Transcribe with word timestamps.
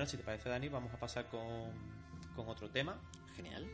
Bueno, 0.00 0.10
si 0.10 0.16
te 0.16 0.22
parece, 0.22 0.48
Dani, 0.48 0.70
vamos 0.70 0.94
a 0.94 0.96
pasar 0.98 1.28
con, 1.28 1.74
con 2.34 2.48
otro 2.48 2.70
tema. 2.70 2.98
Genial. 3.36 3.70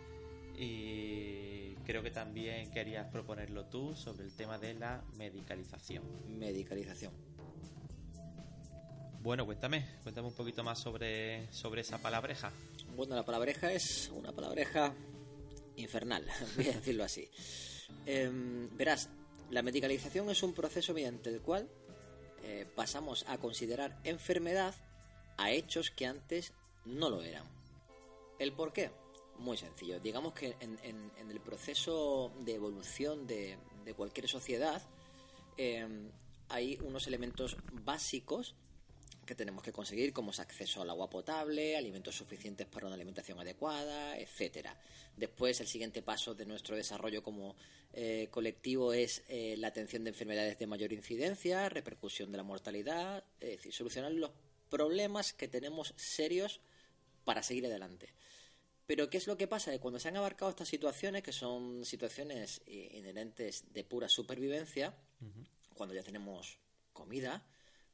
Y 0.59 1.77
creo 1.85 2.02
que 2.02 2.11
también 2.11 2.69
querías 2.73 3.07
proponerlo 3.12 3.66
tú 3.66 3.95
sobre 3.95 4.25
el 4.25 4.35
tema 4.35 4.59
de 4.59 4.75
la 4.75 5.05
medicalización. 5.16 6.02
Medicalización. 6.37 7.12
Bueno, 9.21 9.47
cuéntame, 9.47 9.87
cuéntame 10.02 10.27
un 10.27 10.35
poquito 10.35 10.65
más 10.65 10.80
sobre, 10.80 11.47
sobre 11.52 11.83
esa 11.83 11.99
palabreja. 11.99 12.51
Bueno, 12.97 13.15
la 13.15 13.24
palabreja 13.24 13.73
es 13.73 14.11
una 14.13 14.33
palabreja 14.33 14.93
infernal, 15.77 16.27
voy 16.57 16.66
a 16.66 16.73
decirlo 16.73 17.05
así. 17.05 17.30
Em, 18.05 18.77
verás, 18.77 19.11
la 19.51 19.63
medicalización 19.63 20.29
es 20.30 20.43
un 20.43 20.55
proceso 20.55 20.93
mediante 20.93 21.30
el 21.30 21.41
cual 21.41 21.69
eh, 22.43 22.66
pasamos 22.74 23.24
a 23.29 23.38
considerar 23.38 24.01
enfermedad 24.02 24.74
a 25.37 25.51
hechos 25.53 25.91
que 25.91 26.07
antes 26.07 26.53
no 26.85 27.11
lo 27.11 27.23
eran. 27.23 27.45
¿El 28.39 28.53
por 28.53 28.73
qué? 28.73 28.91
Muy 29.38 29.57
sencillo. 29.57 30.01
Digamos 30.01 30.33
que 30.35 30.57
en, 30.60 30.79
en- 30.83 31.10
en 31.19 31.30
el 31.30 31.41
proceso 31.41 32.33
de 32.41 32.55
evolución 32.55 33.27
de, 33.27 33.57
cualquier 33.97 34.29
sociedad 34.29 34.83
em, 35.57 36.10
hay 36.49 36.79
unos 36.83 37.07
elementos 37.07 37.57
básicos 37.85 38.55
que 39.25 39.35
tenemos 39.35 39.63
que 39.65 39.73
conseguir, 39.73 40.13
como 40.13 40.30
es 40.30 40.38
acceso 40.38 40.83
al 40.83 40.91
agua 40.91 41.10
potable, 41.10 41.77
alimentos 41.77 42.15
suficientes 42.16 42.66
para 42.66 42.87
una 42.87 42.95
alimentación 42.95 43.41
adecuada, 43.41 44.16
etcétera. 44.16 44.79
Después, 45.16 45.60
el 45.60 45.66
siguiente 45.66 46.01
paso 46.01 46.35
de 46.35 46.47
nuestro 46.47 46.77
desarrollo 46.77 47.25
como 47.25 47.57
eh, 47.93 48.29
colectivo 48.30 48.93
es 48.93 49.25
eh, 49.29 49.57
la 49.59 49.69
atención 49.69 50.05
de 50.05 50.10
enfermedades 50.10 50.59
de 50.60 50.66
mayor 50.69 50.93
incidencia, 50.93 51.69
repercusión 51.69 52.30
de 52.30 52.37
la 52.38 52.45
mortalidad, 52.45 53.25
es 53.41 53.51
decir, 53.51 53.73
solucionar 53.73 54.13
los 54.13 54.30
problemas 54.69 55.33
que 55.33 55.49
tenemos 55.49 55.95
serios 55.97 56.61
para 57.25 57.43
seguir 57.43 57.67
adelante. 57.67 58.13
Pero 58.87 59.11
¿qué 59.11 59.19
es 59.19 59.27
lo 59.27 59.37
que 59.37 59.49
pasa? 59.49 59.73
Que 59.73 59.81
cuando 59.81 59.99
se 59.99 60.09
han 60.09 60.17
abarcado 60.17 60.51
estas 60.51 60.69
situaciones, 60.69 61.23
que 61.23 61.33
son 61.33 61.85
situaciones 61.85 62.63
eh, 62.67 62.91
inherentes 62.93 63.73
de 63.73 63.83
pura 63.85 64.09
supervivencia, 64.09 64.94
cuando 65.75 65.94
ya 65.94 66.03
tenemos 66.03 66.59
comida, 66.93 67.44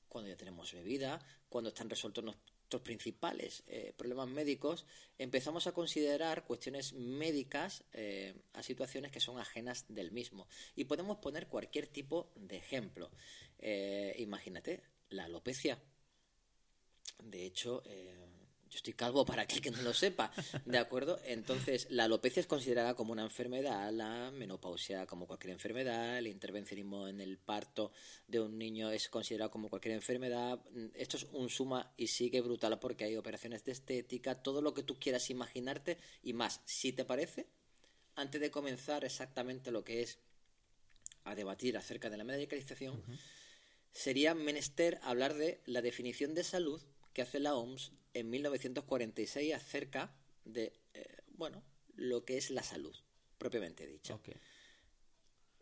cuando 0.09 0.29
ya 0.29 0.37
tenemos 0.37 0.73
bebida, 0.73 1.19
cuando 1.49 1.71
están 1.71 1.89
resueltos 1.89 2.23
nuestros 2.23 2.83
principales 2.83 3.63
eh, 3.67 3.93
problemas 3.97 4.29
médicos, 4.29 4.87
empezamos 5.19 5.67
a 5.67 5.73
considerar 5.73 6.45
cuestiones 6.45 6.93
médicas 6.95 7.85
eh, 7.93 8.35
a 8.53 8.63
situaciones 8.63 9.11
que 9.11 9.21
son 9.21 9.39
ajenas 9.39 9.85
del 9.89 10.13
mismo. 10.13 10.47
Y 10.77 10.85
podemos 10.85 11.19
poner 11.19 11.49
cualquier 11.49 11.87
tipo 11.87 12.31
de 12.37 12.57
ejemplo. 12.57 13.11
Eh, 13.59 14.15
imagínate, 14.19 14.83
la 15.11 15.25
alopecia. 15.25 15.79
De 17.25 17.45
hecho, 17.45 17.83
eh, 17.87 18.23
yo 18.73 18.77
estoy 18.77 18.95
calvo 18.95 19.25
para 19.27 19.43
aquel 19.43 19.61
que 19.61 19.71
no 19.71 19.83
lo 19.83 19.93
sepa, 19.93 20.33
¿de 20.65 20.79
acuerdo? 20.79 21.21
Entonces, 21.25 21.87
la 21.91 22.05
alopecia 22.05 22.41
es 22.41 22.47
considerada 22.47 22.95
como 22.95 23.13
una 23.13 23.23
enfermedad, 23.23 23.93
la 23.93 24.31
menopausia 24.31 25.07
como 25.07 25.27
cualquier 25.27 25.53
enfermedad, 25.53 26.19
el 26.19 26.27
intervencionismo 26.27 27.07
en 27.07 27.21
el 27.21 27.37
parto 27.39 27.93
de 28.27 28.41
un 28.41 28.57
niño 28.57 28.91
es 28.91 29.11
considerado 29.11 29.51
como 29.51 29.69
cualquier 29.69 29.95
enfermedad. 29.95 30.59
Esto 30.95 31.19
es 31.19 31.25
un 31.33 31.51
suma 31.51 31.93
y 31.99 32.07
sigue 32.07 32.41
brutal 32.41 32.79
porque 32.79 33.05
hay 33.05 33.17
operaciones 33.17 33.63
de 33.65 33.73
estética, 33.73 34.43
todo 34.43 34.63
lo 34.63 34.73
que 34.73 34.83
tú 34.83 34.99
quieras 34.99 35.29
imaginarte 35.29 35.99
y 36.23 36.33
más. 36.33 36.63
Si 36.65 36.93
te 36.93 37.05
parece, 37.05 37.47
antes 38.15 38.41
de 38.41 38.51
comenzar 38.51 39.05
exactamente 39.05 39.71
lo 39.71 39.85
que 39.85 40.01
es 40.01 40.19
a 41.25 41.35
debatir 41.35 41.77
acerca 41.77 42.09
de 42.09 42.17
la 42.17 42.25
medicalización, 42.25 43.03
sería 43.93 44.35
menester 44.35 44.99
hablar 45.03 45.35
de 45.35 45.61
la 45.67 45.83
definición 45.83 46.35
de 46.35 46.43
salud 46.43 46.83
que 47.13 47.23
hace 47.23 47.41
la 47.41 47.55
OMS 47.55 47.93
en 48.15 48.31
1946 48.31 49.55
acerca 49.55 50.15
de, 50.45 50.73
eh, 50.95 51.23
bueno, 51.29 51.63
lo 51.95 52.25
que 52.25 52.37
es 52.37 52.51
la 52.51 52.63
salud, 52.63 52.95
propiamente 53.39 53.87
dicha. 53.87 54.19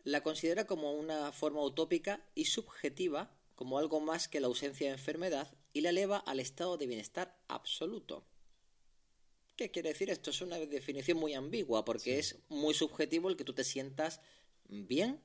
La 0.03 0.23
considera 0.23 0.65
como 0.65 0.93
una 0.93 1.31
forma 1.31 1.61
utópica 1.61 2.25
y 2.33 2.45
subjetiva, 2.45 3.35
como 3.55 3.77
algo 3.77 3.99
más 3.99 4.27
que 4.27 4.39
la 4.39 4.47
ausencia 4.47 4.87
de 4.87 4.93
enfermedad, 4.93 5.53
y 5.73 5.81
la 5.81 5.89
eleva 5.89 6.17
al 6.17 6.39
estado 6.39 6.77
de 6.77 6.87
bienestar 6.87 7.37
absoluto. 7.47 8.25
¿Qué 9.55 9.69
quiere 9.69 9.89
decir 9.89 10.09
esto? 10.09 10.31
Es 10.31 10.41
una 10.41 10.57
definición 10.57 11.17
muy 11.17 11.33
ambigua, 11.33 11.85
porque 11.85 12.17
es 12.17 12.39
muy 12.49 12.73
subjetivo 12.73 13.29
el 13.29 13.37
que 13.37 13.43
tú 13.43 13.53
te 13.53 13.63
sientas 13.63 14.21
bien 14.67 15.21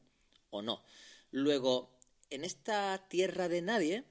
o 0.51 0.61
no. 0.61 0.85
Luego, 1.31 1.99
en 2.29 2.45
esta 2.45 3.09
tierra 3.09 3.49
de 3.49 3.63
nadie, 3.63 4.05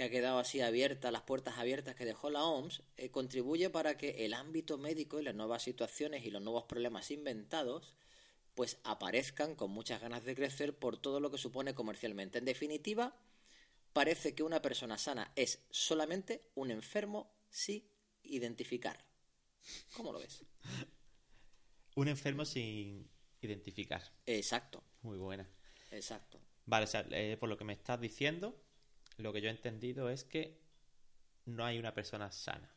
que 0.00 0.06
ha 0.06 0.10
quedado 0.10 0.38
así 0.38 0.62
abierta, 0.62 1.10
las 1.10 1.20
puertas 1.20 1.58
abiertas 1.58 1.94
que 1.94 2.06
dejó 2.06 2.30
la 2.30 2.42
OMS, 2.42 2.82
eh, 2.96 3.10
contribuye 3.10 3.68
para 3.68 3.98
que 3.98 4.24
el 4.24 4.32
ámbito 4.32 4.78
médico 4.78 5.20
y 5.20 5.22
las 5.22 5.34
nuevas 5.34 5.62
situaciones 5.62 6.24
y 6.24 6.30
los 6.30 6.40
nuevos 6.40 6.64
problemas 6.64 7.10
inventados 7.10 7.94
pues 8.54 8.78
aparezcan 8.82 9.54
con 9.54 9.70
muchas 9.70 10.00
ganas 10.00 10.24
de 10.24 10.34
crecer 10.34 10.74
por 10.74 10.96
todo 10.96 11.20
lo 11.20 11.30
que 11.30 11.36
supone 11.36 11.74
comercialmente. 11.74 12.38
En 12.38 12.46
definitiva, 12.46 13.14
parece 13.92 14.34
que 14.34 14.42
una 14.42 14.62
persona 14.62 14.96
sana 14.96 15.32
es 15.36 15.66
solamente 15.68 16.48
un 16.54 16.70
enfermo 16.70 17.30
sin 17.50 17.84
identificar. 18.22 19.04
¿Cómo 19.94 20.14
lo 20.14 20.18
ves? 20.18 20.46
Un 21.96 22.08
enfermo 22.08 22.46
sin 22.46 23.06
identificar. 23.42 24.02
Exacto, 24.24 24.82
Muy 25.02 25.18
buena. 25.18 25.46
exacto. 25.90 26.40
Vale, 26.64 26.84
o 26.84 26.88
sea, 26.88 27.06
eh, 27.10 27.36
por 27.38 27.50
lo 27.50 27.58
que 27.58 27.64
me 27.64 27.74
estás 27.74 28.00
diciendo, 28.00 28.58
lo 29.20 29.32
que 29.32 29.40
yo 29.40 29.48
he 29.48 29.52
entendido 29.52 30.10
es 30.10 30.24
que 30.24 30.58
no 31.46 31.64
hay 31.64 31.78
una 31.78 31.94
persona 31.94 32.30
sana. 32.30 32.74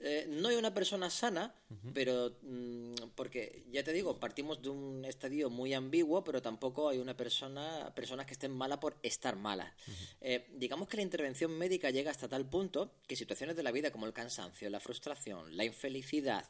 Eh, 0.00 0.26
no 0.28 0.46
hay 0.48 0.54
una 0.54 0.72
persona 0.72 1.10
sana, 1.10 1.52
pero 1.92 2.38
mm, 2.42 2.94
porque 3.16 3.64
ya 3.72 3.82
te 3.82 3.92
digo, 3.92 4.20
partimos 4.20 4.62
de 4.62 4.68
un 4.68 5.04
estadio 5.04 5.50
muy 5.50 5.74
ambiguo, 5.74 6.22
pero 6.22 6.40
tampoco 6.40 6.88
hay 6.88 6.98
una 6.98 7.16
persona, 7.16 7.92
personas 7.96 8.26
que 8.26 8.34
estén 8.34 8.52
malas 8.52 8.78
por 8.78 8.96
estar 9.02 9.34
malas. 9.34 9.72
Eh, 10.20 10.46
digamos 10.54 10.86
que 10.86 10.98
la 10.98 11.02
intervención 11.02 11.50
médica 11.50 11.90
llega 11.90 12.12
hasta 12.12 12.28
tal 12.28 12.48
punto 12.48 12.92
que 13.08 13.16
situaciones 13.16 13.56
de 13.56 13.64
la 13.64 13.72
vida 13.72 13.90
como 13.90 14.06
el 14.06 14.12
cansancio, 14.12 14.70
la 14.70 14.78
frustración, 14.78 15.56
la 15.56 15.64
infelicidad, 15.64 16.48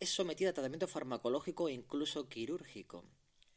es 0.00 0.10
sometida 0.10 0.50
a 0.50 0.52
tratamiento 0.52 0.88
farmacológico 0.88 1.68
e 1.68 1.74
incluso 1.74 2.28
quirúrgico. 2.28 3.04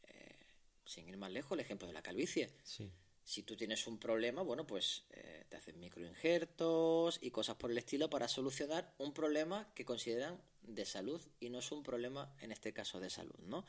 Eh, 0.04 0.36
sin 0.84 1.08
ir 1.08 1.16
más 1.16 1.32
lejos, 1.32 1.52
el 1.52 1.60
ejemplo 1.60 1.88
de 1.88 1.94
la 1.94 2.02
calvicie. 2.02 2.50
Sí. 2.62 2.88
Si 3.30 3.44
tú 3.44 3.54
tienes 3.54 3.86
un 3.86 3.96
problema, 3.96 4.42
bueno, 4.42 4.66
pues 4.66 5.04
eh, 5.12 5.44
te 5.48 5.56
hacen 5.56 5.78
microinjertos 5.78 7.20
y 7.22 7.30
cosas 7.30 7.54
por 7.54 7.70
el 7.70 7.78
estilo 7.78 8.10
para 8.10 8.26
solucionar 8.26 8.92
un 8.98 9.14
problema 9.14 9.72
que 9.72 9.84
consideran 9.84 10.42
de 10.62 10.84
salud 10.84 11.22
y 11.38 11.48
no 11.48 11.60
es 11.60 11.70
un 11.70 11.84
problema, 11.84 12.34
en 12.40 12.50
este 12.50 12.72
caso, 12.72 12.98
de 12.98 13.08
salud, 13.08 13.38
¿no? 13.46 13.64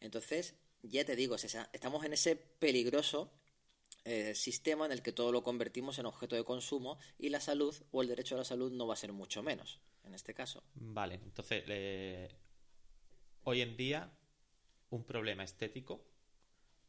Entonces, 0.00 0.56
ya 0.82 1.02
te 1.06 1.16
digo, 1.16 1.34
estamos 1.34 2.04
en 2.04 2.12
ese 2.12 2.36
peligroso 2.36 3.32
eh, 4.04 4.34
sistema 4.34 4.84
en 4.84 4.92
el 4.92 5.00
que 5.00 5.12
todo 5.12 5.32
lo 5.32 5.42
convertimos 5.42 5.98
en 5.98 6.04
objeto 6.04 6.36
de 6.36 6.44
consumo 6.44 6.98
y 7.18 7.30
la 7.30 7.40
salud 7.40 7.74
o 7.92 8.02
el 8.02 8.08
derecho 8.08 8.34
a 8.34 8.38
la 8.38 8.44
salud 8.44 8.70
no 8.70 8.86
va 8.86 8.92
a 8.92 8.98
ser 8.98 9.14
mucho 9.14 9.42
menos, 9.42 9.80
en 10.04 10.12
este 10.12 10.34
caso. 10.34 10.62
Vale, 10.74 11.14
entonces, 11.14 11.64
eh, 11.68 12.36
hoy 13.44 13.62
en 13.62 13.78
día, 13.78 14.12
un 14.90 15.04
problema 15.04 15.42
estético 15.42 16.04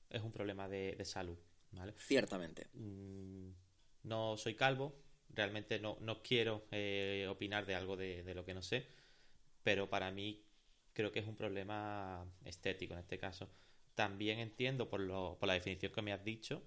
es 0.10 0.22
un 0.22 0.34
problema 0.34 0.68
de 0.68 1.06
salud, 1.06 1.38
¿vale? 1.72 1.94
Ciertamente. 1.98 2.68
Mm, 2.74 3.50
no 4.04 4.38
soy 4.38 4.56
calvo, 4.56 4.96
realmente 5.30 5.80
no, 5.80 5.98
no 6.02 6.22
quiero 6.22 6.66
eh, 6.72 7.28
opinar 7.30 7.66
de 7.66 7.76
algo 7.76 7.96
de, 7.98 8.24
de 8.24 8.34
lo 8.36 8.46
que 8.46 8.54
no 8.54 8.62
sé, 8.62 8.86
pero 9.64 9.90
para 9.90 10.12
mí 10.12 10.44
creo 10.94 11.12
que 11.12 11.20
es 11.20 11.28
un 11.28 11.36
problema 11.36 12.26
estético 12.46 12.94
en 12.94 13.02
este 13.02 13.18
caso. 13.20 13.50
También 13.96 14.40
entiendo 14.40 14.90
por, 14.90 15.00
lo, 15.00 15.38
por 15.40 15.48
la 15.48 15.54
definición 15.54 15.92
que 15.92 16.02
me 16.02 16.14
has 16.14 16.24
dicho 16.24 16.64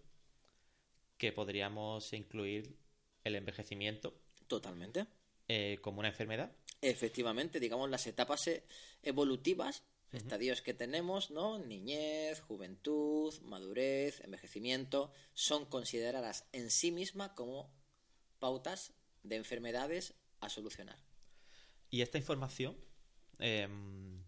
que 1.17 1.33
podríamos 1.33 2.13
incluir 2.13 2.77
el 3.25 3.37
envejecimiento 3.37 4.15
Totalmente. 4.47 5.07
eh, 5.49 5.79
como 5.83 6.01
una 6.01 6.09
enfermedad. 6.09 6.51
Efectivamente, 6.81 7.61
digamos, 7.61 7.91
las 7.91 8.07
etapas 8.07 8.49
estadios 10.13 10.63
que 10.63 10.75
tenemos, 10.75 11.31
¿no? 11.31 11.59
Niñez, 11.59 12.41
juventud, 12.41 13.35
madurez, 13.43 14.21
envejecimiento, 14.21 15.13
son 15.35 15.67
consideradas 15.67 16.47
en 16.53 16.71
sí 16.71 16.91
mismas 16.91 17.31
como 17.31 17.73
pautas 18.39 18.93
de 19.23 19.37
enfermedades 19.37 20.15
a 20.41 20.49
solucionar. 20.49 20.99
Y 21.91 22.03
esta 22.03 22.19
información 22.19 22.77
em, 23.39 24.23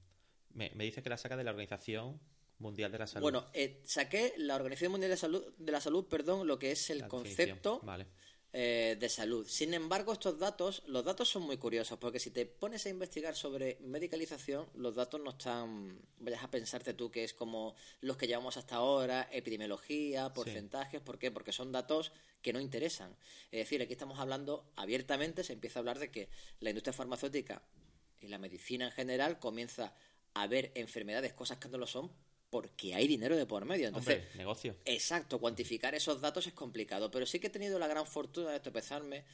me, 0.52 0.70
dice 0.70 1.02
que 1.02 1.08
la 1.08 1.16
saca 1.16 1.36
de 1.36 1.44
la 1.44 1.50
Organización 1.50 2.20
Mundial 2.58 2.92
de 2.92 2.98
la 2.98 3.06
Salud. 3.06 3.22
Bueno, 3.22 3.48
eh, 3.54 3.82
saqué 3.84 4.34
la 4.36 4.54
Organización 4.54 4.92
Mundial 4.92 5.10
de 5.10 5.14
la 5.16 5.20
Salud, 5.20 5.54
de 5.56 5.72
la 5.72 5.80
Salud, 5.80 6.06
perdón, 6.06 6.46
lo 6.46 6.58
que 6.58 6.70
es 6.70 6.90
el 6.90 7.08
concepto 7.08 7.80
vale. 7.82 8.06
Eh, 8.54 8.98
de 9.00 9.08
salud. 9.08 9.46
Sin 9.48 9.72
embargo, 9.72 10.12
estos 10.12 10.38
datos, 10.38 10.82
los 10.86 11.02
datos 11.02 11.26
son 11.26 11.42
muy 11.44 11.56
curiosos, 11.56 11.98
porque 11.98 12.18
si 12.18 12.30
te 12.30 12.44
pones 12.44 12.84
a 12.84 12.90
investigar 12.90 13.34
sobre 13.34 13.78
medicalización, 13.80 14.68
los 14.74 14.94
datos 14.94 15.22
no 15.22 15.30
están, 15.30 15.98
vayas 16.18 16.44
a 16.44 16.50
pensarte 16.50 16.92
tú 16.92 17.10
que 17.10 17.24
es 17.24 17.32
como 17.32 17.74
los 18.02 18.18
que 18.18 18.26
llevamos 18.26 18.58
hasta 18.58 18.76
ahora, 18.76 19.26
epidemiología, 19.32 20.34
porcentajes, 20.34 21.00
¿por 21.00 21.18
qué? 21.18 21.30
Porque 21.30 21.50
son 21.50 21.72
datos 21.72 22.12
que 22.42 22.52
no 22.52 22.60
interesan. 22.60 23.16
Es 23.50 23.60
decir, 23.60 23.80
aquí 23.80 23.94
estamos 23.94 24.18
hablando 24.18 24.70
abiertamente, 24.76 25.44
se 25.44 25.54
empieza 25.54 25.78
a 25.78 25.80
hablar 25.80 25.98
de 25.98 26.10
que 26.10 26.28
la 26.60 26.68
industria 26.68 26.92
farmacéutica 26.92 27.62
y 28.20 28.28
la 28.28 28.36
medicina 28.36 28.84
en 28.84 28.92
general 28.92 29.38
comienza 29.38 29.94
a 30.34 30.46
ver 30.46 30.72
enfermedades, 30.74 31.32
cosas 31.32 31.56
que 31.56 31.70
no 31.70 31.78
lo 31.78 31.86
son, 31.86 32.12
porque 32.52 32.94
hay 32.94 33.08
dinero 33.08 33.34
de 33.34 33.46
por 33.46 33.64
medio. 33.64 33.88
Entonces, 33.88 34.24
negocio. 34.34 34.76
Exacto, 34.84 35.40
cuantificar 35.40 35.94
esos 35.94 36.20
datos 36.20 36.46
es 36.46 36.52
complicado, 36.52 37.10
pero 37.10 37.24
sí 37.24 37.40
que 37.40 37.46
he 37.46 37.50
tenido 37.50 37.78
la 37.78 37.88
gran 37.88 38.06
fortuna 38.06 38.50
de 38.50 38.60
tropezarme 38.60 39.24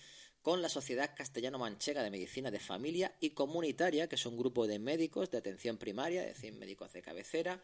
con 0.41 0.63
la 0.63 0.69
Sociedad 0.69 1.17
Castellano-Manchega 1.17 2.05
de 2.05 2.13
Medicina 2.13 2.53
de 2.53 2.61
Familia 2.61 3.17
y 3.19 3.31
Comunitaria, 3.31 4.09
que 4.09 4.15
es 4.15 4.25
un 4.25 4.37
grupo 4.39 4.69
de 4.69 4.79
médicos 4.79 5.33
de 5.33 5.39
atención 5.39 5.79
primaria, 5.79 6.23
es 6.29 6.37
decir, 6.37 6.53
médicos 6.53 6.93
de 6.93 7.03
cabecera, 7.03 7.61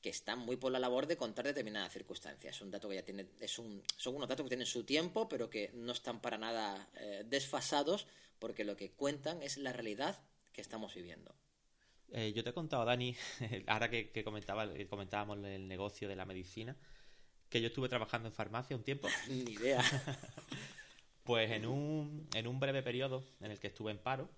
que 0.00 0.08
están 0.08 0.38
muy 0.38 0.56
por 0.56 0.72
la 0.72 0.78
labor 0.78 1.06
de 1.06 1.18
contar 1.18 1.44
determinadas 1.44 1.92
circunstancias. 1.92 2.56
Es 2.56 2.62
un 2.62 2.70
dato 2.70 2.88
que 2.88 2.94
ya 2.94 3.04
tiene, 3.04 3.26
es 3.38 3.58
un, 3.58 3.82
son 3.98 4.16
unos 4.16 4.26
datos 4.26 4.44
que 4.44 4.48
tienen 4.48 4.66
su 4.66 4.84
tiempo, 4.84 5.28
pero 5.28 5.50
que 5.50 5.70
no 5.74 5.92
están 5.92 6.22
para 6.22 6.38
nada 6.38 6.88
eh, 6.94 7.24
desfasados, 7.28 8.06
porque 8.38 8.64
lo 8.64 8.74
que 8.74 8.90
cuentan 8.92 9.42
es 9.42 9.58
la 9.58 9.74
realidad 9.74 10.18
que 10.54 10.62
estamos 10.62 10.94
viviendo. 10.94 11.34
Eh, 12.12 12.32
yo 12.34 12.44
te 12.44 12.50
he 12.50 12.52
contado, 12.52 12.84
Dani, 12.84 13.16
ahora 13.66 13.90
que, 13.90 14.24
comentaba, 14.24 14.66
comentábamos 14.88 15.38
el 15.44 15.66
negocio 15.66 16.08
de 16.08 16.16
la 16.16 16.24
medicina, 16.24 16.76
que 17.48 17.60
yo 17.60 17.68
estuve 17.68 17.88
trabajando 17.88 18.28
en 18.28 18.34
farmacia 18.34 18.76
un 18.76 18.82
tiempo. 18.82 19.08
Ni 19.28 19.52
idea. 19.52 19.82
pues 21.24 21.50
en 21.50 21.66
un, 21.66 22.28
en 22.34 22.46
un 22.46 22.60
breve 22.60 22.82
periodo 22.82 23.24
en 23.40 23.50
el 23.50 23.58
que 23.58 23.68
estuve 23.68 23.90
en 23.90 23.98
paro, 23.98 24.30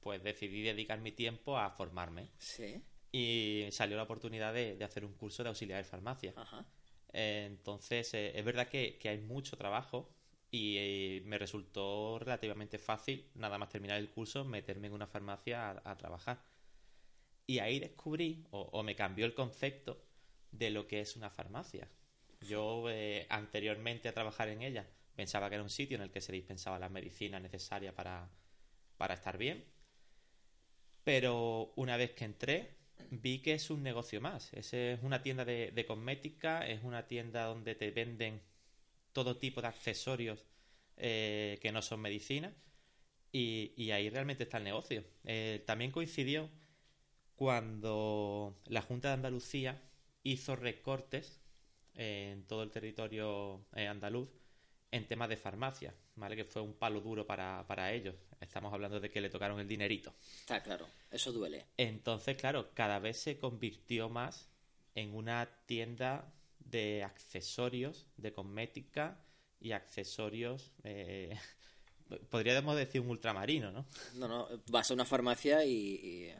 pues 0.00 0.22
decidí 0.22 0.62
dedicar 0.62 1.00
mi 1.00 1.12
tiempo 1.12 1.58
a 1.58 1.70
formarme. 1.70 2.30
Sí. 2.38 2.82
Y 3.12 3.66
salió 3.70 3.96
la 3.96 4.02
oportunidad 4.02 4.52
de, 4.52 4.82
hacer 4.82 5.04
un 5.04 5.14
curso 5.14 5.42
de 5.42 5.50
auxiliar 5.50 5.82
de 5.82 5.88
farmacia. 5.88 6.32
Ajá. 6.36 6.66
entonces, 7.12 8.12
eh, 8.14 8.32
es 8.34 8.44
verdad 8.44 8.68
que, 8.68 8.98
hay 9.04 9.18
mucho 9.18 9.56
trabajo 9.56 10.10
y 10.50 10.76
eh, 10.78 11.22
me 11.24 11.38
resultó 11.38 12.18
relativamente 12.18 12.78
fácil, 12.78 13.30
nada 13.34 13.58
más 13.58 13.68
terminar 13.68 13.98
el 13.98 14.10
curso, 14.10 14.44
meterme 14.44 14.88
en 14.88 14.94
una 14.94 15.06
farmacia 15.06 15.80
a 15.84 15.96
trabajar. 15.96 16.42
Y 17.46 17.58
ahí 17.58 17.78
descubrí, 17.78 18.46
o, 18.50 18.82
me 18.82 18.96
cambió 18.96 19.26
el 19.26 19.34
concepto 19.34 20.02
de 20.50 20.70
lo 20.70 20.86
que 20.86 21.00
es 21.00 21.16
una 21.16 21.30
farmacia. 21.30 21.88
Yo, 22.40 22.88
eh, 22.90 23.26
anteriormente 23.28 24.08
a 24.08 24.14
trabajar 24.14 24.48
en 24.48 24.62
ella, 24.62 24.88
pensaba 25.14 25.48
que 25.48 25.56
era 25.56 25.62
un 25.62 25.70
sitio 25.70 25.96
en 25.96 26.02
el 26.02 26.10
que 26.10 26.20
se 26.20 26.32
dispensaba 26.32 26.78
la 26.78 26.88
medicina 26.88 27.38
necesaria 27.40 27.94
para, 27.94 28.30
para 28.96 29.14
estar 29.14 29.36
bien. 29.36 29.64
Pero 31.04 31.72
una 31.76 31.96
vez 31.98 32.12
que 32.12 32.24
entré, 32.24 32.76
vi 33.10 33.40
que 33.40 33.54
es 33.54 33.70
un 33.70 33.82
negocio 33.82 34.20
más. 34.20 34.52
Es, 34.52 34.72
es 34.74 35.02
una 35.02 35.22
tienda 35.22 35.44
de, 35.44 35.84
cosmética, 35.86 36.66
es 36.66 36.82
una 36.82 37.06
tienda 37.06 37.44
donde 37.44 37.74
te 37.74 37.90
venden 37.90 38.40
todo 39.12 39.36
tipo 39.36 39.60
de 39.60 39.68
accesorios 39.68 40.44
eh, 40.96 41.58
que 41.60 41.72
no 41.72 41.82
son 41.82 42.00
medicina. 42.00 42.54
Y, 43.32 43.90
ahí 43.90 44.10
realmente 44.10 44.44
está 44.44 44.58
el 44.58 44.64
negocio. 44.64 45.04
Eh, 45.24 45.62
también 45.66 45.90
coincidió 45.90 46.48
cuando 47.36 48.60
la 48.66 48.82
Junta 48.82 49.08
de 49.08 49.14
Andalucía 49.14 49.82
hizo 50.22 50.56
recortes 50.56 51.40
en 51.94 52.46
todo 52.46 52.62
el 52.62 52.70
territorio 52.70 53.66
eh, 53.74 53.86
andaluz 53.86 54.28
en 54.90 55.08
temas 55.08 55.28
de 55.28 55.36
farmacia, 55.36 55.94
¿vale? 56.14 56.36
Que 56.36 56.44
fue 56.44 56.62
un 56.62 56.74
palo 56.74 57.00
duro 57.00 57.26
para, 57.26 57.66
para 57.66 57.92
ellos. 57.92 58.14
Estamos 58.40 58.72
hablando 58.72 59.00
de 59.00 59.10
que 59.10 59.20
le 59.20 59.28
tocaron 59.28 59.58
el 59.58 59.66
dinerito. 59.66 60.14
Está 60.40 60.62
claro, 60.62 60.86
eso 61.10 61.32
duele. 61.32 61.66
Entonces, 61.76 62.36
claro, 62.36 62.70
cada 62.74 63.00
vez 63.00 63.18
se 63.18 63.38
convirtió 63.38 64.08
más 64.08 64.48
en 64.94 65.14
una 65.14 65.48
tienda 65.66 66.32
de 66.60 67.02
accesorios, 67.02 68.06
de 68.16 68.32
cosmética 68.32 69.20
y 69.58 69.72
accesorios, 69.72 70.72
eh, 70.84 71.36
podríamos 72.30 72.76
decir 72.76 73.00
un 73.00 73.08
ultramarino, 73.08 73.72
¿no? 73.72 73.86
No, 74.14 74.28
no, 74.28 74.48
vas 74.68 74.90
a 74.90 74.94
una 74.94 75.04
farmacia 75.04 75.64
y 75.64 76.32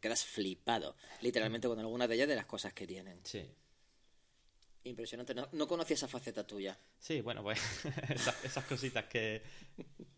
te 0.00 0.08
quedas 0.08 0.24
flipado, 0.24 0.96
literalmente, 1.20 1.68
con 1.68 1.78
algunas 1.78 2.08
de 2.08 2.14
ellas 2.14 2.28
de 2.28 2.34
las 2.34 2.46
cosas 2.46 2.72
que 2.72 2.86
tienen. 2.86 3.20
Sí. 3.22 3.46
Impresionante. 4.84 5.34
No, 5.34 5.46
no 5.52 5.68
conocía 5.68 5.94
esa 5.94 6.08
faceta 6.08 6.46
tuya. 6.46 6.78
Sí, 6.98 7.20
bueno, 7.20 7.42
pues 7.42 7.60
esas, 8.08 8.64
cositas 8.64 9.04
que, 9.04 9.42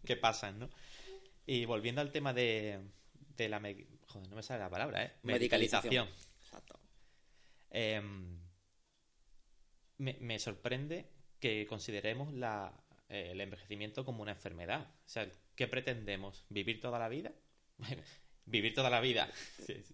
que, 0.07 0.17
pasan, 0.17 0.61
¿no? 0.61 0.71
Y 1.47 1.65
volviendo 1.65 2.01
al 2.01 2.13
tema 2.13 2.33
de, 2.33 2.79
de 3.37 3.49
la... 3.49 3.59
Joder, 3.59 4.29
no 4.29 4.37
me 4.37 4.43
sale 4.45 4.61
la 4.61 4.71
palabra, 4.71 5.05
¿eh? 5.05 5.13
Medicalización. 5.25 6.09
Exacto. 6.45 6.79
Em, 7.71 8.39
me, 9.99 10.17
me, 10.21 10.39
sorprende 10.39 11.11
que 11.41 11.67
consideremos 11.67 12.33
la, 12.33 12.73
eh, 13.09 13.31
el 13.33 13.41
envejecimiento 13.41 14.05
como 14.05 14.23
una 14.23 14.31
enfermedad. 14.33 14.95
O 15.05 15.09
sea, 15.09 15.29
¿qué 15.57 15.67
pretendemos? 15.67 16.47
¿Vivir 16.51 16.81
toda 16.81 17.01
la 17.01 17.09
vida? 17.09 17.33
Vivir 18.45 18.75
toda 18.75 18.91
la 18.91 19.01
vida. 19.01 19.31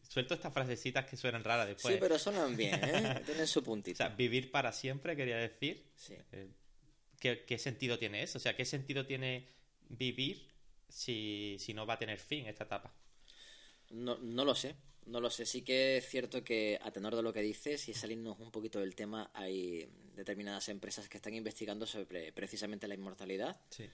Suelto 0.08 0.34
estas 0.34 0.52
frasecitas 0.52 1.04
que 1.06 1.16
suenan 1.16 1.44
raras 1.44 1.68
después. 1.68 1.94
Sí, 1.94 2.00
pero 2.00 2.18
suenan 2.18 2.56
bien, 2.56 2.74
¿eh? 2.82 3.22
Tienen 3.26 3.46
su 3.46 3.62
puntito. 3.62 4.02
O 4.02 4.06
sea, 4.06 4.08
vivir 4.08 4.50
para 4.50 4.72
siempre, 4.72 5.16
quería 5.16 5.36
decir. 5.36 5.90
Sí. 5.96 6.14
Eh, 6.32 6.48
¿qué, 7.18 7.58
sentido 7.58 7.98
tiene 7.98 8.22
eso? 8.22 8.38
O 8.38 8.40
sea, 8.40 8.56
¿qué 8.56 8.64
sentido 8.64 9.04
tiene 9.06 9.48
vivir 9.88 10.48
si, 10.88 11.56
si 11.58 11.74
no 11.74 11.86
va 11.86 11.94
a 11.94 11.98
tener 11.98 12.18
fin 12.18 12.46
esta 12.46 12.64
etapa? 12.64 12.94
No, 13.90 14.16
no 14.18 14.44
lo 14.44 14.54
sé. 14.54 14.76
No 15.06 15.20
lo 15.20 15.30
sé. 15.30 15.44
Sí 15.44 15.62
que 15.62 15.98
es 15.98 16.08
cierto 16.08 16.42
que, 16.42 16.78
a 16.82 16.90
tenor 16.90 17.16
de 17.16 17.22
lo 17.22 17.32
que 17.32 17.42
dices, 17.42 17.88
y 17.88 17.94
salirnos 17.94 18.38
un 18.40 18.50
poquito 18.50 18.80
del 18.80 18.94
tema, 18.94 19.30
hay 19.34 19.88
determinadas 20.14 20.68
empresas 20.70 21.08
que 21.08 21.18
están 21.18 21.34
investigando 21.34 21.86
sobre 21.86 22.32
precisamente 22.32 22.88
la 22.88 22.94
inmortalidad. 22.94 23.60
Sí 23.70 23.88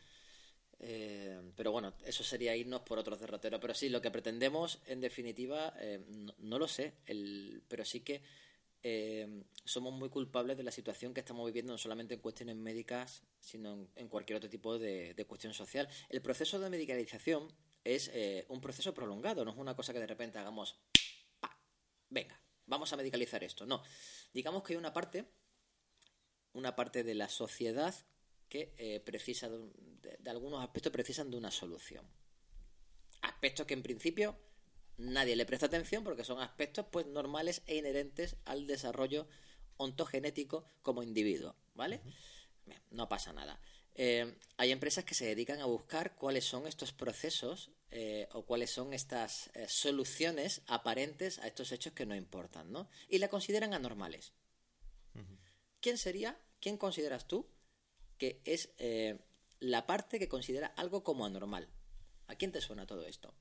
eh, 0.81 1.41
pero 1.56 1.73
bueno, 1.73 1.94
eso 2.05 2.25
sería 2.25 2.56
irnos 2.56 2.83
por 2.83 2.99
otros 2.99 3.21
derroteros. 3.21 3.61
Pero 3.61 3.75
sí, 3.75 3.88
lo 3.88 4.00
que 4.00 4.11
pretendemos, 4.11 4.81
en 4.87 5.00
definitiva, 5.00 5.75
eh, 5.78 6.04
no, 6.38 6.59
lo 6.59 6.69
sé, 6.69 6.95
el, 7.07 7.62
pero 7.69 7.85
sí 7.85 8.00
que 8.00 8.23
eh, 8.83 9.45
somos 9.64 9.93
muy 9.95 10.11
culpables 10.11 10.57
de 10.57 10.62
la 10.62 10.71
situación 10.71 11.14
que 11.14 11.21
estamos 11.21 11.47
viviendo, 11.47 11.73
no 11.73 11.78
solamente 11.78 12.14
en 12.14 12.21
cuestiones 12.21 12.57
médicas, 12.57 13.23
sino 13.40 13.88
en, 13.97 14.09
cualquier 14.09 14.37
otro 14.37 14.50
tipo 14.50 14.78
de, 14.78 15.25
cuestión 15.26 15.54
social. 15.54 15.88
El 16.09 16.21
proceso 16.21 16.59
de 16.59 16.71
medicalización 16.71 17.49
es 17.83 18.11
un 18.49 18.61
proceso 18.61 18.95
prolongado, 18.95 19.45
no 19.45 19.50
es 19.50 19.57
una 19.59 19.76
cosa 19.76 19.93
que 19.93 20.00
de 20.00 20.07
repente 20.07 20.38
hagamos, 20.38 20.78
¡pa! 21.38 21.59
venga, 22.09 22.40
vamos 22.66 22.93
a 22.93 22.97
medicalizar 22.97 23.45
esto. 23.45 23.66
No, 23.66 23.83
digamos 24.33 24.62
que 24.62 24.73
hay 24.73 24.78
una 24.78 24.93
parte, 24.93 25.26
una 26.52 26.76
parte 26.76 27.04
de 27.04 27.14
la 27.14 27.28
sociedad 27.28 27.95
que 28.54 29.02
precisa 29.04 29.49
de, 29.49 29.58
de, 30.20 30.30
algunos 30.30 30.62
aspectos 30.62 30.92
precisan 30.92 31.28
de 31.28 31.37
una 31.37 31.50
solución. 31.50 32.06
Aspectos 33.23 33.66
que 33.66 33.75
en 33.75 33.82
principio 33.82 34.38
nadie 34.96 35.34
le 35.34 35.44
presta 35.44 35.66
atención 35.66 36.04
porque 36.04 36.23
son 36.23 36.40
aspectos 36.40 36.87
pues 36.90 37.06
normales 37.06 37.62
e 37.66 37.76
inherentes 37.76 38.37
al 38.44 38.68
desarrollo 38.68 39.26
ontogenético 39.76 40.70
como 40.82 41.02
individuo, 41.02 41.56
¿vale? 41.75 42.00
no 42.90 43.08
pasa 43.08 43.32
nada. 43.32 43.61
Eh, 43.94 44.38
hay 44.56 44.73
empresas 44.73 45.04
que 45.04 45.14
se 45.14 45.26
dedican 45.26 45.61
a 45.61 45.66
buscar 45.66 46.16
cuáles 46.16 46.44
son 46.44 46.66
estos 46.66 46.92
procesos 46.92 47.70
eh, 47.90 48.28
o 48.32 48.44
cuáles 48.44 48.70
son 48.70 48.92
estas 48.92 49.50
eh, 49.54 49.66
soluciones 49.68 50.62
aparentes 50.66 51.38
a 51.38 51.46
estos 51.46 51.70
hechos 51.70 51.92
que 51.92 52.06
no 52.06 52.16
importan, 52.16 52.73
¿no? 52.73 52.88
Y 53.08 53.18
la 53.18 53.28
consideran 53.28 53.75
anormales. 53.75 54.32
¿Quién 55.80 55.99
sería, 55.99 56.40
quién 56.61 56.76
consideras 56.76 57.28
tú 57.28 57.46
que 58.25 58.40
es 58.45 58.75
la 59.61 59.87
parte 59.87 60.19
que 60.19 60.28
considera 60.28 60.69
algo 60.76 61.02
como 61.02 61.26
anormal. 61.26 61.69
¿A 62.26 62.37
quién 62.37 62.52
te 62.52 62.61
suena 62.61 62.87
todo 62.87 63.04
esto? 63.07 63.35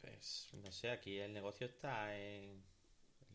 Pues 0.00 0.48
no 0.54 0.72
sé, 0.72 0.90
aquí 0.90 1.18
el 1.18 1.32
negocio 1.32 1.66
está 1.66 2.16
en 2.16 2.62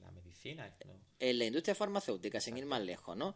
la 0.02 0.12
medicina. 0.12 0.76
En 1.20 1.40
la 1.40 1.46
industria 1.46 1.76
farmacéutica, 1.76 2.40
sin 2.40 2.58
ir 2.58 2.66
más 2.66 2.82
lejos, 2.82 3.16
¿no? 3.16 3.36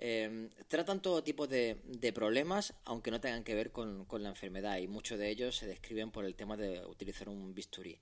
Eh, 0.00 0.48
tratan 0.68 1.02
todo 1.02 1.24
tipo 1.24 1.48
de, 1.48 2.12
problemas, 2.14 2.74
aunque 2.84 3.10
no 3.10 3.20
tengan 3.20 3.42
que 3.42 3.54
ver 3.54 3.72
con, 3.72 4.06
la 4.22 4.28
enfermedad, 4.28 4.78
y 4.78 4.86
muchos 4.86 5.18
de 5.18 5.28
ellos 5.28 5.56
se 5.56 5.66
describen 5.66 6.12
por 6.12 6.24
el 6.24 6.36
tema 6.36 6.56
de 6.56 6.84
utilizar 6.86 7.28
un 7.28 7.52
bisturí. 7.52 8.00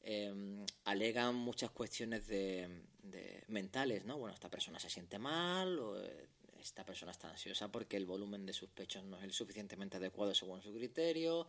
Eh, 0.00 0.64
alegan 0.84 1.36
muchas 1.36 1.70
cuestiones 1.70 2.26
de, 2.26 2.84
mentales, 3.46 4.04
¿no? 4.04 4.18
Bueno, 4.18 4.34
esta 4.34 4.50
persona 4.50 4.80
se 4.80 4.90
siente 4.90 5.18
mal, 5.18 5.78
o 5.78 5.96
esta 6.66 6.84
persona 6.84 7.12
está 7.12 7.30
ansiosa 7.30 7.70
porque 7.70 7.96
el 7.96 8.06
volumen 8.06 8.44
de 8.44 8.52
sus 8.52 8.68
pechos 8.68 9.04
no 9.04 9.16
es 9.18 9.24
el 9.24 9.32
suficientemente 9.32 9.98
adecuado 9.98 10.34
según 10.34 10.60
su 10.62 10.74
criterio, 10.74 11.46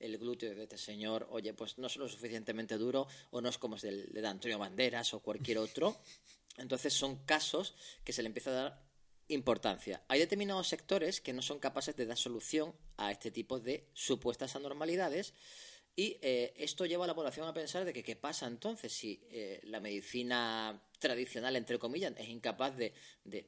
el 0.00 0.18
glúteo 0.18 0.54
de 0.54 0.64
este 0.64 0.76
señor, 0.76 1.28
oye, 1.30 1.54
pues 1.54 1.78
no 1.78 1.86
es 1.86 1.96
lo 1.96 2.08
suficientemente 2.08 2.76
duro 2.76 3.06
o 3.30 3.40
no 3.40 3.48
es 3.48 3.58
como 3.58 3.76
el 3.76 4.12
de 4.12 4.26
Antonio 4.26 4.58
Banderas 4.58 5.14
o 5.14 5.20
cualquier 5.20 5.58
otro. 5.58 5.96
Entonces 6.58 6.92
son 6.92 7.16
casos 7.24 7.74
que 8.02 8.12
se 8.12 8.22
le 8.22 8.26
empieza 8.26 8.50
a 8.50 8.54
dar 8.54 8.86
importancia. 9.28 10.02
Hay 10.08 10.18
determinados 10.18 10.68
sectores 10.68 11.20
que 11.20 11.32
no 11.32 11.42
son 11.42 11.58
capaces 11.58 11.94
de 11.94 12.06
dar 12.06 12.16
solución 12.16 12.74
a 12.96 13.12
este 13.12 13.30
tipo 13.30 13.60
de 13.60 13.88
supuestas 13.92 14.56
anormalidades 14.56 15.32
y 15.94 16.18
eh, 16.22 16.54
esto 16.56 16.86
lleva 16.86 17.04
a 17.04 17.06
la 17.06 17.14
población 17.14 17.46
a 17.46 17.54
pensar 17.54 17.84
de 17.84 17.92
que 17.92 18.02
qué 18.02 18.16
pasa 18.16 18.46
entonces 18.46 18.92
si 18.92 19.20
eh, 19.30 19.60
la 19.64 19.80
medicina 19.80 20.82
tradicional, 20.98 21.56
entre 21.56 21.78
comillas, 21.78 22.12
es 22.18 22.28
incapaz 22.28 22.76
de, 22.76 22.92
de, 23.24 23.46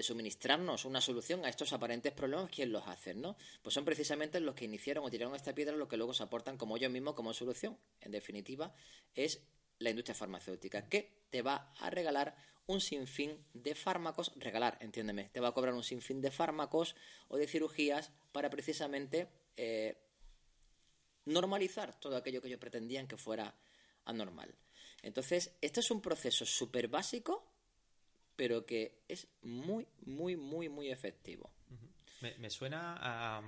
suministrarnos 0.00 0.84
una 0.84 1.00
solución 1.00 1.44
a 1.44 1.48
estos 1.48 1.72
aparentes 1.72 2.12
problemas, 2.12 2.50
¿quién 2.50 2.70
los 2.72 2.86
hace? 2.86 3.14
¿no? 3.14 3.36
Pues 3.62 3.74
son 3.74 3.84
precisamente 3.84 4.40
los 4.40 4.54
que 4.54 4.64
iniciaron 4.64 5.04
o 5.04 5.10
tiraron 5.10 5.34
esta 5.34 5.54
piedra 5.54 5.76
los 5.76 5.88
que 5.88 5.96
luego 5.96 6.14
se 6.14 6.22
aportan 6.22 6.56
como 6.56 6.76
ellos 6.76 6.90
mismos 6.90 7.14
como 7.14 7.32
solución. 7.32 7.76
En 8.00 8.12
definitiva, 8.12 8.74
es 9.14 9.42
la 9.78 9.90
industria 9.90 10.14
farmacéutica, 10.14 10.88
que 10.88 11.24
te 11.30 11.42
va 11.42 11.72
a 11.78 11.90
regalar 11.90 12.36
un 12.66 12.80
sinfín 12.80 13.44
de 13.54 13.74
fármacos, 13.74 14.32
regalar, 14.36 14.76
entiéndeme, 14.80 15.30
te 15.32 15.40
va 15.40 15.48
a 15.48 15.52
cobrar 15.52 15.74
un 15.74 15.82
sinfín 15.82 16.20
de 16.20 16.30
fármacos 16.30 16.96
o 17.28 17.36
de 17.36 17.46
cirugías 17.46 18.12
para 18.32 18.50
precisamente 18.50 19.28
eh, 19.56 19.96
normalizar 21.24 21.98
todo 21.98 22.16
aquello 22.16 22.42
que 22.42 22.48
ellos 22.48 22.60
pretendían 22.60 23.06
que 23.06 23.16
fuera 23.16 23.54
anormal. 24.04 24.54
Entonces, 25.02 25.56
este 25.60 25.80
es 25.80 25.90
un 25.90 26.02
proceso 26.02 26.44
súper 26.44 26.88
básico, 26.88 27.47
pero 28.38 28.64
que 28.64 29.02
es 29.08 29.26
muy, 29.42 29.88
muy, 30.06 30.36
muy, 30.36 30.68
muy 30.68 30.92
efectivo. 30.92 31.50
me, 32.20 32.50
suena 32.50 32.96
a, 32.96 33.42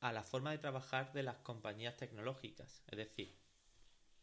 a 0.00 0.12
la 0.12 0.22
forma 0.22 0.50
de 0.50 0.58
trabajar 0.58 1.14
de 1.14 1.22
las 1.22 1.38
compañías 1.38 1.96
tecnológicas. 1.96 2.84
Es 2.86 2.98
decir, 2.98 3.34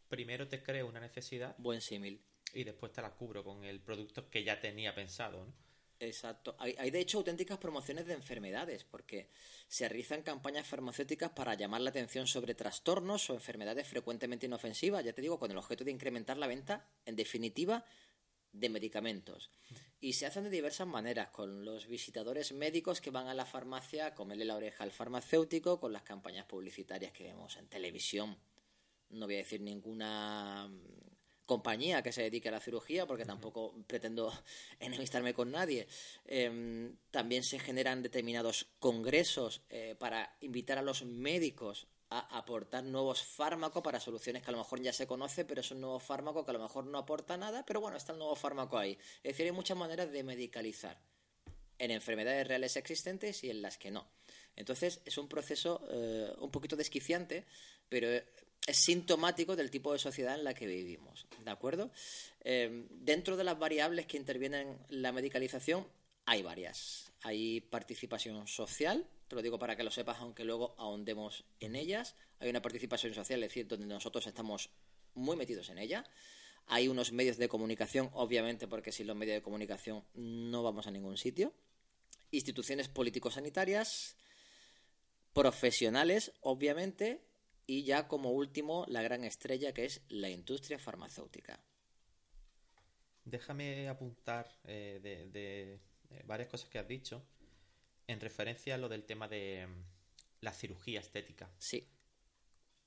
primero 0.07 0.47
te 0.47 0.61
creo 0.61 0.87
una 0.87 0.99
necesidad. 0.99 1.55
Buen 1.57 1.81
símil. 1.81 2.23
Y 2.53 2.63
después 2.63 2.93
te 2.93 3.01
la 3.01 3.15
cubro 3.15 3.43
con 3.43 3.63
el 3.63 3.81
producto 3.81 4.29
que 4.29 4.43
ya 4.43 4.61
tenía 4.61 4.93
pensado, 4.93 5.43
¿no? 5.43 5.53
Exacto. 5.99 6.55
Hay, 6.59 6.75
hay, 6.77 6.91
de 6.91 6.99
hecho 6.99 7.17
auténticas 7.17 7.57
promociones 7.57 8.05
de 8.05 8.13
enfermedades, 8.13 8.83
porque 8.83 9.29
se 9.67 9.89
realizan 9.89 10.21
campañas 10.21 10.67
farmacéuticas 10.67 11.31
para 11.31 11.55
llamar 11.55 11.81
la 11.81 11.89
atención 11.89 12.27
sobre 12.27 12.53
trastornos 12.53 13.29
o 13.31 13.33
enfermedades 13.33 13.87
frecuentemente 13.87 14.45
inofensivas, 14.45 15.03
ya 15.03 15.13
te 15.13 15.21
digo, 15.23 15.39
con 15.39 15.49
el 15.49 15.57
objeto 15.57 15.83
de 15.83 15.91
incrementar 15.91 16.37
la 16.37 16.47
venta, 16.47 16.87
en 17.05 17.15
definitiva, 17.15 17.83
de 18.59 18.69
medicamentos. 18.69 19.51
Y 19.99 20.13
se 20.13 20.25
hacen 20.25 20.43
de 20.43 20.49
diversas 20.49 20.87
maneras, 20.87 21.29
con 21.29 21.65
los 21.65 21.87
visitadores 21.87 22.53
médicos 22.53 23.01
que 23.01 23.11
van 23.11 23.27
a 23.27 23.33
la 23.33 23.45
farmacia 23.45 24.07
a 24.07 24.15
comerle 24.15 24.45
la 24.45 24.55
oreja 24.55 24.83
al 24.83 24.91
farmacéutico, 24.91 25.79
con 25.79 25.93
las 25.93 26.03
campañas 26.03 26.45
publicitarias 26.45 27.11
que 27.11 27.25
vemos 27.25 27.57
en 27.57 27.67
televisión. 27.67 28.37
No 29.09 29.25
voy 29.25 29.35
a 29.35 29.39
decir 29.39 29.61
ninguna 29.61 30.69
compañía 31.45 32.01
que 32.01 32.11
se 32.11 32.23
dedique 32.23 32.49
a 32.49 32.51
la 32.51 32.59
cirugía, 32.59 33.05
porque 33.05 33.25
tampoco 33.25 33.75
pretendo 33.87 34.31
enemistarme 34.79 35.33
con 35.33 35.51
nadie. 35.51 35.87
Em, 36.25 36.97
también 37.11 37.43
se 37.43 37.59
generan 37.59 38.01
determinados 38.01 38.67
congresos 38.79 39.61
eh, 39.69 39.95
para 39.97 40.35
invitar 40.41 40.77
a 40.77 40.81
los 40.81 41.03
médicos 41.03 41.87
a 42.09 42.37
aportar 42.37 42.83
nuevos 42.83 43.23
fármacos 43.23 43.81
para 43.81 43.99
soluciones 43.99 44.43
que 44.43 44.49
a 44.49 44.51
lo 44.51 44.59
mejor 44.59 44.81
ya 44.81 44.93
se 44.93 45.07
conoce, 45.07 45.45
pero 45.45 45.61
es 45.61 45.71
un 45.71 45.81
nuevo 45.81 45.99
fármaco 45.99 46.45
que 46.45 46.51
a 46.51 46.53
lo 46.53 46.59
mejor 46.59 46.85
no 46.85 46.97
aporta 46.97 47.37
nada, 47.37 47.65
pero 47.65 47.81
bueno, 47.81 47.97
está 47.97 48.13
el 48.13 48.19
nuevo 48.19 48.35
fármaco 48.35 48.77
ahí. 48.77 48.97
Es 49.23 49.33
decir, 49.33 49.45
hay 49.45 49.51
muchas 49.51 49.77
maneras 49.77 50.11
de 50.11 50.23
medicalizar 50.23 50.97
en 51.77 51.91
enfermedades 51.91 52.47
reales 52.47 52.75
existentes 52.77 53.43
y 53.43 53.49
en 53.49 53.61
las 53.61 53.77
que 53.77 53.91
no. 53.91 54.07
Entonces, 54.55 55.01
es 55.05 55.17
un 55.17 55.27
proceso 55.27 55.81
eh, 55.89 56.33
un 56.39 56.51
poquito 56.51 56.75
desquiciante, 56.75 57.45
pero 57.89 58.07
es 58.09 58.77
sintomático 58.77 59.55
del 59.55 59.69
tipo 59.69 59.91
de 59.91 59.99
sociedad 59.99 60.35
en 60.35 60.43
la 60.43 60.53
que 60.53 60.67
vivimos. 60.67 61.27
¿De 61.43 61.51
acuerdo? 61.51 61.91
Eh, 62.43 62.87
dentro 62.89 63.35
de 63.35 63.43
las 63.43 63.59
variables 63.59 64.05
que 64.05 64.17
intervienen 64.17 64.79
en 64.89 65.01
la 65.01 65.11
medicalización, 65.11 65.85
hay 66.25 66.41
varias. 66.41 67.11
Hay 67.21 67.61
participación 67.61 68.47
social, 68.47 69.05
te 69.27 69.35
lo 69.35 69.41
digo 69.41 69.57
para 69.57 69.75
que 69.75 69.83
lo 69.83 69.91
sepas, 69.91 70.17
aunque 70.19 70.43
luego 70.43 70.75
ahondemos 70.77 71.45
en 71.59 71.75
ellas. 71.75 72.15
Hay 72.39 72.49
una 72.49 72.61
participación 72.61 73.13
social, 73.13 73.41
es 73.43 73.49
decir, 73.49 73.67
donde 73.67 73.85
nosotros 73.85 74.27
estamos 74.27 74.69
muy 75.13 75.35
metidos 75.35 75.69
en 75.69 75.79
ella. 75.79 76.05
Hay 76.67 76.87
unos 76.87 77.11
medios 77.11 77.37
de 77.37 77.47
comunicación, 77.47 78.09
obviamente, 78.13 78.67
porque 78.67 78.91
sin 78.91 79.07
los 79.07 79.15
medios 79.15 79.35
de 79.35 79.41
comunicación 79.41 80.03
no 80.13 80.63
vamos 80.63 80.87
a 80.87 80.91
ningún 80.91 81.17
sitio. 81.17 81.53
Instituciones 82.31 82.87
político-sanitarias, 82.89 84.17
profesionales, 85.33 86.33
obviamente, 86.41 87.21
y 87.67 87.83
ya 87.83 88.07
como 88.07 88.31
último, 88.31 88.85
la 88.87 89.01
gran 89.01 89.23
estrella 89.23 89.73
que 89.73 89.85
es 89.85 90.01
la 90.09 90.29
industria 90.29 90.79
farmacéutica. 90.79 91.59
Déjame 93.23 93.89
apuntar 93.89 94.47
eh, 94.65 94.99
de, 95.01 95.79
varias 96.25 96.49
cosas 96.49 96.69
que 96.69 96.77
has 96.77 96.87
dicho 96.87 97.25
en 98.07 98.19
referencia 98.19 98.75
a 98.75 98.77
lo 98.77 98.89
del 98.89 99.03
tema 99.03 99.27
de 99.27 99.67
mm, 99.67 99.83
la 100.41 100.53
cirugía 100.53 100.99
estética. 100.99 101.49
Sí. 101.57 101.87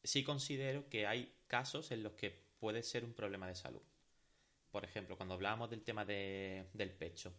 Sí 0.03 0.23
considero 0.23 0.89
que 0.89 1.07
hay 1.07 1.35
casos 1.47 1.91
en 1.91 2.03
los 2.03 2.13
que 2.15 2.31
puede 2.59 2.83
ser 2.83 3.05
un 3.05 3.15
problema 3.15 3.47
de 3.47 3.55
salud. 3.55 3.83
Por 4.71 4.85
ejemplo, 4.85 5.17
cuando 5.17 5.35
hablábamos 5.35 5.71
del 5.71 5.83
tema 5.83 6.05
del 6.05 6.93
pecho, 6.99 7.35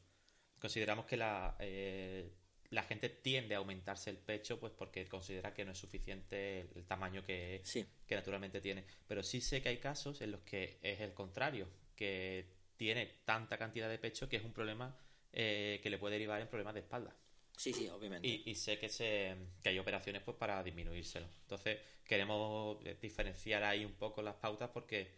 consideramos 0.59 1.05
que 1.05 1.15
la, 1.15 1.55
eh, 1.59 2.31
la 2.71 2.83
gente 2.83 3.09
tiende 3.09 3.55
a 3.55 3.59
aumentarse 3.59 4.09
el 4.09 4.17
pecho 4.17 4.59
pues 4.59 4.73
porque 4.73 5.07
considera 5.07 5.53
que 5.53 5.65
no 5.65 5.71
es 5.71 5.77
suficiente 5.77 6.61
el, 6.75 6.85
tamaño 6.85 7.23
que, 7.23 7.63
que 8.05 8.15
naturalmente 8.15 8.61
tiene. 8.61 8.83
Pero 9.07 9.23
sí 9.23 9.41
sé 9.41 9.61
que 9.61 9.69
hay 9.69 9.77
casos 9.77 10.21
en 10.21 10.31
los 10.31 10.41
que 10.41 10.79
es 10.81 10.99
el 11.01 11.13
contrario, 11.13 11.67
que 11.95 12.49
tiene 12.77 13.05
tanta 13.25 13.57
cantidad 13.57 13.89
de 13.89 13.99
pecho 13.99 14.29
que 14.29 14.37
es 14.37 14.43
un 14.43 14.53
problema 14.53 14.97
eh, 15.33 15.79
que 15.83 15.89
le 15.89 15.97
puede 15.97 16.13
derivar 16.13 16.41
en 16.41 16.47
problemas 16.47 16.73
de 16.73 16.79
espalda. 16.81 17.15
Sí, 17.59 17.73
sí, 17.73 17.89
obviamente. 17.89 18.25
Y, 18.25 18.55
sé 18.55 18.79
que, 18.79 18.87
se, 18.87 19.35
que 19.61 19.67
hay 19.67 19.79
operaciones 19.79 20.21
pues 20.23 20.37
para 20.37 20.63
disminuírselo. 20.63 21.27
Entonces 21.41 21.77
queremos 22.05 22.77
diferenciar 23.01 23.65
ahí 23.65 23.83
un 23.83 23.95
poco 23.95 24.21
las 24.21 24.35
pautas 24.35 24.69
porque 24.69 25.11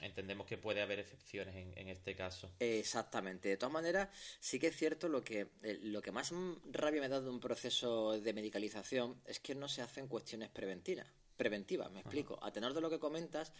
entendemos 0.00 0.44
que 0.44 0.58
puede 0.58 0.82
haber 0.82 0.98
excepciones 0.98 1.54
en, 1.54 1.88
este 1.88 2.16
caso. 2.16 2.50
Exactamente. 2.58 3.48
De 3.48 3.56
todas 3.56 3.72
maneras, 3.72 4.08
sí 4.40 4.58
que 4.58 4.66
es 4.66 4.76
cierto 4.76 5.08
lo 5.08 5.22
que, 5.22 5.46
eh, 5.62 5.78
lo 5.82 6.02
que 6.02 6.10
más 6.10 6.32
rabia 6.72 7.00
me 7.00 7.08
da 7.08 7.20
de 7.20 7.30
un 7.30 7.38
proceso 7.38 8.18
de 8.18 8.32
medicalización 8.32 9.22
es 9.24 9.38
que 9.38 9.54
no 9.54 9.68
se 9.68 9.80
hacen 9.80 10.08
cuestiones 10.08 10.48
preventivas. 10.48 11.06
Preventivas, 11.38 11.88
me 11.92 12.00
explico. 12.00 12.36
A 12.42 12.50
tenor 12.50 12.74
de 12.74 12.80
lo 12.80 12.90
que 12.90 12.98
comentas, 12.98 13.52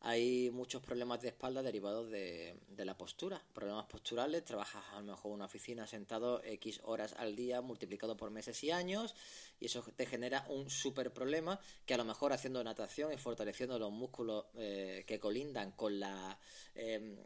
hay 0.00 0.50
muchos 0.50 0.82
problemas 0.82 1.20
de 1.20 1.28
espalda 1.28 1.62
derivados 1.62 2.10
de, 2.10 2.56
la 2.78 2.96
postura, 2.96 3.42
problemas 3.52 3.84
posturales, 3.84 4.42
trabajas 4.42 4.82
a 4.92 5.00
lo 5.00 5.12
mejor 5.12 5.32
en 5.32 5.34
una 5.34 5.44
oficina 5.44 5.86
sentado 5.86 6.42
X 6.42 6.80
horas 6.84 7.14
al 7.18 7.36
día 7.36 7.60
multiplicado 7.60 8.16
por 8.16 8.30
meses 8.30 8.64
y 8.64 8.70
años 8.70 9.14
y 9.60 9.66
eso 9.66 9.84
te 9.94 10.06
genera 10.06 10.46
un 10.48 10.70
súper 10.70 11.12
problema 11.12 11.60
que 11.84 11.92
a 11.92 11.98
lo 11.98 12.06
mejor 12.06 12.32
haciendo 12.32 12.64
natación 12.64 13.12
y 13.12 13.18
fortaleciendo 13.18 13.78
los 13.78 13.92
músculos 13.92 14.46
eh, 14.54 15.04
que 15.06 15.20
colindan 15.20 15.72
con 15.72 16.00
la... 16.00 16.38
Em, 16.74 17.18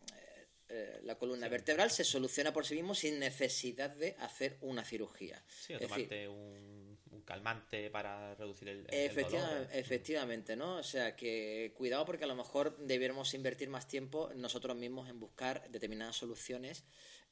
eh, 0.73 1.01
la 1.03 1.17
columna 1.17 1.49
vertebral 1.49 1.91
se 1.91 2.05
soluciona 2.05 2.53
por 2.53 2.67
sí 2.67 2.75
mismo 2.75 2.97
sin 2.97 3.21
necesidad 3.21 3.91
de 3.91 4.17
hacer 4.19 4.57
una 4.61 4.85
cirugía. 4.85 5.43
Sí, 5.49 5.75
o 5.75 5.79
tomarte 5.79 6.29
un 6.29 6.80
calmante 7.23 7.91
para 7.91 8.35
reducir 8.35 8.69
el, 8.69 8.87
efectivamente, 8.89 9.79
Efectivamente, 9.79 10.57
¿no? 10.57 10.77
O 10.77 10.83
sea, 10.83 11.17
que 11.17 11.73
cuidado 11.77 12.05
porque 12.07 12.25
a 12.25 12.27
lo 12.27 12.35
mejor 12.35 12.77
debiéramos 12.79 13.35
invertir 13.35 13.69
más 13.69 13.89
tiempo 13.89 14.31
nosotros 14.35 14.77
mismos 14.77 15.09
en 15.09 15.21
buscar 15.21 15.69
determinadas 15.71 16.17
soluciones 16.17 16.85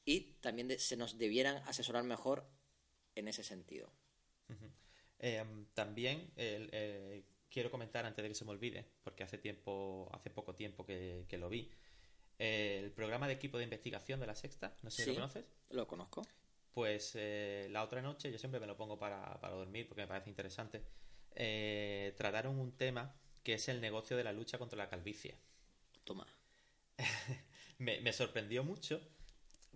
y 0.05 0.33
también 0.41 0.79
se 0.79 0.97
nos 0.97 1.17
debieran 1.17 1.57
asesorar 1.67 2.03
mejor 2.03 2.47
en 3.15 3.27
ese 3.27 3.43
sentido. 3.43 3.91
Em, 5.19 5.65
también 5.73 6.31
eh, 6.37 7.25
quiero 7.49 7.69
comentar 7.69 8.05
antes 8.05 8.23
de 8.23 8.29
que 8.29 8.35
se 8.35 8.45
me 8.45 8.51
olvide, 8.51 8.85
porque 9.03 9.23
hace 9.23 9.37
tiempo, 9.37 10.09
hace 10.13 10.29
poco 10.29 10.55
tiempo 10.55 10.85
que, 10.85 11.25
lo 11.37 11.49
vi. 11.49 11.69
el 12.37 12.91
programa 12.91 13.27
de 13.27 13.33
equipo 13.33 13.57
de 13.57 13.65
investigación 13.65 14.19
de 14.19 14.27
la 14.27 14.35
Sexta, 14.35 14.77
no 14.81 14.89
sé 14.89 15.03
si 15.03 15.09
lo 15.09 15.15
conoces. 15.15 15.45
Lo 15.69 15.87
conozco. 15.87 16.23
Pues 16.73 17.13
eh, 17.15 17.67
la 17.71 17.83
otra 17.83 18.01
noche, 18.01 18.31
yo 18.31 18.37
siempre 18.37 18.59
me 18.59 18.67
lo 18.67 18.77
pongo 18.77 18.97
para, 18.97 19.39
dormir 19.41 19.87
porque 19.87 20.01
me 20.01 20.07
parece 20.07 20.29
interesante, 20.29 20.83
eh, 21.35 22.13
trataron 22.17 22.59
un 22.59 22.71
tema 22.77 23.15
que 23.43 23.55
es 23.55 23.69
el 23.69 23.81
negocio 23.81 24.15
de 24.17 24.23
la 24.23 24.33
lucha 24.33 24.57
contra 24.57 24.77
la 24.77 24.89
calvicie. 24.89 25.35
Toma. 26.03 26.27
me, 27.79 28.13
sorprendió 28.13 28.63
mucho 28.63 29.01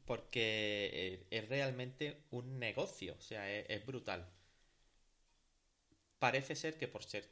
porque 0.05 0.89
eh, 0.93 1.27
es 1.31 1.49
realmente 1.49 2.23
un 2.31 2.59
negocio, 2.59 3.15
o 3.17 3.21
sea, 3.21 3.51
es, 3.51 3.85
brutal. 3.85 4.29
Parece 6.19 6.55
ser 6.55 6.77
que 6.77 6.87
por 6.87 7.03
ser 7.03 7.27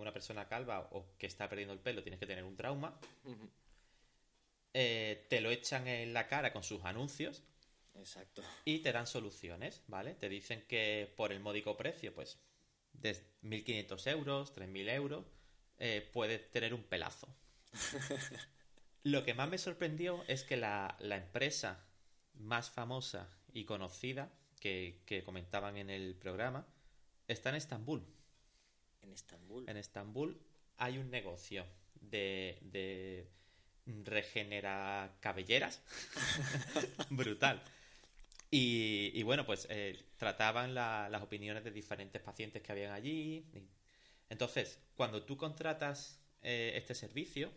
una 0.00 0.12
persona 0.12 0.48
calva 0.48 0.88
o 0.90 1.16
que 1.16 1.28
está 1.28 1.48
perdiendo 1.48 1.72
el 1.72 1.78
pelo 1.78 2.02
tienes 2.02 2.18
que 2.18 2.26
tener 2.26 2.42
un 2.42 2.56
trauma. 2.56 2.98
te 4.72 5.40
lo 5.40 5.50
echan 5.50 5.86
en 5.86 6.12
la 6.12 6.26
cara 6.26 6.52
con 6.52 6.64
sus 6.64 6.84
anuncios 6.84 7.44
Exacto. 7.94 8.42
Y 8.64 8.78
te 8.80 8.92
dan 8.92 9.06
soluciones, 9.06 9.82
¿vale? 9.88 10.14
Te 10.14 10.28
dicen 10.28 10.64
que 10.66 11.12
por 11.16 11.32
el 11.32 11.40
módico 11.40 11.76
precio, 11.76 12.14
pues, 12.14 12.38
de 12.92 13.14
1.500 13.42 14.10
euros, 14.10 14.54
3.000 14.54 14.88
euros, 14.90 15.24
eh, 15.78 16.08
puedes 16.12 16.50
tener 16.50 16.74
un 16.74 16.82
pelazo. 16.82 17.28
Lo 19.02 19.24
que 19.24 19.34
más 19.34 19.48
me 19.48 19.58
sorprendió 19.58 20.22
es 20.28 20.44
que 20.44 20.56
la, 20.56 20.96
la 21.00 21.16
empresa 21.16 21.86
más 22.34 22.70
famosa 22.70 23.28
y 23.52 23.64
conocida 23.64 24.30
que, 24.60 25.02
que 25.06 25.24
comentaban 25.24 25.76
en 25.76 25.90
el 25.90 26.14
programa 26.14 26.66
está 27.28 27.50
en 27.50 27.56
Estambul. 27.56 28.04
En 29.02 29.12
Estambul. 29.12 29.68
En 29.68 29.76
Estambul 29.76 30.38
hay 30.76 30.98
un 30.98 31.10
negocio 31.10 31.66
de, 31.94 32.58
de 32.62 33.30
regenera 34.04 35.16
cabelleras 35.20 35.82
brutal. 37.10 37.62
Y, 38.50 39.12
y, 39.14 39.22
bueno, 39.22 39.46
pues 39.46 39.66
eh, 39.70 40.04
trataban 40.16 40.74
la, 40.74 41.08
las 41.08 41.22
opiniones 41.22 41.62
de 41.62 41.70
diferentes 41.70 42.20
pacientes 42.20 42.62
que 42.62 42.72
habían 42.72 42.92
allí. 42.92 43.46
Entonces, 44.28 44.80
cuando 44.96 45.22
tú 45.22 45.36
contratas 45.36 46.20
eh, 46.42 46.72
este 46.74 46.94
servicio, 46.94 47.52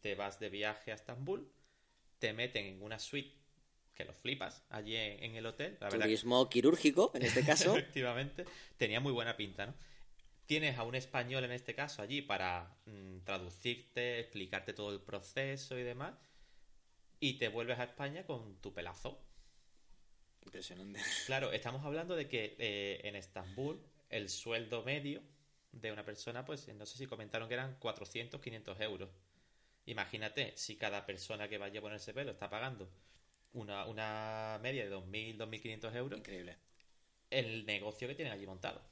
te 0.00 0.14
vas 0.14 0.38
de 0.40 0.50
viaje 0.50 0.92
a 0.92 0.94
Estambul, 0.94 1.50
te 2.18 2.34
meten 2.34 2.66
en 2.66 2.82
una 2.82 2.98
suite 2.98 3.34
que 3.94 4.04
lo 4.04 4.12
flipas 4.12 4.64
allí 4.68 4.96
en, 4.96 5.22
en 5.22 5.36
el 5.36 5.46
hotel. 5.46 5.78
La 5.80 5.88
Turismo 5.88 6.48
que... 6.48 6.54
quirúrgico, 6.54 7.12
en 7.14 7.22
este 7.22 7.42
caso. 7.46 7.76
Efectivamente, 7.76 8.44
tenía 8.76 9.00
muy 9.00 9.12
buena 9.12 9.36
pinta, 9.36 9.66
¿no? 9.66 9.74
Tienes 10.46 10.76
a 10.76 10.82
un 10.82 10.94
español 10.94 11.44
en 11.44 11.52
este 11.52 11.74
caso 11.74 12.02
allí 12.02 12.20
para 12.20 12.76
mmm, 12.84 13.20
traducirte, 13.20 14.20
explicarte 14.20 14.74
todo 14.74 14.92
el 14.92 15.00
proceso 15.00 15.78
y 15.78 15.82
demás, 15.82 16.14
y 17.18 17.38
te 17.38 17.48
vuelves 17.48 17.78
a 17.78 17.84
España 17.84 18.26
con 18.26 18.60
tu 18.60 18.74
pelazo. 18.74 19.23
Impresionante. 20.44 21.00
Claro, 21.26 21.52
estamos 21.52 21.84
hablando 21.84 22.16
de 22.16 22.28
que 22.28 22.56
eh, 22.58 23.00
en 23.04 23.16
Estambul 23.16 23.80
el 24.10 24.28
sueldo 24.28 24.82
medio 24.82 25.22
de 25.72 25.92
una 25.92 26.04
persona, 26.04 26.44
pues 26.44 26.68
no 26.68 26.86
sé 26.86 26.98
si 26.98 27.06
comentaron 27.06 27.48
que 27.48 27.54
eran 27.54 27.76
400, 27.78 28.40
500 28.40 28.80
euros. 28.80 29.10
Imagínate, 29.86 30.52
si 30.56 30.76
cada 30.76 31.04
persona 31.04 31.48
que 31.48 31.58
vaya 31.58 31.80
a 31.80 31.82
ponerse 31.82 32.14
pelo 32.14 32.32
está 32.32 32.48
pagando 32.48 32.88
una, 33.52 33.86
una 33.86 34.58
media 34.62 34.84
de 34.84 34.94
2.000, 34.94 35.36
2.500 35.36 35.94
euros. 35.96 36.18
Increíble. 36.18 36.56
El 37.30 37.66
negocio 37.66 38.08
que 38.08 38.14
tienen 38.14 38.32
allí 38.32 38.46
montado. 38.46 38.82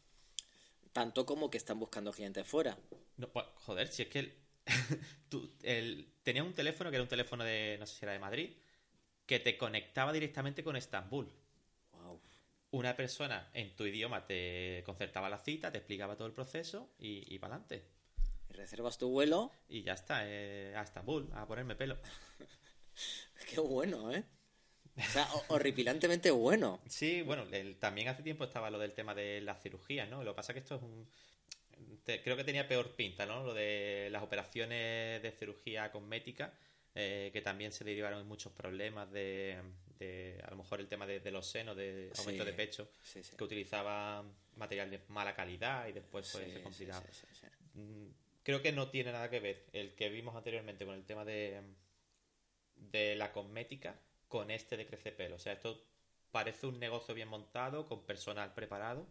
Tanto 0.93 1.25
como 1.25 1.51
que 1.51 1.59
están 1.59 1.79
buscando 1.79 2.13
clientes 2.13 2.47
fuera. 2.47 2.77
No, 3.17 3.29
pues, 3.29 3.47
joder, 3.55 3.89
si 3.89 4.03
es 4.03 4.09
que 4.09 4.19
el, 4.19 4.35
tú, 5.29 5.51
el, 5.63 6.13
tenía 6.23 6.45
un 6.45 6.53
teléfono 6.53 6.91
que 6.91 6.97
era 6.97 7.03
un 7.03 7.09
teléfono 7.09 7.45
de, 7.45 7.77
no 7.79 7.87
sé 7.87 7.97
si 7.97 8.05
era 8.05 8.13
de 8.13 8.19
Madrid, 8.19 8.57
que 9.27 9.41
te 9.41 9.57
conectaba 9.57 10.13
directamente 10.13 10.63
con 10.63 10.77
Estambul. 10.77 11.31
Una 12.73 12.97
persona 12.97 13.51
en 13.55 13.77
tu 13.77 13.87
idioma 13.87 14.27
te 14.27 14.83
concertaba 14.85 15.29
la 15.29 15.39
cita, 15.39 15.71
te 15.71 15.79
explicaba 15.79 16.17
todo 16.17 16.27
el 16.27 16.35
proceso 16.35 16.91
y, 16.99 17.33
y 17.33 17.39
para 17.39 17.55
adelante. 17.55 17.85
Reservas 18.53 18.99
tu 18.99 19.09
vuelo. 19.09 19.51
Y 19.69 19.83
ya 19.83 19.95
está, 19.95 20.23
eh, 20.27 20.75
a 20.77 20.83
Estambul, 20.83 21.29
a 21.35 21.47
ponerme 21.47 21.75
pelo. 21.75 21.99
Qué 23.51 23.61
bueno, 23.61 24.13
¿eh? 24.13 24.25
O 24.97 25.03
sea, 25.03 25.27
horripilantemente 25.49 26.31
bueno. 26.31 26.81
Sí, 26.87 27.23
bueno, 27.23 27.45
el, 27.51 27.77
también 27.79 28.09
hace 28.09 28.23
tiempo 28.23 28.45
estaba 28.45 28.71
lo 28.71 28.79
del 28.79 28.93
tema 28.93 29.15
de 29.15 29.41
las 29.41 29.63
cirugías, 29.63 30.09
¿no? 30.09 30.23
Lo 30.23 30.33
que 30.33 30.37
pasa 30.37 30.53
es 30.53 30.55
que 30.55 30.61
esto 30.61 30.77
es 30.77 30.83
un... 30.83 31.09
Te, 32.05 32.23
creo 32.23 32.37
que 32.37 32.45
tenía 32.45 32.69
peor 32.69 32.95
pinta, 32.95 33.25
¿no? 33.25 33.45
Lo 33.45 33.55
de 33.55 34.09
las 34.11 34.23
operaciones 34.23 35.23
de 35.23 35.33
cirugía 35.33 35.91
cosmética, 35.91 36.53
eh, 36.95 37.31
que 37.33 37.41
también 37.41 37.73
se 37.73 37.85
derivaron 37.85 38.21
en 38.21 38.29
muchos 38.29 38.53
problemas 38.53 39.11
de, 39.11 39.59
de 40.03 40.41
a 40.47 40.51
lo 40.51 40.57
mejor 40.57 40.81
el 40.81 40.89
tema 40.89 41.07
de, 41.07 41.21
de 41.21 41.31
los 41.31 41.47
senos, 41.47 41.77
de 41.77 42.11
aumento 42.19 42.43
Sí, 42.45 42.51
de 42.51 42.53
pecho, 42.53 42.89
sí, 43.03 43.23
sí. 43.23 43.37
que 43.37 43.45
utilizaban 43.45 44.35
material 44.57 44.91
de 44.91 45.01
mala 45.09 45.35
calidad 45.35 45.89
y 45.89 45.93
después 45.93 46.27
Sí, 46.27 46.39
se 46.53 46.63
complicaba. 46.63 47.01
sí, 47.13 47.13
sí, 47.13 47.27
sí. 47.41 47.47
Mm, 47.79 48.09
Creo 48.45 48.61
que 48.61 48.73
no 48.73 48.91
tiene 48.91 49.13
nada 49.13 49.31
que 49.31 49.39
ver 49.39 49.67
el 49.73 49.95
que 49.95 50.09
vimos 50.09 50.35
anteriormente 50.35 50.85
con 50.85 50.95
el 50.97 51.05
tema 51.05 51.25
de, 51.25 51.63
de 52.75 53.15
la 53.15 53.33
cosmética 53.33 54.01
con 54.27 54.51
este 54.51 54.77
de 54.77 54.87
crece 54.87 55.13
pelo. 55.13 55.37
O 55.37 55.39
sea, 55.39 55.53
esto 55.53 55.87
parece 56.33 56.67
un 56.67 56.81
negocio 56.81 57.15
bien 57.15 57.29
montado, 57.29 57.87
con 57.87 58.05
personal 58.05 58.53
preparado, 58.53 59.07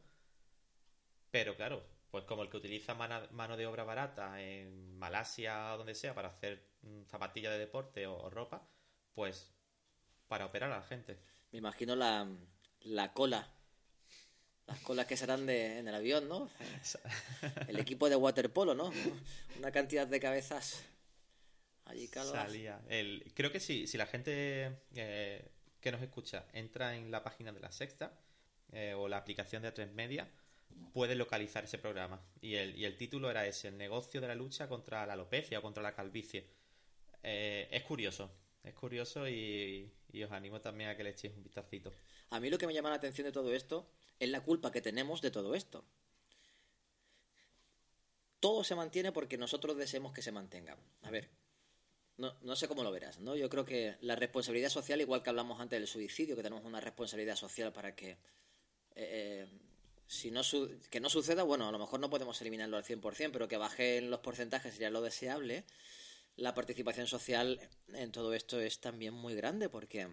pero 1.29 1.55
claro, 1.55 1.85
pues 2.09 2.25
como 2.25 2.43
el 2.43 2.49
que 2.49 2.57
utiliza 2.57 2.93
mano 2.93 3.55
de 3.55 3.67
obra 3.67 3.83
barata 3.85 4.41
en 4.41 4.97
Malasia 4.97 5.73
o 5.75 5.77
donde 5.77 5.95
sea 5.95 6.13
para 6.13 6.27
hacer 6.27 6.67
mm, 6.81 7.03
zapatillas 7.05 7.53
de 7.53 7.59
deporte 7.59 8.05
o 8.07 8.29
ropa, 8.29 8.67
pues 9.13 9.53
para 10.31 10.45
operar 10.45 10.71
a 10.71 10.77
la 10.77 10.83
gente. 10.83 11.17
Me 11.51 11.57
imagino 11.59 11.93
la, 11.93 12.25
la 12.83 13.11
cola. 13.11 13.49
Las 14.65 14.79
colas 14.79 15.05
que 15.05 15.17
serán 15.17 15.45
de, 15.45 15.79
en 15.79 15.89
el 15.89 15.93
avión, 15.93 16.29
¿no? 16.29 16.49
El 17.67 17.77
equipo 17.77 18.07
de 18.07 18.15
waterpolo, 18.15 18.73
¿no? 18.73 18.93
Una 19.59 19.73
cantidad 19.73 20.07
de 20.07 20.21
cabezas 20.21 20.85
allí 21.83 22.07
calvas. 22.07 22.31
Salía. 22.31 22.79
El, 22.87 23.29
creo 23.35 23.51
que 23.51 23.59
sí, 23.59 23.87
si 23.87 23.97
la 23.97 24.05
gente 24.05 24.77
eh, 24.95 25.51
que 25.81 25.91
nos 25.91 26.01
escucha 26.01 26.45
entra 26.53 26.95
en 26.95 27.11
la 27.11 27.23
página 27.23 27.51
de 27.51 27.59
la 27.59 27.73
Sexta 27.73 28.17
eh, 28.71 28.93
o 28.93 29.09
la 29.09 29.17
aplicación 29.17 29.63
de 29.63 29.73
A3 29.73 29.91
Media, 29.91 30.29
puede 30.93 31.15
localizar 31.15 31.65
ese 31.65 31.77
programa. 31.77 32.21
Y 32.39 32.55
el, 32.55 32.77
y 32.77 32.85
el 32.85 32.95
título 32.95 33.29
era 33.29 33.45
ese, 33.45 33.67
el 33.67 33.77
negocio 33.77 34.21
de 34.21 34.29
la 34.29 34.35
lucha 34.35 34.69
contra 34.69 35.05
la 35.05 35.11
alopecia 35.11 35.59
o 35.59 35.61
contra 35.61 35.83
la 35.83 35.93
calvicie. 35.93 36.47
Eh, 37.21 37.67
es 37.69 37.83
curioso, 37.83 38.31
es 38.63 38.73
curioso 38.73 39.27
y, 39.27 39.91
os 40.23 40.31
animo 40.31 40.61
también 40.61 40.89
a 40.89 40.97
que 40.97 41.03
le 41.03 41.11
echéis 41.11 41.33
un 41.35 41.43
vistacito. 41.43 41.91
A 42.29 42.39
mí 42.39 42.49
lo 42.49 42.57
que 42.57 42.67
me 42.67 42.73
llama 42.73 42.89
la 42.89 42.95
atención 42.95 43.25
de 43.25 43.31
todo 43.31 43.53
esto 43.53 43.87
es 44.19 44.29
la 44.29 44.41
culpa 44.41 44.71
que 44.71 44.81
tenemos 44.81 45.21
de 45.21 45.31
todo 45.31 45.55
esto. 45.55 45.83
Todo 48.39 48.63
se 48.63 48.75
mantiene 48.75 49.11
porque 49.11 49.37
nosotros 49.37 49.77
deseemos 49.77 50.13
que 50.13 50.21
se 50.21 50.31
mantenga. 50.31 50.77
A 51.03 51.11
ver, 51.11 51.29
no, 52.17 52.35
no 52.41 52.55
sé 52.55 52.67
cómo 52.67 52.83
lo 52.83 52.91
verás, 52.91 53.19
¿no? 53.19 53.35
Yo 53.35 53.49
creo 53.49 53.65
que 53.65 53.97
la 54.01 54.15
responsabilidad 54.15 54.69
social, 54.69 55.01
igual 55.01 55.21
que 55.23 55.29
hablamos 55.29 55.59
antes 55.59 55.79
del 55.79 55.87
suicidio, 55.87 56.35
que 56.35 56.43
tenemos 56.43 56.65
una 56.65 56.81
responsabilidad 56.81 57.35
social 57.35 57.71
para 57.71 57.95
que 57.95 58.17
eh, 58.95 59.47
si 60.07 60.31
no 60.31 60.43
su- 60.43 60.79
que 60.89 60.99
no 60.99 61.09
suceda, 61.09 61.43
bueno, 61.43 61.67
a 61.67 61.71
lo 61.71 61.79
mejor 61.79 61.99
no 61.99 62.09
podemos 62.09 62.39
eliminarlo 62.41 62.77
al 62.77 62.83
100%, 62.83 63.31
pero 63.31 63.47
que 63.47 63.57
bajen 63.57 64.09
los 64.09 64.19
porcentajes 64.19 64.73
sería 64.73 64.89
lo 64.89 65.01
deseable. 65.01 65.63
La 66.35 66.53
participación 66.53 67.07
social 67.07 67.59
en 67.93 68.11
todo 68.11 68.33
esto 68.33 68.59
es 68.59 68.79
también 68.79 69.13
muy 69.13 69.35
grande 69.35 69.69
porque 69.69 70.07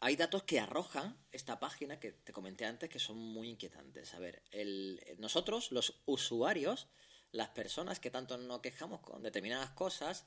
hay 0.00 0.16
datos 0.16 0.44
que 0.44 0.60
arrojan 0.60 1.16
esta 1.32 1.58
página 1.58 1.98
que 2.00 2.12
te 2.12 2.32
comenté 2.32 2.64
antes 2.64 2.88
que 2.88 2.98
son 2.98 3.18
muy 3.18 3.48
inquietantes. 3.50 4.14
A 4.14 4.18
ver, 4.18 4.42
el, 4.50 5.00
nosotros, 5.18 5.72
los 5.72 6.00
usuarios, 6.06 6.86
las 7.32 7.48
personas 7.50 8.00
que 8.00 8.10
tanto 8.10 8.38
nos 8.38 8.60
quejamos 8.60 9.00
con 9.00 9.22
determinadas 9.22 9.70
cosas, 9.70 10.24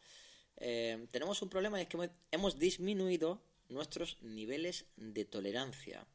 eh, 0.57 1.07
tenemos 1.11 1.41
un 1.41 1.49
problema 1.49 1.79
y 1.79 1.83
es 1.83 1.87
que 1.87 1.97
hemos- 1.97 2.09
hemos 2.31 2.59
disminuido 2.59 3.41
nuestros 3.69 4.21
niveles 4.21 4.85
de 4.97 5.25
tolerancia. 5.25 6.05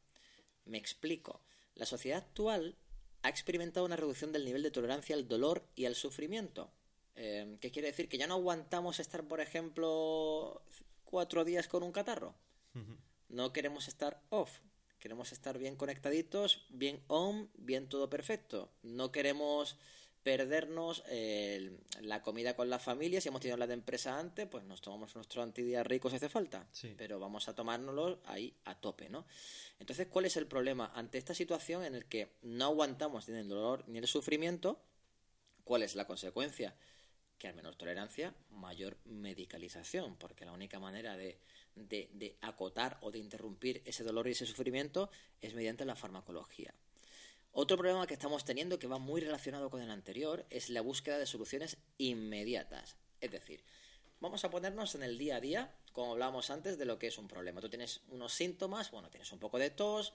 Me 0.65 0.77
explico. 0.77 1.41
La 1.73 1.85
sociedad 1.85 2.19
actual 2.19 2.75
ha 3.23 3.29
experimentado 3.29 3.85
una 3.85 3.95
reducción 3.95 4.31
del 4.31 4.45
nivel 4.45 4.63
de 4.63 4.71
tolerancia 4.71 5.15
al 5.15 5.27
dolor 5.27 5.67
y 5.75 5.85
al 5.85 5.95
sufrimiento. 5.95 6.71
Eh, 7.15 7.57
¿Qué 7.61 7.71
quiere 7.71 7.89
decir? 7.89 8.09
Que 8.09 8.17
ya 8.17 8.27
no 8.27 8.35
aguantamos 8.35 8.99
estar, 8.99 9.23
por 9.27 9.39
ejemplo, 9.39 10.61
cuatro 11.03 11.45
días 11.45 11.67
con 11.67 11.83
un 11.83 11.91
catarro. 11.91 12.35
No 13.29 13.53
queremos 13.53 13.87
estar 13.87 14.21
off. 14.29 14.59
Queremos 14.99 15.31
estar 15.31 15.57
bien 15.57 15.75
conectaditos, 15.75 16.65
bien 16.69 17.01
on, 17.07 17.49
bien 17.55 17.87
todo 17.87 18.09
perfecto. 18.09 18.71
No 18.81 19.11
queremos 19.11 19.77
perdernos 20.23 21.03
eh, 21.07 21.77
la 22.01 22.23
comida 22.23 22.55
con 22.55 22.69
la 22.71 22.79
familia. 22.79 23.21
Si 23.21 23.29
hemos 23.29 23.41
tenido 23.41 23.57
la 23.57 23.67
de 23.67 23.75
empresa 23.75 24.17
antes, 24.17 24.47
pues 24.47 24.63
nos 24.63 24.81
tomamos 24.81 25.15
nuestro 25.15 25.43
antidiarreico 25.43 26.09
si 26.09 26.15
hace 26.15 26.29
falta. 26.29 26.67
Sí. 26.71 26.95
Pero 26.97 27.19
vamos 27.19 27.47
a 27.47 27.53
tomárnoslo 27.53 28.19
ahí 28.25 28.55
a 28.65 28.73
tope, 28.73 29.07
¿no? 29.07 29.25
Entonces, 29.79 30.07
¿cuál 30.07 30.25
es 30.25 30.35
el 30.35 30.47
problema? 30.47 30.91
Ante 30.95 31.19
esta 31.19 31.35
situación 31.35 31.83
en 31.85 31.93
el 31.93 32.05
que 32.05 32.31
no 32.41 32.65
aguantamos 32.65 33.29
ni 33.29 33.37
el 33.37 33.47
dolor 33.47 33.83
ni 33.87 33.99
el 33.99 34.07
sufrimiento, 34.07 34.81
¿cuál 35.63 35.83
es 35.83 35.93
la 35.93 36.07
consecuencia? 36.07 36.75
Que 37.37 37.47
al 37.47 37.55
menor 37.55 37.75
tolerancia, 37.75 38.33
mayor 38.51 38.97
medicalización, 39.05 40.15
porque 40.17 40.45
la 40.45 40.53
única 40.53 40.79
manera 40.79 41.17
de, 41.17 41.37
de, 41.75 42.09
de 42.13 42.37
acotar 42.41 42.97
o 43.01 43.11
de 43.11 43.19
interrumpir 43.19 43.81
ese 43.85 44.03
dolor 44.03 44.27
y 44.27 44.31
ese 44.31 44.45
sufrimiento 44.45 45.09
es 45.41 45.53
mediante 45.53 45.85
la 45.85 45.95
farmacología. 45.95 46.73
Otro 47.57 47.77
problema 47.77 48.05
que 48.05 48.13
estamos 48.13 48.43
teniendo, 48.43 48.79
que 48.79 48.87
va 48.87 48.99
muy 48.99 49.21
relacionado 49.21 49.69
con 49.69 49.81
el 49.81 49.89
anterior, 49.89 50.45
es 50.49 50.69
la 50.69 50.81
búsqueda 50.81 51.17
de 51.17 51.25
soluciones 51.25 51.77
inmediatas. 51.97 52.97
Es 53.21 53.31
decir, 53.31 53.63
vamos 54.19 54.43
a 54.43 54.49
ponernos 54.49 54.93
en 54.95 55.03
el 55.03 55.17
día 55.17 55.37
a 55.37 55.39
día, 55.41 55.73
como 55.93 56.11
hablábamos 56.11 56.49
antes, 56.49 56.77
de 56.77 56.83
lo 56.83 56.99
que 56.99 57.07
es 57.07 57.17
un 57.17 57.29
problema. 57.29 57.61
Tú 57.61 57.69
tienes 57.69 58.01
unos 58.09 58.33
síntomas, 58.33 58.91
bueno, 58.91 59.09
tienes 59.09 59.31
un 59.31 59.39
poco 59.39 59.57
de 59.57 59.69
tos, 59.69 60.13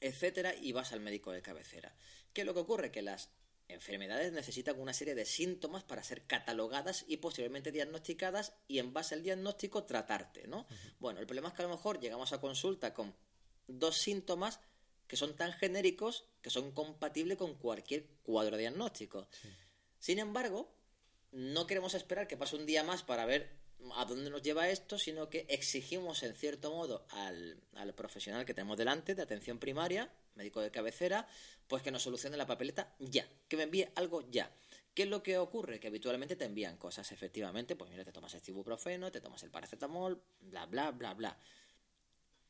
etcétera, 0.00 0.54
y 0.54 0.72
vas 0.72 0.92
al 0.92 1.00
médico 1.00 1.32
de 1.32 1.42
cabecera. 1.42 1.94
¿Qué 2.32 2.40
es 2.40 2.46
lo 2.46 2.54
que 2.54 2.60
ocurre? 2.60 2.90
Que 2.90 3.02
las 3.02 3.28
enfermedades 3.68 4.32
necesitan 4.32 4.80
una 4.80 4.92
serie 4.92 5.14
de 5.14 5.26
síntomas 5.26 5.84
para 5.84 6.02
ser 6.02 6.22
catalogadas 6.22 7.04
y 7.06 7.18
posteriormente 7.18 7.70
diagnosticadas 7.70 8.54
y 8.66 8.78
en 8.78 8.92
base 8.92 9.14
al 9.14 9.22
diagnóstico 9.22 9.84
tratarte, 9.84 10.46
¿no? 10.46 10.66
Bueno, 10.98 11.20
el 11.20 11.26
problema 11.26 11.48
es 11.48 11.54
que 11.54 11.62
a 11.62 11.66
lo 11.66 11.74
mejor 11.74 12.00
llegamos 12.00 12.32
a 12.32 12.40
consulta 12.40 12.94
con 12.94 13.14
dos 13.66 13.98
síntomas 13.98 14.60
que 15.06 15.16
son 15.16 15.36
tan 15.36 15.52
genéricos 15.52 16.24
que 16.42 16.50
son 16.50 16.72
compatibles 16.72 17.38
con 17.38 17.54
cualquier 17.54 18.06
cuadro 18.22 18.56
diagnóstico. 18.56 19.28
Sin 19.98 20.18
embargo, 20.18 20.72
no 21.32 21.66
queremos 21.66 21.94
esperar 21.94 22.26
que 22.26 22.36
pase 22.36 22.56
un 22.56 22.66
día 22.66 22.84
más 22.84 23.02
para 23.02 23.26
ver 23.26 23.50
a 23.94 24.04
dónde 24.04 24.30
nos 24.30 24.42
lleva 24.42 24.68
esto, 24.68 24.98
sino 24.98 25.28
que 25.28 25.46
exigimos 25.48 26.22
en 26.22 26.34
cierto 26.34 26.70
modo 26.70 27.06
al, 27.10 27.60
al 27.74 27.94
profesional 27.94 28.44
que 28.44 28.54
tenemos 28.54 28.76
delante 28.76 29.14
de 29.14 29.22
atención 29.22 29.58
primaria, 29.58 30.10
médico 30.34 30.60
de 30.60 30.70
cabecera, 30.70 31.26
pues 31.66 31.82
que 31.82 31.90
nos 31.90 32.02
solucione 32.02 32.36
la 32.36 32.46
papeleta 32.46 32.94
ya, 32.98 33.28
que 33.48 33.56
me 33.56 33.64
envíe 33.64 33.88
algo 33.94 34.28
ya. 34.30 34.50
¿Qué 34.94 35.04
es 35.04 35.08
lo 35.08 35.22
que 35.22 35.38
ocurre? 35.38 35.78
Que 35.78 35.88
habitualmente 35.88 36.34
te 36.34 36.44
envían 36.44 36.76
cosas, 36.76 37.12
efectivamente, 37.12 37.76
pues 37.76 37.90
mira, 37.90 38.04
te 38.04 38.12
tomas 38.12 38.34
el 38.34 38.42
ibuprofeno, 38.46 39.12
te 39.12 39.20
tomas 39.20 39.42
el 39.44 39.50
paracetamol, 39.50 40.20
bla, 40.40 40.66
bla, 40.66 40.90
bla, 40.90 41.14
bla. 41.14 41.38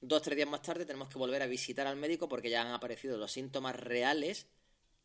Dos, 0.00 0.22
tres 0.22 0.36
días 0.36 0.48
más 0.48 0.62
tarde 0.62 0.86
tenemos 0.86 1.08
que 1.08 1.18
volver 1.18 1.42
a 1.42 1.46
visitar 1.46 1.86
al 1.86 1.96
médico 1.96 2.28
porque 2.28 2.48
ya 2.48 2.62
han 2.62 2.72
aparecido 2.72 3.18
los 3.18 3.32
síntomas 3.32 3.76
reales 3.76 4.46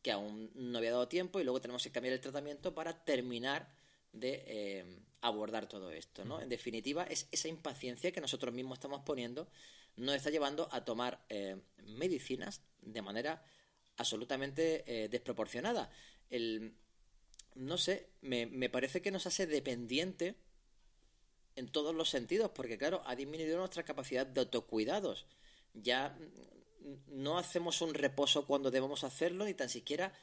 que 0.01 0.11
aún 0.11 0.51
no 0.53 0.77
había 0.77 0.91
dado 0.91 1.07
tiempo 1.07 1.39
y 1.39 1.43
luego 1.43 1.59
tenemos 1.61 1.83
que 1.83 1.91
cambiar 1.91 2.13
el 2.13 2.21
tratamiento 2.21 2.75
para 2.75 3.03
terminar 3.03 3.73
de 4.13 4.43
eh, 4.47 4.85
abordar 5.21 5.67
todo 5.67 5.91
esto, 5.91 6.23
¿no? 6.23 6.39
En 6.39 6.49
definitiva, 6.49 7.03
es 7.03 7.27
esa 7.31 7.47
impaciencia 7.47 8.11
que 8.11 8.21
nosotros 8.21 8.53
mismos 8.53 8.77
estamos 8.77 9.01
poniendo 9.01 9.49
nos 9.95 10.15
está 10.15 10.29
llevando 10.29 10.69
a 10.71 10.85
tomar 10.85 11.23
eh, 11.29 11.57
medicinas 11.83 12.61
de 12.81 13.01
manera 13.01 13.45
absolutamente 13.97 14.83
eh, 14.87 15.07
desproporcionada. 15.09 15.91
El, 16.29 16.75
no 17.55 17.77
sé, 17.77 18.09
me, 18.21 18.45
me 18.47 18.69
parece 18.69 19.01
que 19.01 19.11
nos 19.11 19.27
hace 19.27 19.45
dependiente 19.45 20.35
en 21.55 21.71
todos 21.71 21.93
los 21.93 22.09
sentidos, 22.09 22.51
porque 22.55 22.77
claro, 22.77 23.03
ha 23.05 23.15
disminuido 23.15 23.59
nuestra 23.59 23.83
capacidad 23.83 24.25
de 24.25 24.41
autocuidados. 24.41 25.27
Ya 25.73 26.17
no 27.07 27.37
hacemos 27.37 27.81
un 27.81 27.93
reposo 27.93 28.45
cuando 28.47 28.71
debemos 28.71 29.03
hacerlo, 29.03 29.45
ni 29.45 29.53
tan 29.53 29.69
siquiera 29.69 30.13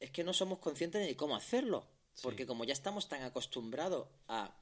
es 0.00 0.10
que 0.10 0.24
no 0.24 0.32
somos 0.32 0.58
conscientes 0.58 1.06
de 1.06 1.16
cómo 1.16 1.36
hacerlo. 1.36 1.86
Porque 2.22 2.46
como 2.46 2.64
ya 2.64 2.72
estamos 2.72 3.08
tan 3.08 3.22
acostumbrados 3.22 4.08
a 4.28 4.54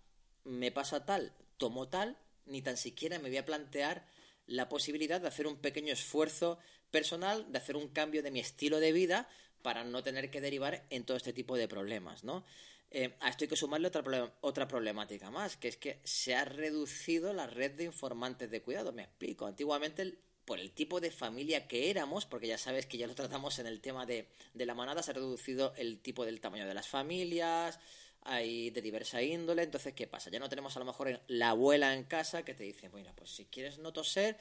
me 0.45 0.71
pasa 0.71 1.05
tal, 1.05 1.33
tomo 1.57 1.89
tal, 1.89 2.17
ni 2.47 2.63
tan 2.63 2.77
siquiera 2.77 3.19
me 3.19 3.29
voy 3.29 3.39
a 3.39 3.45
plantear 3.45 4.07
la 4.47 4.69
posibilidad 4.69 5.21
de 5.21 5.29
hacer 5.29 5.47
un 5.47 5.57
pequeño 5.57 5.93
esfuerzo 5.93 6.59
personal, 6.91 7.51
de 7.51 7.59
hacer 7.59 7.77
un 7.77 7.89
cambio 7.89 8.23
de 8.23 8.31
mi 8.31 8.41
estilo 8.41 8.79
de 8.79 8.93
vida 8.93 9.29
para 9.63 9.85
no 9.85 10.03
tener 10.03 10.31
que 10.31 10.41
derivar 10.41 10.87
en 10.91 11.05
todo 11.05 11.17
este 11.17 11.33
tipo 11.33 11.57
de 11.57 11.67
problemas, 11.67 12.23
¿no? 12.23 12.45
Eh, 12.91 13.17
a 13.21 13.29
esto 13.29 13.45
hay 13.45 13.49
que 13.49 13.57
sumarle 13.57 13.89
otra, 13.89 14.33
otra 14.41 14.69
problemática 14.69 15.31
más, 15.31 15.57
que 15.57 15.69
es 15.69 15.77
que 15.77 16.01
se 16.05 16.37
ha 16.37 16.45
reducido 16.45 17.33
la 17.33 17.49
red 17.49 17.73
de 17.73 17.85
informantes 17.85 18.49
de 18.49 18.63
cuidado. 18.63 18.93
Me 18.93 19.03
explico. 19.03 19.45
Antiguamente, 19.47 20.19
por 20.47 20.61
el 20.61 20.71
tipo 20.71 21.01
de 21.01 21.11
familia 21.11 21.67
que 21.69 21.91
éramos, 21.91 22.25
porque 22.25 22.47
ya 22.47 22.57
sabes 22.57 22.87
que 22.87 22.97
ya 22.97 23.07
lo 23.07 23.15
tratamos 23.15 23.59
en 23.59 23.67
el 23.67 23.81
tema 23.81 24.07
de, 24.07 24.29
de 24.55 24.67
la 24.67 24.75
manada, 24.75 25.03
se 25.03 25.11
ha 25.11 25.15
reducido 25.15 25.75
el 25.77 25.99
tipo 25.99 26.25
del 26.25 26.41
tamaño 26.41 26.67
de 26.67 26.75
las 26.75 26.89
familias, 26.89 27.79
hay 28.23 28.71
de 28.71 28.81
diversa 28.81 29.23
índole. 29.23 29.65
Entonces, 29.65 29.93
¿qué 29.95 30.07
pasa? 30.07 30.31
Ya 30.31 30.39
no 30.39 30.49
tenemos 30.49 30.77
a 30.77 30.79
lo 30.79 30.87
mejor 30.87 31.21
la 31.27 31.51
abuela 31.51 31.93
en 31.95 32.05
casa 32.05 32.45
que 32.45 32.55
te 32.55 32.65
dice, 32.65 32.89
bueno, 32.89 33.13
pues 33.17 33.31
si 33.31 33.47
quieres 33.47 33.79
no 33.79 33.93
toser, 33.93 34.39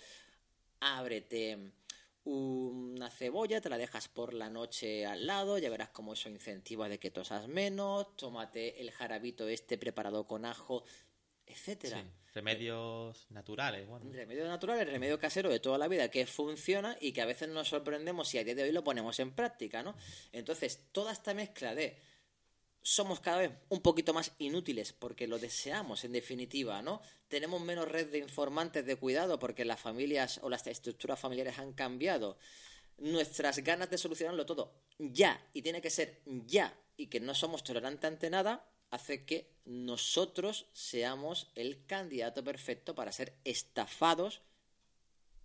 ábrete 0.79 1.71
una 2.25 3.11
cebolla, 3.11 3.61
te 3.61 3.69
la 3.69 3.77
dejas 3.77 4.07
por 4.07 4.33
la 4.33 4.49
noche 4.49 5.05
al 5.05 5.27
lado, 5.27 5.59
ya 5.59 5.69
verás 5.69 5.89
cómo 5.89 6.13
eso 6.13 6.27
incentiva 6.27 6.89
de 6.89 6.97
que 6.97 7.11
tosas 7.11 7.47
menos, 7.47 8.15
tómate 8.17 8.81
el 8.81 8.89
jarabito 8.89 9.47
este 9.47 9.77
preparado 9.77 10.25
con 10.25 10.45
ajo, 10.45 10.83
etcétera. 11.55 12.03
Remedios 12.33 13.27
naturales, 13.29 13.87
bueno. 13.87 14.11
Remedios 14.11 14.47
naturales, 14.47 14.87
remedio 14.89 15.17
casero 15.17 15.49
de 15.49 15.61
toda 15.61 15.77
la 15.77 15.87
vida 15.87 16.11
que 16.11 16.25
funciona 16.25 16.97
y 16.99 17.13
que 17.13 17.21
a 17.21 17.25
veces 17.25 17.47
nos 17.47 17.69
sorprendemos 17.69 18.27
si 18.27 18.37
a 18.37 18.43
día 18.43 18.55
de 18.55 18.63
hoy 18.63 18.73
lo 18.73 18.83
ponemos 18.83 19.19
en 19.19 19.31
práctica, 19.31 19.81
¿no? 19.81 19.95
Entonces, 20.33 20.81
toda 20.91 21.13
esta 21.13 21.33
mezcla 21.33 21.73
de 21.73 21.97
somos 22.81 23.19
cada 23.21 23.37
vez 23.37 23.51
un 23.69 23.81
poquito 23.81 24.13
más 24.13 24.33
inútiles 24.37 24.91
porque 24.91 25.27
lo 25.27 25.39
deseamos 25.39 26.03
en 26.03 26.11
definitiva, 26.11 26.81
¿no? 26.81 27.01
Tenemos 27.29 27.61
menos 27.61 27.87
red 27.87 28.11
de 28.11 28.19
informantes 28.19 28.85
de 28.85 28.97
cuidado 28.97 29.39
porque 29.39 29.63
las 29.63 29.79
familias 29.79 30.39
o 30.43 30.49
las 30.49 30.67
estructuras 30.67 31.19
familiares 31.19 31.57
han 31.57 31.71
cambiado. 31.73 32.37
Nuestras 32.97 33.59
ganas 33.59 33.89
de 33.89 33.97
solucionarlo 33.97 34.45
todo 34.45 34.73
ya 34.99 35.41
y 35.53 35.61
tiene 35.61 35.81
que 35.81 35.89
ser 35.89 36.21
ya 36.25 36.77
y 36.97 37.07
que 37.07 37.21
no 37.21 37.33
somos 37.33 37.63
tolerantes 37.63 38.05
ante 38.05 38.29
nada 38.29 38.69
hace 38.95 39.25
que 39.25 39.47
nosotros 39.65 40.67
seamos 40.73 41.51
el 41.55 41.85
candidato 41.85 42.43
perfecto 42.43 42.95
para 42.95 43.11
ser 43.11 43.33
estafados 43.43 44.41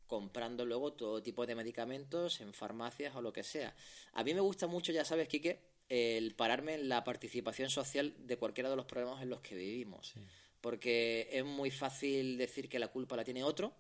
comprando 0.06 0.66
luego 0.66 0.92
todo 0.92 1.22
tipo 1.22 1.46
de 1.46 1.54
medicamentos 1.54 2.40
en 2.40 2.52
farmacias 2.52 3.14
o 3.14 3.22
lo 3.22 3.32
que 3.32 3.44
sea. 3.44 3.74
A 4.12 4.24
mí 4.24 4.34
me 4.34 4.40
gusta 4.40 4.66
mucho, 4.66 4.90
ya 4.90 5.04
sabes, 5.04 5.28
Quique, 5.28 5.60
el 5.88 6.34
pararme 6.34 6.74
en 6.74 6.88
la 6.88 7.04
participación 7.04 7.70
social 7.70 8.14
de 8.18 8.36
cualquiera 8.36 8.68
de 8.68 8.76
los 8.76 8.86
problemas 8.86 9.22
en 9.22 9.30
los 9.30 9.40
que 9.40 9.54
vivimos. 9.54 10.14
Porque 10.60 11.28
es 11.30 11.44
muy 11.44 11.70
fácil 11.70 12.38
decir 12.38 12.68
que 12.68 12.80
la 12.80 12.88
culpa 12.88 13.16
la 13.16 13.24
tiene 13.24 13.44
otro, 13.44 13.72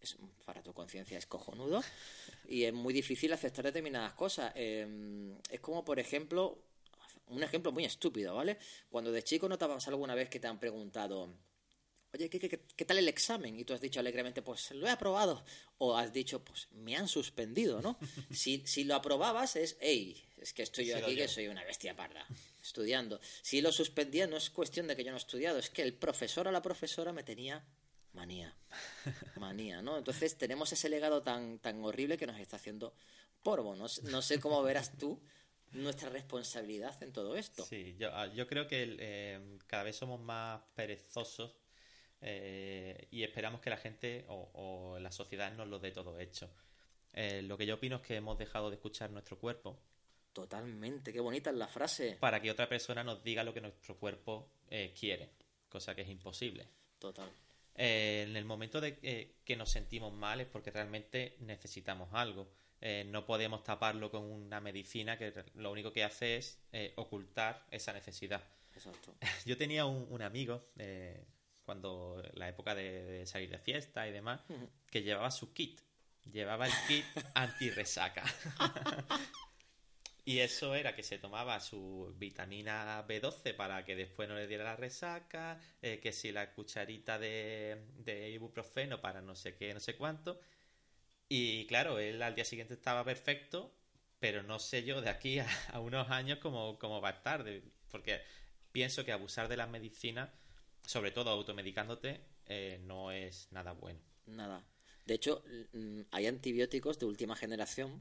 es, 0.00 0.16
para 0.46 0.62
tu 0.62 0.72
conciencia 0.72 1.18
es 1.18 1.26
cojonudo, 1.26 1.82
y 2.48 2.64
es 2.64 2.72
muy 2.72 2.94
difícil 2.94 3.32
aceptar 3.34 3.66
determinadas 3.66 4.14
cosas. 4.14 4.52
Em, 4.54 5.36
es 5.50 5.60
como, 5.60 5.84
por 5.84 5.98
ejemplo, 5.98 6.58
un 7.26 7.42
ejemplo 7.42 7.72
muy 7.72 7.84
estúpido, 7.84 8.34
¿vale? 8.34 8.58
Cuando 8.88 9.12
de 9.12 9.22
chico 9.22 9.48
no 9.48 9.58
te 9.58 9.64
alguna 9.64 10.14
vez 10.14 10.28
que 10.28 10.40
te 10.40 10.46
han 10.46 10.60
preguntado, 10.60 11.34
oye, 12.12 12.28
¿qué, 12.28 12.38
qué, 12.38 12.84
tal 12.84 12.98
el 12.98 13.08
examen? 13.08 13.58
Y 13.58 13.64
tú 13.64 13.74
has 13.74 13.80
dicho 13.80 14.00
alegremente, 14.00 14.42
pues 14.42 14.70
lo 14.72 14.86
he 14.86 14.90
aprobado. 14.90 15.44
O 15.78 15.96
has 15.96 16.12
dicho, 16.12 16.44
pues 16.44 16.68
me 16.72 16.96
han 16.96 17.08
suspendido, 17.08 17.80
¿no? 17.80 17.98
si, 18.30 18.66
si 18.66 18.84
lo 18.84 18.94
aprobabas 18.94 19.56
es, 19.56 19.76
hey, 19.80 20.22
es 20.38 20.52
que 20.52 20.62
estoy 20.62 20.86
yo 20.86 20.96
aquí 20.96 21.16
que 21.16 21.28
soy 21.28 21.48
una 21.48 21.64
bestia 21.64 21.96
parda, 21.96 22.26
estudiando. 22.62 23.20
Si 23.42 23.60
lo 23.60 23.72
suspendía 23.72 24.26
no 24.26 24.36
es 24.36 24.50
cuestión 24.50 24.86
de 24.86 24.96
que 24.96 25.04
yo 25.04 25.10
no 25.10 25.16
he 25.16 25.20
estudiado, 25.20 25.58
es 25.58 25.70
que 25.70 25.82
el 25.82 25.94
profesor 25.94 26.48
o 26.48 26.52
la 26.52 26.62
profesora 26.62 27.12
me 27.12 27.22
tenía 27.22 27.64
manía. 28.12 28.54
Manía, 29.36 29.82
¿no? 29.82 29.98
Entonces 29.98 30.38
tenemos 30.38 30.72
ese 30.72 30.88
legado 30.88 31.22
tan, 31.22 31.58
tan 31.58 31.84
horrible 31.84 32.16
que 32.16 32.26
nos 32.26 32.38
está 32.38 32.56
haciendo 32.56 32.94
polvo. 33.42 33.74
No, 33.74 33.86
no 34.04 34.22
sé 34.22 34.38
cómo 34.38 34.62
verás 34.62 34.96
tú 34.96 35.20
nuestra 35.74 36.08
responsabilidad 36.08 37.00
en 37.02 37.12
todo 37.12 37.36
esto. 37.36 37.64
Sí, 37.64 37.96
yo, 37.98 38.10
ah, 38.12 38.26
yo 38.26 38.46
creo 38.46 38.66
que 38.66 38.96
eh, 38.98 39.58
cada 39.66 39.82
vez 39.82 39.96
somos 39.96 40.20
más 40.20 40.60
perezosos 40.74 41.56
eh, 42.20 43.06
y 43.10 43.22
esperamos 43.22 43.60
que 43.60 43.70
la 43.70 43.76
gente 43.76 44.24
o, 44.28 44.96
la 44.98 45.12
sociedad 45.12 45.52
nos 45.52 45.68
lo 45.68 45.78
dé 45.78 45.90
todo 45.90 46.18
hecho. 46.18 46.50
Eh, 47.12 47.42
lo 47.42 47.58
que 47.58 47.66
yo 47.66 47.74
opino 47.74 47.96
es 47.96 48.02
que 48.02 48.16
hemos 48.16 48.38
dejado 48.38 48.70
de 48.70 48.76
escuchar 48.76 49.10
nuestro 49.10 49.38
cuerpo 49.38 49.78
Totalmente, 50.32 51.12
qué 51.12 51.20
bonita 51.20 51.50
es 51.50 51.56
la 51.56 51.68
frase. 51.68 52.16
Para 52.18 52.42
que 52.42 52.50
otra 52.50 52.68
persona 52.68 53.04
nos 53.04 53.22
diga 53.22 53.44
lo 53.44 53.54
que 53.54 53.60
nuestro 53.60 53.96
cuerpo 53.96 54.50
eh, 54.68 54.92
quiere, 54.98 55.30
cosa 55.68 55.94
que 55.94 56.02
es 56.02 56.08
imposible. 56.08 56.66
Total. 56.98 57.30
En 57.76 58.34
el 58.34 58.44
momento 58.44 58.80
de 58.80 59.36
que 59.44 59.56
nos 59.56 59.70
sentimos 59.70 60.12
mal 60.12 60.40
es 60.40 60.48
porque 60.48 60.72
realmente 60.72 61.36
necesitamos 61.38 62.08
algo. 62.12 62.48
No 63.06 63.24
podemos 63.24 63.64
taparlo 63.64 64.10
con 64.10 64.24
una 64.24 64.60
medicina 64.60 65.16
que 65.16 65.32
lo 65.54 65.72
único 65.72 65.92
que 65.92 66.04
hace 66.04 66.36
es 66.36 66.58
ocultar 66.96 67.66
esa 67.70 67.92
necesidad. 67.92 68.42
Exacto. 68.74 69.14
Yo 69.46 69.56
tenía 69.56 69.86
un, 69.86 70.20
amigo, 70.22 70.68
cuando 71.64 72.22
la 72.34 72.48
época 72.48 72.74
de, 72.74 73.24
salir 73.26 73.50
de 73.50 73.58
fiesta 73.58 74.06
y 74.06 74.12
demás, 74.12 74.42
que 74.90 75.02
llevaba 75.02 75.30
su 75.30 75.52
kit. 75.52 75.80
Llevaba 76.30 76.66
el 76.66 76.72
kit 76.88 77.04
anti-resaca. 77.34 78.24
Y 80.26 80.38
eso 80.38 80.74
era 80.74 80.94
que 80.96 81.02
se 81.02 81.18
tomaba 81.18 81.60
su 81.60 82.14
vitamina 82.16 83.06
B12 83.06 83.54
para 83.54 83.84
que 83.84 83.94
después 83.94 84.26
no 84.26 84.34
le 84.34 84.46
diera 84.46 84.64
la 84.64 84.76
resaca, 84.76 85.60
eh, 85.82 86.00
que 86.02 86.12
si 86.12 86.32
la 86.32 86.50
cucharita 86.54 87.18
de, 87.18 87.84
de, 87.98 88.30
ibuprofeno 88.30 89.02
para 89.02 89.20
no 89.20 89.34
sé 89.34 89.54
qué, 89.54 89.74
no 89.74 89.80
sé 89.80 89.96
cuánto. 89.96 90.40
Y 91.36 91.66
claro, 91.66 91.98
él 91.98 92.22
al 92.22 92.36
día 92.36 92.44
siguiente 92.44 92.74
estaba 92.74 93.04
perfecto, 93.04 93.74
pero 94.20 94.44
no 94.44 94.60
sé 94.60 94.84
yo 94.84 95.00
de 95.00 95.10
aquí 95.10 95.40
a, 95.40 95.80
unos 95.80 96.08
años 96.08 96.38
cómo, 96.38 96.78
cómo, 96.78 97.00
va 97.00 97.08
a 97.08 97.12
estar, 97.14 97.44
porque 97.90 98.20
pienso 98.70 99.04
que 99.04 99.10
abusar 99.10 99.48
de 99.48 99.56
las 99.56 99.68
medicinas, 99.68 100.30
sobre 100.86 101.10
todo 101.10 101.30
automedicándote, 101.30 102.20
eh, 102.46 102.78
no 102.84 103.10
es 103.10 103.48
nada 103.50 103.72
bueno. 103.72 103.98
Nada. 104.26 104.64
De 105.06 105.14
hecho, 105.14 105.42
mm, 105.72 106.02
hay 106.12 106.28
antibióticos 106.28 107.00
de 107.00 107.06
última 107.06 107.34
generación. 107.34 108.00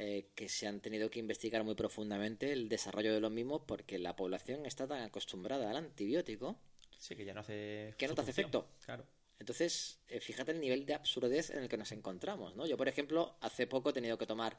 Eh, 0.00 0.30
que 0.34 0.48
se 0.48 0.68
han 0.68 0.80
tenido 0.80 1.10
que 1.10 1.18
investigar 1.18 1.64
muy 1.64 1.74
profundamente 1.74 2.52
el 2.52 2.68
desarrollo 2.68 3.12
de 3.12 3.20
los 3.20 3.32
mismos 3.32 3.62
porque 3.66 3.98
la 3.98 4.14
población 4.14 4.64
está 4.64 4.86
tan 4.86 5.02
acostumbrada 5.02 5.68
al 5.68 5.76
antibiótico 5.76 6.56
sí, 6.98 7.16
que 7.16 7.24
ya 7.24 7.34
no 7.34 7.40
hace 7.40 7.96
que 7.98 8.06
no 8.06 8.14
te 8.14 8.20
hace 8.20 8.30
efecto. 8.30 8.68
Claro. 8.84 9.04
Entonces, 9.38 9.98
eh, 10.08 10.20
fíjate 10.20 10.50
el 10.52 10.60
nivel 10.60 10.84
de 10.84 10.94
absurdez 10.94 11.50
en 11.50 11.58
el 11.62 11.68
que 11.68 11.76
nos 11.76 11.92
encontramos, 11.92 12.56
¿no? 12.56 12.66
Yo, 12.66 12.76
por 12.76 12.88
ejemplo, 12.88 13.36
hace 13.40 13.66
poco 13.66 13.90
he 13.90 13.92
tenido 13.92 14.18
que 14.18 14.26
tomar 14.26 14.58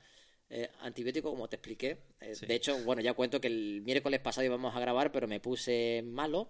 eh, 0.50 0.70
antibiótico, 0.80 1.30
como 1.30 1.48
te 1.50 1.58
expliqué. 1.58 1.98
Eh, 2.22 2.34
Sí. 2.36 2.46
De 2.46 2.56
hecho, 2.56 2.78
bueno, 2.84 3.02
ya 3.02 3.14
cuento 3.14 3.40
que 3.42 3.48
el 3.48 3.82
miércoles 3.84 4.20
pasado 4.22 4.46
íbamos 4.46 4.76
a 4.76 4.80
grabar, 4.80 5.12
pero 5.12 5.28
me 5.28 5.40
puse 5.40 6.02
malo. 6.04 6.50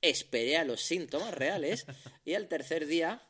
Esperé 0.00 0.56
a 0.56 0.64
los 0.64 0.80
síntomas 0.80 1.34
reales 1.34 1.84
y 2.24 2.34
al 2.34 2.46
tercer 2.48 2.86
día, 2.86 3.20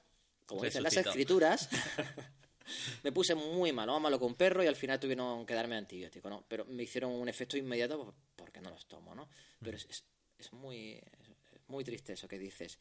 como 0.47 0.61
dicen 0.67 0.83
las 0.83 0.93
escrituras, 1.11 1.69
me 3.03 3.13
puse 3.13 3.35
muy 3.35 3.73
malo, 3.73 3.93
más 3.95 4.03
malo 4.03 4.19
que 4.19 4.25
un 4.27 4.35
perro 4.35 4.63
y 4.63 4.67
al 4.67 4.77
final 4.77 5.01
tuvieron 5.01 5.47
que 5.47 5.55
darme 5.55 5.77
antibiótico, 5.77 6.29
¿no? 6.29 6.45
Pero 6.49 6.67
me 6.67 6.83
hicieron 6.83 7.13
un 7.13 7.29
efecto 7.29 7.57
inmediato 7.57 8.15
porque 8.37 8.61
no 8.61 8.69
los 8.71 8.87
tomo, 8.87 9.15
¿no? 9.15 9.29
Pero 9.63 9.77
es, 9.79 9.87
es- 9.89 10.05
es 10.39 10.53
muy, 10.53 10.93
es 10.93 11.69
muy 11.69 11.83
triste 11.83 12.13
eso 12.13 12.29
que 12.29 12.39
dices. 12.39 12.79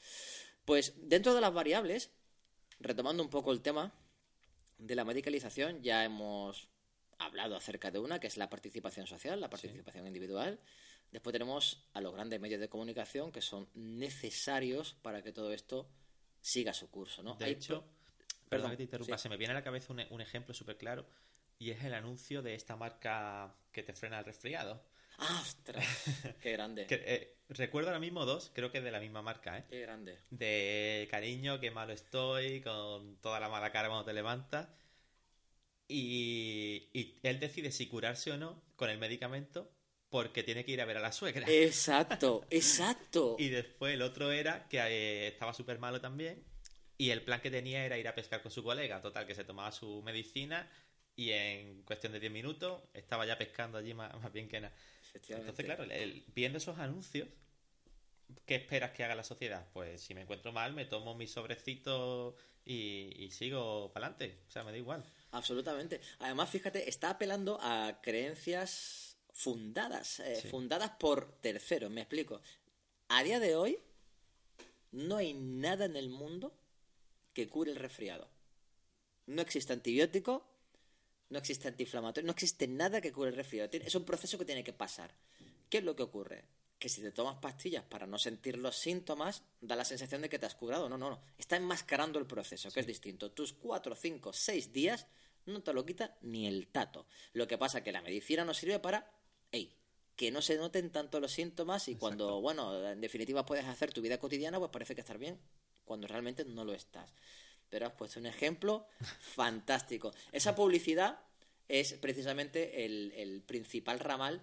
Pues 0.68 0.96
dentro 0.98 1.34
de 1.34 1.40
las 1.40 1.54
variables, 1.54 2.12
retomando 2.82 3.24
un 3.24 3.30
poco 3.30 3.54
el 3.54 3.62
tema 3.62 3.94
de 4.78 4.96
la 4.96 5.06
medicalización, 5.06 5.82
ya 5.82 6.04
hemos 6.04 6.68
hablado 7.20 7.56
acerca 7.56 7.90
de 7.90 8.00
una, 8.00 8.20
que 8.20 8.28
es 8.28 8.36
la 8.36 8.50
participación 8.50 9.08
social, 9.08 9.40
la 9.40 9.50
participación 9.50 10.06
individual. 10.06 10.60
Después 11.10 11.32
tenemos 11.32 11.88
a 11.94 12.02
los 12.02 12.14
grandes 12.14 12.42
medios 12.42 12.60
de 12.60 12.68
comunicación 12.68 13.32
que 13.32 13.40
son 13.40 13.70
necesarios 13.76 14.94
para 15.02 15.24
que 15.24 15.32
todo 15.32 15.54
esto 15.54 15.90
siga 16.42 16.74
su 16.74 16.90
curso, 16.92 17.24
¿no? 17.24 17.36
De 17.36 17.46
Hay 17.46 17.54
hecho, 17.54 17.86
perdón 18.50 18.50
perdón, 18.50 18.72
que 18.72 18.78
te 18.78 18.84
interrumpa, 18.84 19.18
sí. 19.18 19.24
se 19.24 19.30
me 19.30 19.38
viene 19.38 19.54
a 19.54 19.56
la 19.56 19.64
cabeza 19.64 19.94
un, 19.94 20.04
un 20.10 20.20
ejemplo 20.20 20.54
súper 20.54 20.78
claro 20.78 21.06
y 21.60 21.72
es 21.72 21.82
el 21.86 21.94
anuncio 21.94 22.42
de 22.42 22.56
esta 22.56 22.76
marca 22.76 23.56
que 23.72 23.84
te 23.84 23.94
frena 23.94 24.20
el 24.20 24.26
resfriado. 24.26 24.84
¡Ah, 25.18 25.40
ostras! 25.42 25.86
¡Qué 26.42 26.52
grande! 26.52 26.86
Que, 26.86 26.96
eh, 27.06 27.38
recuerdo 27.50 27.90
ahora 27.90 28.00
mismo 28.00 28.26
dos, 28.26 28.52
creo 28.54 28.72
que 28.72 28.82
de 28.82 28.92
la 28.92 29.00
misma 29.00 29.22
marca, 29.22 29.58
¿eh? 29.58 29.64
¡Qué 29.70 29.82
grande! 29.82 30.18
De 30.30 31.08
cariño, 31.10 31.60
qué 31.60 31.72
malo 31.72 31.94
estoy, 31.94 32.62
con 32.62 33.18
toda 33.18 33.40
la 33.40 33.50
mala 33.50 33.72
cara 33.72 33.88
cuando 33.88 34.06
te 34.06 34.14
levantas. 34.14 34.68
Y, 35.88 36.90
y 36.94 37.20
él 37.24 37.40
decide 37.40 37.72
si 37.72 37.88
curarse 37.88 38.32
o 38.32 38.38
no 38.38 38.62
con 38.76 38.90
el 38.90 38.98
medicamento 38.98 39.72
porque 40.10 40.44
tiene 40.44 40.64
que 40.64 40.72
ir 40.72 40.82
a 40.82 40.86
ver 40.86 40.98
a 40.98 41.02
la 41.02 41.12
suegra. 41.12 41.46
Exacto, 41.50 42.46
exacto. 42.50 43.36
Y 43.40 43.50
después 43.50 43.94
el 43.94 44.02
otro 44.02 44.32
era 44.32 44.68
que 44.68 44.78
eh, 44.80 45.28
estaba 45.28 45.54
súper 45.54 45.80
malo 45.80 46.00
también. 46.00 46.44
Y 46.98 47.12
el 47.12 47.22
plan 47.24 47.42
que 47.42 47.52
tenía 47.52 47.86
era 47.86 47.98
ir 47.98 48.08
a 48.08 48.16
pescar 48.16 48.42
con 48.42 48.52
su 48.52 48.64
colega. 48.64 49.02
Total, 49.02 49.28
que 49.28 49.36
se 49.36 49.44
tomaba 49.44 49.72
su 49.72 50.02
medicina 50.04 50.70
y 51.16 51.32
en 51.32 51.84
cuestión 51.84 52.14
de 52.14 52.20
10 52.20 52.32
minutos 52.32 52.82
estaba 52.94 53.26
ya 53.26 53.38
pescando 53.38 53.78
allí 53.78 53.94
más, 53.94 54.14
más 54.22 54.32
bien 54.32 54.48
que 54.48 54.62
nada. 54.62 54.74
Efectivamente. 55.10 55.50
Entonces, 55.50 55.66
claro, 55.66 55.84
el- 55.92 56.24
viendo 56.36 56.58
esos 56.58 56.78
anuncios, 56.80 57.28
¿qué 58.46 58.56
esperas 58.56 58.92
que 58.92 59.04
haga 59.04 59.16
la 59.16 59.24
sociedad? 59.24 59.68
Pues 59.74 60.02
si 60.02 60.14
me 60.14 60.22
encuentro 60.22 60.52
mal, 60.52 60.74
me 60.74 60.86
tomo 60.86 61.16
mi 61.16 61.28
sobrecito 61.28 62.36
y, 62.66 63.14
y 63.24 63.32
sigo 63.32 63.92
para 63.94 64.08
adelante. 64.08 64.40
O 64.48 64.52
sea, 64.52 64.64
me 64.64 64.72
da 64.72 64.78
igual. 64.78 65.04
Absolutamente. 65.32 66.02
Además, 66.20 66.50
fíjate, 66.50 66.90
está 66.90 67.12
apelando 67.12 67.60
a 67.62 68.00
creencias 68.02 69.18
fundadas, 69.34 70.20
eh, 70.20 70.36
Sí. 70.42 70.48
fundadas 70.50 70.92
por 71.00 71.32
terceros, 71.42 71.92
me 71.92 72.02
explico. 72.02 72.42
A 73.10 73.24
día 73.24 73.40
de 73.40 73.56
hoy, 73.56 73.78
no 74.92 75.18
hay 75.18 75.34
nada 75.34 75.86
en 75.86 75.96
el 75.96 76.10
mundo 76.10 76.54
que 77.34 77.48
cure 77.48 77.72
el 77.72 77.78
resfriado. 77.78 78.28
No 79.28 79.42
existe 79.42 79.74
antibiótico, 79.74 80.46
no 81.30 81.40
existe 81.40 81.68
antiinflamatorio, 81.68 82.26
no 82.26 82.32
existe 82.32 82.68
nada 82.68 83.02
que 83.02 83.12
cure 83.12 83.30
el 83.30 83.36
resfriado. 83.36 83.70
Es 83.74 83.96
un 83.96 84.06
proceso 84.06 84.38
que 84.38 84.46
tiene 84.46 84.64
que 84.64 84.74
pasar. 84.74 85.14
¿Qué 85.70 85.80
es 85.80 85.84
lo 85.84 85.96
que 85.96 86.04
ocurre? 86.04 86.46
Que 86.80 86.90
si 86.90 87.02
te 87.02 87.12
tomas 87.12 87.38
pastillas 87.38 87.84
para 87.84 88.08
no 88.08 88.18
sentir 88.18 88.58
los 88.58 88.78
síntomas, 88.78 89.44
da 89.60 89.76
la 89.76 89.84
sensación 89.84 90.22
de 90.22 90.30
que 90.30 90.40
te 90.40 90.46
has 90.46 90.56
curado. 90.56 90.88
No, 90.88 90.98
no, 90.98 91.10
no. 91.10 91.22
Está 91.38 91.58
enmascarando 91.58 92.20
el 92.20 92.28
proceso, 92.28 92.72
que 92.72 92.80
es 92.80 92.88
distinto. 92.88 93.32
Tus 93.32 93.54
cuatro, 93.54 93.96
cinco, 93.96 94.32
seis 94.32 94.72
días 94.72 95.08
no 95.46 95.62
te 95.62 95.74
lo 95.74 95.86
quita 95.86 96.18
ni 96.22 96.48
el 96.48 96.68
tato. 96.68 97.08
Lo 97.34 97.48
que 97.48 97.58
pasa 97.58 97.84
que 97.84 97.92
la 97.92 98.02
medicina 98.02 98.46
nos 98.46 98.58
sirve 98.58 98.80
para, 98.80 99.12
hey, 99.52 99.76
que 100.16 100.32
no 100.32 100.42
se 100.42 100.58
noten 100.58 100.92
tanto 100.92 101.20
los 101.20 101.32
síntomas 101.32 101.88
y 101.88 101.96
cuando, 101.96 102.42
bueno, 102.42 102.90
en 102.90 103.02
definitiva 103.02 103.46
puedes 103.46 103.66
hacer 103.66 103.94
tu 103.94 104.02
vida 104.02 104.18
cotidiana, 104.18 104.60
pues 104.60 104.72
parece 104.72 104.96
que 104.96 105.02
estar 105.02 105.18
bien, 105.18 105.40
cuando 105.86 106.08
realmente 106.08 106.44
no 106.46 106.66
lo 106.66 106.74
estás. 106.74 107.14
Pero 107.70 107.88
has 107.88 107.94
puesto 107.94 108.20
un 108.20 108.26
ejemplo 108.26 108.88
fantástico. 109.20 110.14
Esa 110.32 110.56
publicidad 110.56 111.20
es 111.68 111.94
precisamente 111.94 112.86
el, 112.86 113.12
el 113.16 113.42
principal 113.42 114.00
ramal 114.00 114.42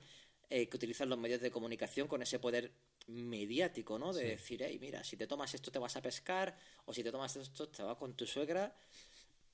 eh, 0.51 0.69
que 0.69 0.77
utilizan 0.77 1.09
los 1.09 1.19
medios 1.19 1.41
de 1.41 1.51
comunicación 1.51 2.07
con 2.07 2.23
ese 2.23 2.39
poder 2.39 2.71
mediático, 3.07 3.99
¿no? 3.99 4.13
De 4.13 4.25
decir, 4.25 4.63
hey, 4.63 4.79
mira, 4.81 5.03
si 5.03 5.17
te 5.17 5.27
tomas 5.27 5.55
esto 5.55 5.71
te 5.71 5.79
vas 5.79 5.97
a 5.97 6.03
pescar, 6.03 6.57
o 6.85 6.93
si 6.93 7.03
te 7.03 7.11
tomas 7.11 7.35
esto 7.37 7.69
te 7.69 7.83
vas 7.83 7.97
con 7.97 8.15
tu 8.15 8.27
suegra, 8.27 8.75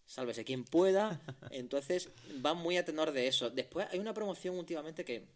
sálvese 0.04 0.44
quien 0.44 0.64
pueda. 0.64 1.20
Entonces, 1.50 2.10
va 2.44 2.54
muy 2.54 2.76
a 2.76 2.84
tenor 2.84 3.12
de 3.12 3.28
eso. 3.28 3.50
Después 3.50 3.86
hay 3.90 3.98
una 3.98 4.14
promoción 4.14 4.58
últimamente 4.58 5.04
que, 5.04 5.26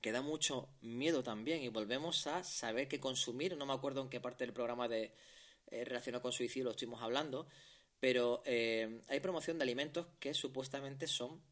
que 0.00 0.12
da 0.12 0.22
mucho 0.22 0.68
miedo 0.80 1.22
también, 1.22 1.62
y 1.62 1.68
volvemos 1.68 2.26
a 2.26 2.42
saber 2.42 2.88
qué 2.88 2.98
consumir. 2.98 3.56
No 3.56 3.66
me 3.66 3.74
acuerdo 3.74 4.00
en 4.00 4.08
qué 4.08 4.18
parte 4.20 4.44
del 4.44 4.54
programa 4.54 4.88
de 4.88 5.12
eh, 5.68 5.84
relacionado 5.84 6.22
con 6.22 6.32
suicidio 6.32 6.64
lo 6.64 6.70
estuvimos 6.70 7.02
hablando, 7.02 7.46
pero 7.98 8.42
eh, 8.46 9.00
hay 9.08 9.20
promoción 9.20 9.58
de 9.58 9.62
alimentos 9.64 10.06
que 10.18 10.32
supuestamente 10.34 11.06
son 11.06 11.42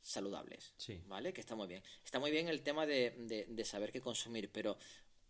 saludables, 0.00 0.72
Sí. 0.76 1.02
¿vale? 1.06 1.32
Que 1.32 1.40
está 1.40 1.54
muy 1.54 1.66
bien. 1.68 1.82
Está 2.04 2.18
muy 2.18 2.30
bien 2.30 2.48
el 2.48 2.62
tema 2.62 2.86
de, 2.86 3.10
de- 3.18 3.46
de 3.48 3.64
saber 3.64 3.90
qué 3.92 4.00
consumir, 4.00 4.50
pero 4.52 4.76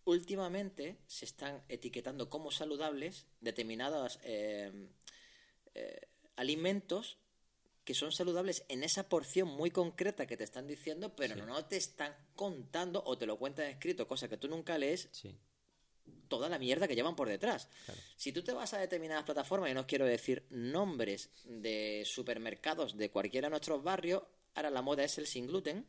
últimamente 0.05 0.98
se 1.07 1.24
están 1.24 1.62
etiquetando 1.68 2.29
como 2.29 2.50
saludables 2.50 3.27
determinados 3.40 4.18
eh, 4.24 4.88
eh, 5.74 6.00
alimentos 6.37 7.18
que 7.85 7.94
son 7.94 8.12
saludables 8.12 8.64
en 8.68 8.83
esa 8.83 9.09
porción 9.09 9.48
muy 9.48 9.70
concreta 9.70 10.27
que 10.27 10.37
te 10.37 10.44
están 10.44 10.66
diciendo, 10.66 11.14
pero 11.14 11.35
Sí. 11.35 11.40
no 11.42 11.64
te 11.66 11.77
están 11.77 12.14
contando 12.35 13.03
o 13.05 13.16
te 13.18 13.27
lo 13.27 13.38
cuentan 13.38 13.66
escrito, 13.66 14.09
cosa 14.09 14.29
que 14.29 14.37
tú 14.38 14.48
nunca 14.48 14.79
lees, 14.79 15.09
Sí. 15.12 15.37
Toda 16.29 16.49
la 16.49 16.59
mierda 16.59 16.88
que 16.88 16.95
llevan 16.95 17.14
por 17.17 17.29
detrás. 17.29 17.69
Claro. 17.87 18.01
Si 18.17 18.33
tú 18.33 18.43
te 18.43 18.53
vas 18.53 18.73
a 18.75 18.79
determinadas 18.79 19.25
plataformas, 19.25 19.71
y 19.71 19.75
no 19.75 19.81
os 19.81 19.87
quiero 19.87 20.07
decir 20.07 20.47
nombres 20.51 21.31
de 21.45 22.03
supermercados 22.07 22.97
de 22.97 23.11
cualquiera 23.11 23.47
de 23.47 23.51
nuestros 23.51 23.83
barrios, 23.83 24.23
ahora 24.55 24.71
la 24.71 24.83
moda 24.83 25.05
es 25.05 25.17
el 25.19 25.27
sin 25.27 25.47
gluten, 25.47 25.87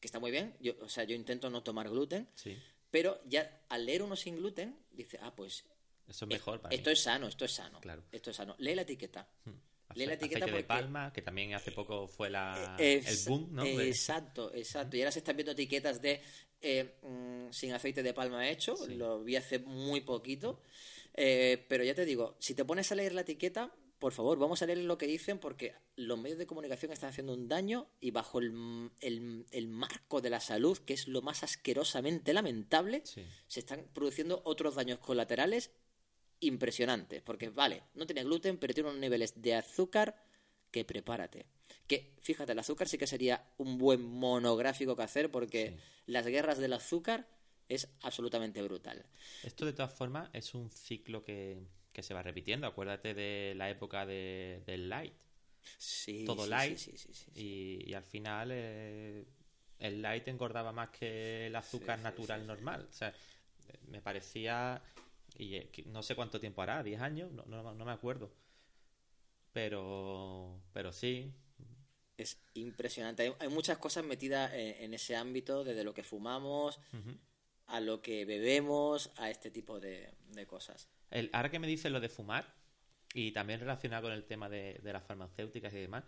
que 0.00 0.06
está 0.06 0.18
muy 0.20 0.30
bien. 0.30 0.56
Yo, 0.60 0.74
o 0.80 0.88
sea, 0.88 1.04
yo 1.04 1.14
intento 1.16 1.50
no 1.50 1.62
tomar 1.62 1.88
gluten, 1.88 2.28
Sí. 2.34 2.56
pero 2.90 3.20
ya 3.24 3.62
al 3.68 3.86
leer 3.86 4.02
uno 4.02 4.14
sin 4.16 4.36
gluten, 4.36 4.78
dice, 4.92 5.18
ah, 5.22 5.34
pues 5.34 5.64
Eso 6.08 6.24
es 6.24 6.28
mejor 6.28 6.60
para 6.60 6.74
esto 6.74 6.90
mí. 6.90 6.92
es 6.94 7.02
sano, 7.02 7.26
esto 7.26 7.44
es 7.44 7.52
sano. 7.52 7.80
Claro. 7.80 8.04
Esto 8.12 8.30
es 8.30 8.36
sano. 8.36 8.54
Lee 8.58 8.74
la 8.74 8.82
etiqueta. 8.82 9.28
Hmm. 9.44 9.50
Lee 9.96 10.06
la 10.06 10.14
etiqueta 10.14 10.44
aceite 10.44 10.56
de 10.58 10.62
porque- 10.64 10.66
palma, 10.82 11.12
que 11.12 11.22
también 11.22 11.54
hace 11.54 11.72
poco 11.72 12.06
fue 12.06 12.30
la, 12.30 12.76
Es- 12.78 13.26
el 13.26 13.28
boom, 13.30 13.48
¿no? 13.52 13.64
De- 13.64 13.88
Exacto, 13.88 14.52
exacto. 14.54 14.96
Y 14.96 15.00
ahora 15.00 15.12
se 15.12 15.18
están 15.20 15.36
viendo 15.36 15.52
etiquetas 15.52 16.00
de 16.00 16.20
eh, 16.62 16.96
mm, 17.02 17.52
sin 17.52 17.72
aceite 17.74 18.02
de 18.02 18.14
palma 18.14 18.48
hecho, 18.48 18.76
Sí. 18.76 18.94
lo 18.94 19.22
vi 19.22 19.36
hace 19.36 19.58
muy 19.58 20.00
poquito. 20.00 20.60
Eh, 21.14 21.64
pero 21.68 21.84
ya 21.84 21.94
te 21.94 22.04
digo, 22.04 22.36
si 22.40 22.54
te 22.54 22.64
pones 22.64 22.90
a 22.90 22.94
leer 22.94 23.12
la 23.14 23.20
etiqueta, 23.22 23.72
por 23.98 24.12
favor, 24.12 24.38
vamos 24.38 24.60
a 24.62 24.66
leer 24.66 24.78
lo 24.78 24.98
que 24.98 25.06
dicen 25.06 25.38
porque 25.38 25.74
los 25.96 26.18
medios 26.18 26.38
de 26.38 26.46
comunicación 26.46 26.92
están 26.92 27.10
haciendo 27.10 27.32
un 27.34 27.48
daño 27.48 27.88
y 28.00 28.10
bajo 28.10 28.38
el, 28.40 28.90
el- 29.00 29.46
el 29.50 29.68
marco 29.68 30.20
de 30.20 30.30
la 30.30 30.40
salud, 30.40 30.76
que 30.78 30.92
es 30.94 31.08
lo 31.08 31.22
más 31.22 31.42
asquerosamente 31.42 32.32
lamentable, 32.34 33.02
Sí. 33.04 33.22
se 33.46 33.60
están 33.60 33.86
produciendo 33.94 34.42
otros 34.44 34.74
daños 34.74 34.98
colaterales 34.98 35.70
impresionantes. 36.40 37.22
Porque, 37.22 37.48
vale, 37.50 37.82
no 37.94 38.06
tiene 38.06 38.24
gluten, 38.24 38.58
pero 38.58 38.74
tiene 38.74 38.90
unos 38.90 39.00
niveles 39.00 39.40
de 39.40 39.54
azúcar 39.54 40.14
que 40.70 40.84
prepárate. 40.84 41.46
Que, 41.86 42.14
fíjate, 42.20 42.52
el 42.52 42.58
azúcar 42.58 42.88
sí 42.88 42.98
que 42.98 43.06
sería 43.06 43.44
un 43.58 43.78
buen 43.78 44.02
monográfico 44.02 44.96
que 44.96 45.02
hacer 45.02 45.30
porque 45.30 45.70
Sí. 45.70 45.82
las 46.06 46.26
guerras 46.26 46.58
del 46.58 46.72
azúcar 46.72 47.28
es 47.68 47.88
absolutamente 48.02 48.62
brutal. 48.62 49.04
Esto 49.42 49.64
de 49.66 49.72
todas 49.72 49.92
formas 49.92 50.28
es 50.32 50.54
un 50.54 50.70
ciclo 50.70 51.24
que, 51.24 51.58
que 51.92 52.02
se 52.02 52.14
va 52.14 52.22
repitiendo. 52.22 52.66
Acuérdate 52.66 53.14
de 53.14 53.54
la 53.56 53.70
época 53.70 54.04
de, 54.06 54.62
del 54.66 54.88
light. 54.88 55.14
Sí, 55.78 56.24
Todo 56.24 56.44
sí, 56.44 56.50
light. 56.50 56.78
sí. 56.78 56.94
Y, 57.34 57.90
y 57.90 57.94
al 57.94 58.04
final 58.04 58.50
eh, 58.52 59.24
el 59.80 60.00
light 60.02 60.28
engordaba 60.28 60.70
más 60.72 60.90
que 60.90 61.46
el 61.48 61.56
azúcar 61.56 61.98
natural 62.00 62.46
normal. 62.46 62.86
O 62.88 62.92
sea, 62.92 63.12
me 63.88 64.00
parecía... 64.00 64.80
Y 65.38 65.56
eh, 65.56 65.70
no 65.86 66.02
sé 66.02 66.14
cuánto 66.14 66.40
tiempo 66.40 66.62
hará, 66.62 66.82
10 66.82 67.00
años, 67.00 67.32
no, 67.32 67.44
no, 67.46 67.74
no 67.74 67.84
me 67.84 67.92
acuerdo. 67.92 68.32
Pero, 69.52 70.60
pero 70.72 70.92
sí, 70.92 71.32
Es 72.18 72.38
impresionante. 72.54 73.22
Hay, 73.22 73.32
hay 73.38 73.48
muchas 73.48 73.78
cosas 73.78 74.04
metidas 74.04 74.52
en, 74.52 74.84
en 74.84 74.94
ese 74.94 75.16
ámbito, 75.16 75.64
desde 75.64 75.84
lo 75.84 75.94
que 75.94 76.02
fumamos, 76.02 76.80
a 77.66 77.80
lo 77.80 78.00
que 78.00 78.24
bebemos, 78.24 79.10
a 79.16 79.30
este 79.30 79.50
tipo 79.50 79.80
de, 79.80 80.14
de 80.32 80.46
cosas. 80.46 80.88
El, 81.10 81.30
ahora 81.32 81.50
que 81.50 81.58
me 81.58 81.66
dices 81.66 81.90
lo 81.90 82.00
de 82.00 82.08
fumar, 82.08 82.54
y 83.14 83.32
también 83.32 83.60
relacionado 83.60 84.02
con 84.04 84.12
el 84.12 84.24
tema 84.24 84.48
de, 84.48 84.80
de 84.82 84.92
las 84.92 85.04
farmacéuticas 85.04 85.72
y 85.72 85.78
demás, 85.78 86.04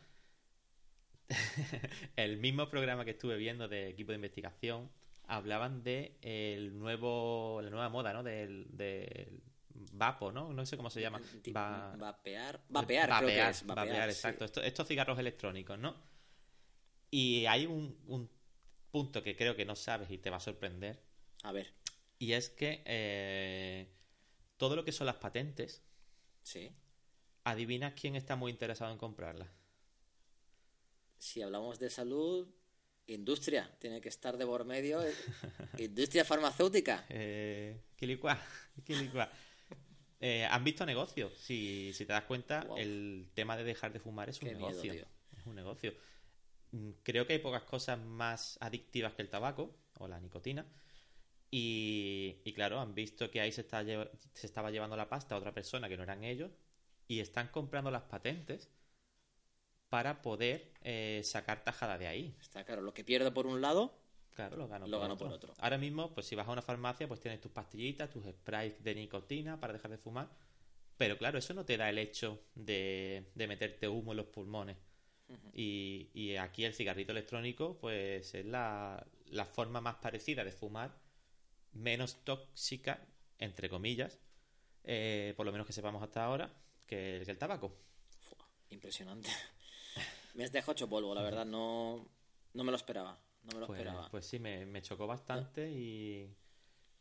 el 2.16 2.38
mismo 2.38 2.68
programa 2.68 3.04
que 3.04 3.12
estuve 3.12 3.36
viendo 3.36 3.68
de 3.68 3.88
equipo 3.88 4.12
de 4.12 4.16
investigación 4.16 4.90
hablaban 5.28 5.82
de 5.84 6.18
el 6.22 6.76
nuevo, 6.78 7.60
la 7.62 7.70
nueva 7.70 7.88
moda, 7.90 8.12
¿no? 8.12 8.22
Del, 8.22 8.66
del 8.70 9.42
vapo, 9.92 10.32
¿no? 10.32 10.52
No 10.52 10.66
sé 10.66 10.76
cómo 10.76 10.90
se 10.90 11.00
llama. 11.00 11.20
Va... 11.54 11.94
Vapear, 11.96 12.60
vapear, 12.68 13.08
creo 13.18 13.28
que 13.28 13.48
es. 13.48 13.64
Vapear, 13.64 14.08
exacto. 14.08 14.44
Estos, 14.44 14.88
cigarros 14.88 15.18
electrónicos, 15.18 15.78
¿no? 15.78 15.94
Y 17.10 17.46
hay 17.46 17.66
un, 17.66 18.28
punto 18.90 19.22
que 19.22 19.36
creo 19.36 19.54
que 19.54 19.66
no 19.66 19.76
sabes 19.76 20.10
y 20.10 20.18
te 20.18 20.30
va 20.30 20.38
a 20.38 20.40
sorprender. 20.40 21.02
A 21.42 21.52
ver. 21.52 21.72
Y 22.18 22.32
es 22.32 22.48
que 22.48 22.82
eh, 22.86 23.94
todo 24.56 24.76
lo 24.76 24.84
que 24.84 24.92
son 24.92 25.06
las 25.06 25.16
patentes. 25.16 25.82
Sí. 26.42 26.72
¿Adivinas 27.44 27.92
quién 27.94 28.16
está 28.16 28.34
muy 28.34 28.50
interesado 28.50 28.90
en 28.92 28.98
comprarlas? 28.98 29.48
Si 31.18 31.42
hablamos 31.42 31.78
de 31.78 31.90
salud, 31.90 32.48
industria. 33.08 33.70
Tiene 33.78 34.00
que 34.00 34.08
estar 34.08 34.36
de 34.36 34.46
por 34.46 34.64
medio. 34.64 35.02
Eh, 35.02 35.12
industria 35.78 36.24
farmacéutica. 36.24 37.04
Eh, 37.08 37.80
eh, 40.20 40.48
¿Han 40.50 40.64
visto 40.64 40.86
negocios? 40.86 41.32
Si, 41.36 41.92
si 41.94 42.06
te 42.06 42.12
das 42.12 42.24
cuenta, 42.24 42.66
el 42.76 43.30
tema 43.34 43.56
de 43.56 43.64
dejar 43.64 43.92
de 43.92 44.00
fumar 44.00 44.28
es 44.28 44.40
un 44.40 44.48
negocio. 44.48 44.92
es 44.92 45.46
un 45.46 45.54
negocio. 45.54 45.94
Mm, 46.72 46.90
creo 47.02 47.26
que 47.26 47.34
hay 47.34 47.38
pocas 47.38 47.62
cosas 47.62 47.98
más 47.98 48.58
adictivas 48.60 49.14
que 49.14 49.22
el 49.22 49.30
tabaco 49.30 49.74
o 49.98 50.08
la 50.08 50.20
nicotina. 50.20 50.66
Y, 51.50 52.52
claro, 52.54 52.78
han 52.78 52.94
visto 52.94 53.30
que 53.30 53.40
ahí 53.40 53.52
se, 53.52 53.62
está, 53.62 53.82
se 53.82 54.46
estaba 54.46 54.70
llevando 54.70 54.96
la 54.96 55.08
pasta 55.08 55.34
a 55.34 55.38
otra 55.38 55.54
persona 55.54 55.88
que 55.88 55.96
no 55.96 56.02
eran 56.02 56.22
ellos 56.22 56.50
y 57.06 57.20
están 57.20 57.48
comprando 57.48 57.90
las 57.90 58.02
patentes 58.02 58.68
para 59.88 60.22
poder 60.22 60.72
eh, 60.82 61.22
sacar 61.24 61.64
tajada 61.64 61.98
de 61.98 62.06
ahí. 62.06 62.36
Está 62.40 62.64
claro, 62.64 62.82
lo 62.82 62.94
que 62.94 63.04
pierde 63.04 63.30
por 63.30 63.46
un 63.46 63.60
lado, 63.60 63.94
claro, 64.34 64.56
lo 64.56 64.68
gano, 64.68 64.86
por, 64.86 64.94
otro. 64.94 65.16
por, 65.18 65.32
otro. 65.32 65.54
Ahora 65.58 65.78
mismo, 65.78 66.12
pues 66.14 66.26
si 66.26 66.34
vas 66.34 66.46
a 66.46 66.50
una 66.50 66.62
farmacia, 66.62 67.08
pues 67.08 67.20
tienes 67.20 67.40
tus 67.40 67.52
pastillitas, 67.52 68.10
tus 68.10 68.24
sprays 68.24 68.82
de 68.82 68.94
nicotina 68.94 69.58
para 69.58 69.72
dejar 69.72 69.90
de 69.90 69.98
fumar. 69.98 70.28
Pero 70.96 71.16
claro, 71.16 71.38
eso 71.38 71.54
no 71.54 71.64
te 71.64 71.76
da 71.76 71.88
el 71.88 71.98
hecho 71.98 72.42
de, 72.54 73.30
de 73.34 73.46
meterte 73.46 73.88
humo 73.88 74.12
en 74.12 74.16
los 74.16 74.26
pulmones. 74.26 74.76
y, 75.52 76.10
y, 76.14 76.36
aquí 76.36 76.64
el 76.64 76.74
cigarrito 76.74 77.12
electrónico, 77.12 77.78
pues 77.78 78.34
es 78.34 78.46
la, 78.46 79.06
la 79.26 79.44
forma 79.44 79.80
más 79.80 79.96
parecida 79.96 80.42
de 80.42 80.52
fumar 80.52 80.98
menos 81.72 82.24
tóxica, 82.24 83.06
entre 83.38 83.68
comillas, 83.68 84.18
eh, 84.84 85.34
por 85.36 85.46
lo 85.46 85.52
menos 85.52 85.66
que 85.66 85.72
sepamos 85.72 86.02
hasta 86.02 86.24
ahora, 86.24 86.50
que 86.86 87.18
el, 87.18 87.38
tabaco. 87.38 87.76
impresionante. 88.70 89.30
Me 90.38 90.44
has 90.44 90.52
dejado 90.52 90.70
hecho 90.70 90.88
polvo, 90.88 91.16
la 91.16 91.22
verdad, 91.22 91.44
no, 91.44 92.06
no 92.54 92.62
me 92.62 92.70
lo 92.70 92.76
esperaba. 92.76 93.18
No 93.42 93.54
me 93.54 93.58
lo 93.58 93.66
pues, 93.66 93.80
esperaba. 93.80 94.08
Pues 94.08 94.24
sí, 94.24 94.38
me, 94.38 94.80
chocó 94.82 95.04
bastante 95.08 95.68
y, 95.68 96.32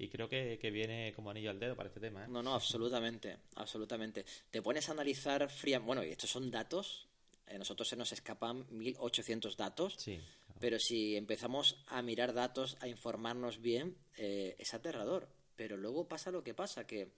creo 0.09 0.27
que, 0.27 0.57
viene 0.71 1.13
como 1.15 1.29
anillo 1.29 1.51
al 1.51 1.59
dedo 1.59 1.75
para 1.75 1.89
este 1.89 1.99
tema. 1.99 2.25
¿eh? 2.25 2.27
No, 2.27 2.41
no, 2.41 2.55
absolutamente, 2.55 3.37
absolutamente. 3.53 4.25
Te 4.49 4.63
pones 4.63 4.89
a 4.89 4.93
analizar 4.93 5.47
fría. 5.51 5.77
Bueno, 5.77 6.03
y 6.03 6.09
estos 6.09 6.31
son 6.31 6.49
datos. 6.49 7.07
A 7.45 7.59
nosotros 7.59 7.87
se 7.87 7.95
nos 7.95 8.11
escapan 8.11 8.65
1800 8.71 9.55
datos. 9.55 9.93
Sí. 9.99 10.19
Pero 10.59 10.79
si 10.79 11.15
empezamos 11.15 11.83
a 11.89 12.01
mirar 12.01 12.33
datos, 12.33 12.75
a 12.79 12.87
informarnos 12.87 13.61
bien, 13.61 13.95
eh, 14.17 14.55
es 14.57 14.73
aterrador. 14.73 15.29
Pero 15.55 15.77
luego 15.77 16.07
pasa 16.07 16.31
lo 16.31 16.43
que 16.43 16.55
pasa, 16.55 16.87
que 16.87 17.11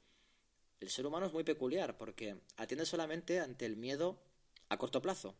el 0.81 0.89
ser 0.89 1.05
humano 1.05 1.27
es 1.27 1.31
muy 1.31 1.45
peculiar 1.45 1.97
porque 1.97 2.41
atiende 2.57 2.85
solamente 2.85 3.39
ante 3.39 3.65
el 3.65 3.77
miedo 3.77 4.19
a 4.67 4.77
corto 4.77 5.01
plazo, 5.01 5.35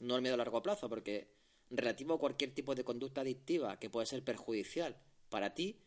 no 0.00 0.16
el 0.16 0.22
miedo 0.22 0.34
a 0.34 0.38
largo 0.38 0.62
plazo, 0.62 0.88
porque 0.88 1.32
relativo 1.70 2.14
a 2.14 2.18
cualquier 2.18 2.54
tipo 2.54 2.74
de 2.74 2.84
conducta 2.84 3.22
adictiva 3.22 3.78
que 3.78 3.90
puede 3.90 4.06
ser 4.06 4.22
perjudicial 4.22 4.96
para 5.28 5.54
ti, 5.54 5.80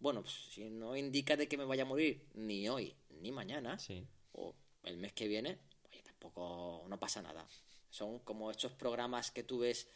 bueno, 0.00 0.22
pues, 0.22 0.34
si 0.50 0.70
no 0.70 0.96
indica 0.96 1.36
de 1.36 1.46
que 1.46 1.58
me 1.58 1.64
vaya 1.64 1.82
a 1.82 1.86
morir 1.86 2.26
ni 2.34 2.68
hoy 2.68 2.96
ni 3.20 3.32
mañana, 3.32 3.78
o 4.32 4.54
el 4.84 4.96
mes 4.96 5.12
que 5.12 5.28
viene, 5.28 5.58
oye, 5.88 6.02
tampoco 6.02 6.84
no 6.88 6.98
pasa 6.98 7.20
nada. 7.22 7.46
Son 7.90 8.18
como 8.20 8.50
estos 8.50 8.72
programas 8.72 9.30
que 9.30 9.42
tú 9.42 9.58
ves 9.58 9.88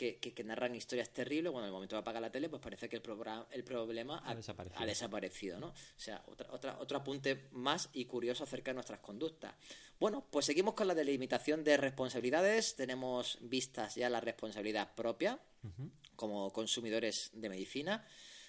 que, 0.00 0.44
narran 0.44 0.74
historias 0.74 1.10
terribles, 1.10 1.52
bueno, 1.52 1.66
en 1.66 1.68
el 1.68 1.72
momento 1.72 1.96
de 1.96 2.00
apagar 2.00 2.22
la 2.22 2.30
tele, 2.30 2.48
pues 2.48 2.62
parece 2.62 2.88
que 2.88 2.96
el, 2.96 3.02
programa, 3.02 3.46
el 3.50 3.64
problema 3.64 4.22
ha, 4.24 4.34
desaparecido. 4.86 5.60
¿no? 5.60 5.68
O 5.68 5.74
sea, 5.96 6.24
otra, 6.26 6.78
otro 6.78 6.96
apunte 6.96 7.48
más 7.52 7.90
y 7.92 8.06
curioso 8.06 8.44
acerca 8.44 8.70
de 8.70 8.76
nuestras 8.76 9.00
conductas. 9.00 9.54
Bueno, 9.98 10.26
pues 10.30 10.46
seguimos 10.46 10.74
con 10.74 10.88
la 10.88 10.94
delimitación 10.94 11.62
de 11.62 11.76
responsabilidades. 11.76 12.76
Tenemos 12.76 13.36
vistas 13.42 13.96
ya 13.96 14.08
la 14.08 14.20
responsabilidad 14.20 14.94
propia 14.94 15.38
como 16.16 16.50
consumidores 16.52 17.30
de 17.34 17.50
medicina. 17.50 18.06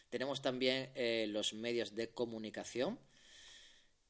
Tenemos 0.10 0.42
también 0.42 0.92
eh, 0.96 1.26
los 1.28 1.54
medios 1.54 1.96
de 1.96 2.12
comunicación. 2.12 2.98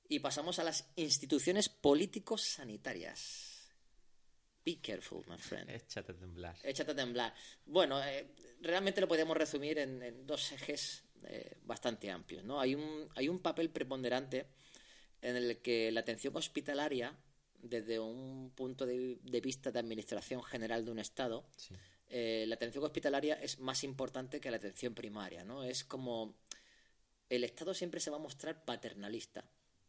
Y 0.07 0.19
pasamos 0.19 0.59
a 0.59 0.63
las 0.63 0.89
instituciones 0.95 1.69
políticos 1.69 2.41
sanitarias. 2.41 3.50
Be 4.63 4.79
careful, 4.79 5.23
my 5.27 5.37
friend. 5.37 5.69
Échate 5.69 6.11
a 6.11 6.15
temblar. 6.15 6.55
Échate 6.63 6.91
a 6.91 6.95
temblar. 6.95 7.33
Bueno, 7.65 8.01
eh, 8.03 8.27
realmente 8.61 9.01
lo 9.01 9.07
podemos 9.07 9.35
resumir 9.35 9.79
en, 9.79 10.25
dos 10.27 10.51
ejes 10.51 11.03
eh, 11.23 11.57
bastante 11.63 12.11
amplios. 12.11 12.43
¿no? 12.43 12.59
Hay, 12.59 12.75
un, 12.75 13.09
hay 13.15 13.27
un 13.27 13.39
papel 13.39 13.71
preponderante 13.71 14.45
en 15.21 15.35
el 15.35 15.61
que 15.61 15.91
la 15.91 16.01
atención 16.01 16.35
hospitalaria, 16.35 17.15
desde 17.55 17.99
un 17.99 18.51
punto 18.55 18.85
de, 18.85 19.19
vista 19.41 19.71
de 19.71 19.79
administración 19.79 20.43
general 20.43 20.85
de 20.85 20.91
un 20.91 20.99
Estado, 20.99 21.47
eh, 22.09 22.45
la 22.47 22.55
atención 22.55 22.83
hospitalaria 22.83 23.35
es 23.35 23.59
más 23.59 23.83
importante 23.83 24.39
que 24.39 24.51
la 24.51 24.57
atención 24.57 24.93
primaria. 24.93 25.43
¿no? 25.43 25.63
Es 25.63 25.83
como 25.83 26.35
el 27.29 27.43
Estado 27.43 27.73
siempre 27.73 27.99
se 27.99 28.11
va 28.11 28.17
a 28.17 28.19
mostrar 28.19 28.63
paternalista. 28.63 29.43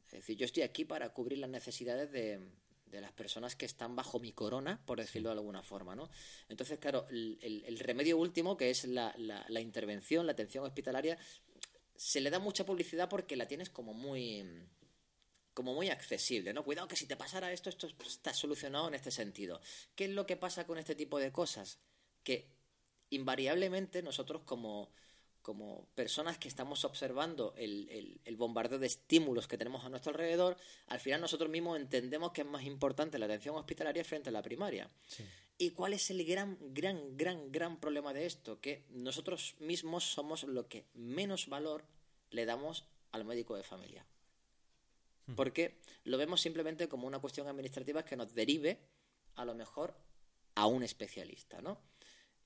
Es 0.07 0.13
decir, 0.13 0.37
yo 0.37 0.47
estoy 0.47 0.63
aquí 0.63 0.85
para 0.85 1.13
cubrir 1.13 1.39
las 1.39 1.51
necesidades 1.51 2.11
de, 2.13 2.39
de 2.93 3.01
las 3.01 3.13
personas 3.13 3.57
que 3.57 3.65
están 3.65 3.97
bajo 3.97 4.21
mi 4.21 4.33
corona, 4.33 4.81
por 4.85 4.99
decirlo 4.99 5.31
de 5.31 5.37
alguna 5.37 5.63
forma, 5.63 5.97
¿no? 5.97 6.11
Entonces, 6.49 6.79
claro, 6.79 7.07
el, 7.09 7.79
remedio 7.79 8.19
último, 8.19 8.57
que 8.57 8.71
es 8.71 8.85
la, 8.85 9.15
la, 9.17 9.61
intervención, 9.61 10.27
la 10.27 10.33
atención 10.33 10.65
hospitalaria, 10.65 11.19
se 11.97 12.21
le 12.21 12.31
da 12.31 12.39
mucha 12.39 12.67
publicidad 12.67 13.09
porque 13.09 13.35
la 13.35 13.49
tienes 13.49 13.71
como 13.71 13.95
muy 13.95 14.47
como 15.55 15.75
muy 15.75 15.91
accesible, 15.91 16.55
¿no? 16.55 16.65
Cuidado 16.65 16.89
que 16.89 16.97
si 16.97 17.07
te 17.07 17.17
pasara 17.17 17.53
esto, 17.53 17.69
esto 17.69 17.87
está 18.07 18.33
solucionado 18.33 18.89
en 18.89 18.95
este 18.95 19.11
sentido. 19.11 19.61
¿Qué 19.95 20.07
es 20.07 20.11
lo 20.11 20.25
que 20.25 20.39
pasa 20.39 20.67
con 20.67 20.79
este 20.79 20.95
tipo 20.95 21.19
de 21.19 21.31
cosas? 21.31 21.79
Que 22.23 22.49
invariablemente 23.11 24.03
nosotros 24.03 24.43
como 24.47 24.91
como 25.43 25.89
personas 25.95 26.39
que 26.39 26.49
estamos 26.49 26.85
observando 26.85 27.53
el, 27.57 28.21
el, 28.25 28.37
bombardeo 28.37 28.79
de 28.79 28.87
estímulos 28.87 29.49
que 29.49 29.59
tenemos 29.59 29.85
a 29.85 29.89
nuestro 29.89 30.11
alrededor, 30.11 30.57
al 30.87 31.01
final 31.01 31.21
nosotros 31.21 31.51
mismos 31.51 31.79
entendemos 31.79 32.33
que 32.33 32.43
es 32.43 32.47
más 32.47 32.65
importante 32.65 33.19
la 33.19 33.27
atención 33.27 33.57
hospitalaria 33.57 34.05
frente 34.05 34.31
a 34.31 34.33
la 34.33 34.43
primaria. 34.43 34.89
¿Y 35.59 35.71
cuál 35.71 35.93
es 35.93 36.11
el 36.11 36.25
gran, 36.25 36.57
gran, 36.73 37.17
gran, 37.17 37.53
gran 37.53 37.79
problema 37.79 38.13
de 38.13 38.27
esto? 38.27 38.61
Que 38.61 38.85
nosotros 38.91 39.55
mismos 39.59 40.05
somos 40.05 40.45
lo 40.45 40.69
que 40.69 40.87
menos 40.95 41.49
valor 41.49 41.85
le 42.31 42.47
damos 42.47 42.87
al 43.11 43.25
médico 43.25 43.57
de 43.57 43.63
familia. 43.63 44.07
Hmm. 45.27 45.35
Porque 45.35 45.79
lo 46.05 46.19
vemos 46.19 46.41
simplemente 46.41 46.89
como 46.89 47.07
una 47.07 47.21
cuestión 47.21 47.49
administrativa 47.49 48.05
que 48.05 48.17
nos 48.17 48.35
derive, 48.35 48.81
a 49.37 49.45
lo 49.45 49.55
mejor, 49.55 49.95
a 50.55 50.67
un 50.67 50.83
especialista, 50.83 51.61
¿no? 51.61 51.79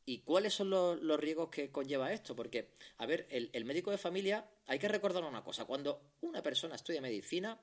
¿Y 0.09 0.21
cuáles 0.21 0.55
son 0.55 0.71
los, 0.71 1.21
riesgos 1.21 1.51
que 1.51 1.73
conlleva 1.73 2.12
esto? 2.12 2.37
Porque, 2.37 2.71
a 2.99 3.07
ver, 3.07 3.27
el, 3.29 3.64
médico 3.64 3.90
de 3.90 3.99
familia, 3.99 4.49
hay 4.66 4.79
que 4.79 4.87
recordar 4.87 5.25
una 5.25 5.42
cosa, 5.42 5.64
cuando 5.64 6.14
una 6.21 6.45
persona 6.45 6.77
estudia 6.77 7.01
medicina, 7.01 7.61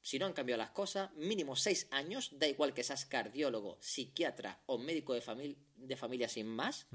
si 0.00 0.18
no 0.18 0.24
han 0.24 0.32
cambiado 0.32 0.58
las 0.58 0.70
cosas, 0.70 1.12
mínimo 1.16 1.54
seis 1.56 1.86
años, 1.90 2.30
da 2.38 2.48
igual 2.48 2.72
que 2.72 2.82
seas 2.82 3.04
cardiólogo, 3.04 3.76
psiquiatra 3.80 4.62
o 4.64 4.78
médico 4.78 5.12
de, 5.12 5.56
de 5.76 5.96
familia 5.96 6.26
sin 6.26 6.46
más, 6.46 6.86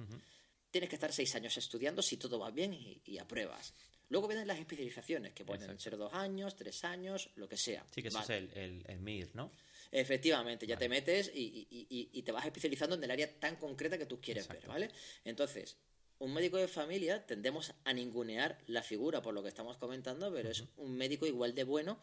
tienes 0.71 0.89
que 0.89 0.95
estar 0.95 1.13
seis 1.13 1.35
años 1.35 1.55
estudiando 1.57 2.01
si 2.01 2.17
todo 2.17 2.39
va 2.39 2.49
bien 2.49 2.73
y, 2.73 3.17
apruebas. 3.19 3.75
Luego 4.09 4.27
vienen 4.27 4.47
las 4.47 4.59
especializaciones, 4.59 5.33
que 5.33 5.45
pueden 5.45 5.79
ser 5.79 5.97
dos 5.97 6.13
años, 6.13 6.55
tres 6.55 6.83
años, 6.83 7.29
lo 7.35 7.47
que 7.47 7.57
sea. 7.57 7.85
Sí, 7.91 8.01
que 8.01 8.07
eso 8.09 8.21
es 8.21 8.29
el, 8.29 8.83
el 8.87 8.99
MIR, 8.99 9.35
¿no? 9.35 9.51
Efectivamente, 9.91 10.67
ya 10.67 10.77
te 10.77 10.87
metes 10.87 11.31
y, 11.33 12.21
te 12.23 12.31
vas 12.31 12.45
especializando 12.45 12.95
en 12.95 13.03
el 13.03 13.11
área 13.11 13.39
tan 13.39 13.55
concreta 13.55 13.97
que 13.97 14.05
tú 14.05 14.21
quieres 14.21 14.47
ver, 14.47 14.67
¿vale? 14.67 14.89
Entonces, 15.23 15.77
un 16.19 16.33
médico 16.33 16.57
de 16.57 16.67
familia 16.67 17.25
tendemos 17.25 17.73
a 17.85 17.93
ningunear 17.93 18.59
la 18.67 18.83
figura 18.83 19.21
por 19.21 19.33
lo 19.33 19.41
que 19.41 19.49
estamos 19.49 19.77
comentando, 19.77 20.31
pero 20.31 20.49
es 20.49 20.63
un 20.77 20.95
médico 20.95 21.25
igual 21.25 21.55
de 21.55 21.63
bueno 21.63 21.99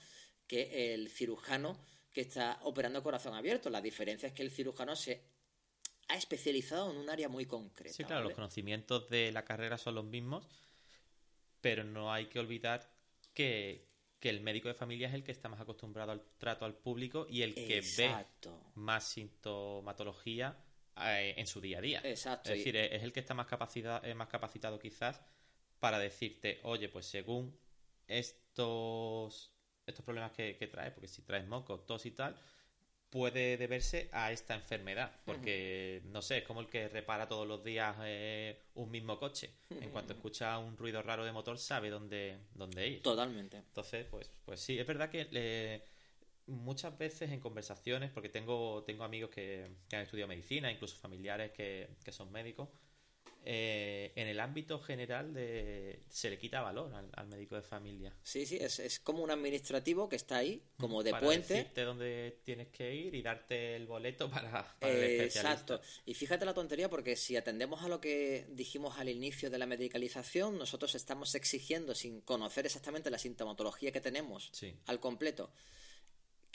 que 0.46 0.94
el 0.94 1.10
cirujano 1.10 1.78
que 2.12 2.22
está 2.22 2.58
operando 2.62 3.02
corazón 3.02 3.34
abierto. 3.34 3.70
La 3.70 3.80
diferencia 3.80 4.26
es 4.28 4.32
que 4.32 4.42
el 4.42 4.50
cirujano 4.50 4.96
se 4.96 5.22
ha 6.08 6.16
especializado 6.16 6.90
en 6.90 6.96
un 6.96 7.10
área 7.10 7.28
muy 7.28 7.46
concreta. 7.46 7.94
Sí, 7.94 8.04
claro, 8.04 8.24
los 8.24 8.34
conocimientos 8.34 9.08
de 9.10 9.32
la 9.32 9.44
carrera 9.44 9.76
son 9.76 9.96
los 9.96 10.04
mismos, 10.04 10.48
pero 11.60 11.84
no 11.84 12.12
hay 12.12 12.26
que 12.26 12.38
olvidar 12.38 12.90
que, 13.34 13.88
que 14.18 14.30
el 14.30 14.40
médico 14.40 14.68
de 14.68 14.74
familia 14.74 15.08
es 15.08 15.14
el 15.14 15.24
que 15.24 15.32
está 15.32 15.48
más 15.48 15.60
acostumbrado 15.60 16.12
al 16.12 16.22
trato 16.38 16.64
al 16.64 16.74
público 16.74 17.26
y 17.28 17.42
el 17.42 17.54
que 17.54 17.82
ve 17.96 18.26
más 18.74 19.04
sintomatología 19.04 20.56
eh, 20.96 21.34
en 21.36 21.46
su 21.46 21.60
día 21.60 21.78
a 21.78 21.80
día. 21.80 22.00
Exacto. 22.04 22.52
Es 22.52 22.58
decir, 22.58 22.76
es 22.76 23.02
el 23.02 23.12
que 23.12 23.20
está 23.20 23.34
más, 23.34 23.46
capacitado, 23.46 24.04
eh, 24.04 24.14
más 24.14 24.28
capacitado 24.28 24.78
quizás 24.78 25.20
para 25.78 25.98
decirte, 25.98 26.60
oye, 26.62 26.88
pues 26.88 27.06
según 27.06 27.58
estos 28.06 29.56
estos 29.86 30.04
problemas 30.04 30.32
que, 30.32 30.54
trae, 30.70 30.90
porque 30.90 31.08
si 31.08 31.22
traes 31.22 31.46
moco, 31.46 31.80
tos 31.80 32.04
y 32.06 32.10
tal, 32.10 32.36
puede 33.10 33.56
deberse 33.56 34.08
a 34.12 34.32
esta 34.32 34.54
enfermedad, 34.54 35.12
porque 35.24 36.02
no 36.06 36.22
sé, 36.22 36.38
es 36.38 36.44
como 36.44 36.60
el 36.60 36.68
que 36.68 36.88
repara 36.88 37.28
todos 37.28 37.46
los 37.46 37.62
días 37.64 37.96
eh, 38.02 38.60
un 38.74 38.90
mismo 38.90 39.18
coche. 39.18 39.50
En 39.70 39.90
cuanto 39.90 40.12
escucha 40.12 40.58
un 40.58 40.76
ruido 40.76 41.02
raro 41.02 41.24
de 41.24 41.32
motor, 41.32 41.58
sabe 41.58 41.90
dónde, 41.90 42.38
dónde 42.54 42.88
ir. 42.88 43.02
Totalmente. 43.02 43.58
Entonces, 43.58 44.06
pues, 44.10 44.30
pues 44.44 44.60
sí, 44.60 44.78
es 44.78 44.86
verdad 44.86 45.10
que 45.10 45.82
muchas 46.46 46.96
veces 46.96 47.30
en 47.30 47.40
conversaciones, 47.40 48.10
porque 48.10 48.28
tengo, 48.28 48.82
tengo 48.84 49.04
amigos 49.04 49.30
que, 49.30 49.66
han 49.92 50.00
estudiado 50.00 50.28
medicina, 50.28 50.70
incluso 50.70 50.96
familiares 50.96 51.52
que, 51.52 51.88
que 52.04 52.12
son 52.12 52.30
médicos, 52.30 52.68
eh, 53.48 54.10
en 54.16 54.26
el 54.26 54.40
ámbito 54.40 54.80
general 54.80 55.32
de, 55.32 56.00
se 56.08 56.28
le 56.30 56.36
quita 56.36 56.62
valor 56.62 56.92
al, 56.92 57.26
médico 57.28 57.54
de 57.54 57.62
familia. 57.62 58.12
Sí, 58.24 58.44
sí, 58.44 58.58
es, 58.60 58.80
es, 58.80 58.98
como 58.98 59.22
un 59.22 59.30
administrativo 59.30 60.08
que 60.08 60.16
está 60.16 60.38
ahí, 60.38 60.64
como 60.76 61.04
de 61.04 61.12
puente. 61.12 61.54
Decirte 61.54 61.82
dónde 61.82 62.40
tienes 62.42 62.66
que 62.68 62.92
ir 62.92 63.14
y 63.14 63.22
darte 63.22 63.76
el 63.76 63.86
boleto 63.86 64.28
para, 64.28 64.74
el 64.80 64.96
especialista. 64.96 65.50
Exacto. 65.50 65.80
Y 66.04 66.14
fíjate 66.14 66.44
la 66.44 66.54
tontería, 66.54 66.90
porque 66.90 67.14
si 67.14 67.36
atendemos 67.36 67.84
a 67.84 67.88
lo 67.88 68.00
que 68.00 68.46
dijimos 68.48 68.98
al 68.98 69.08
inicio 69.08 69.48
de 69.48 69.58
la 69.58 69.66
medicalización, 69.66 70.58
nosotros 70.58 70.96
estamos 70.96 71.36
exigiendo, 71.36 71.94
sin 71.94 72.22
conocer 72.22 72.66
exactamente 72.66 73.10
la 73.10 73.18
sintomatología 73.18 73.92
que 73.92 74.00
tenemos 74.00 74.50
al 74.86 74.98
completo, 74.98 75.52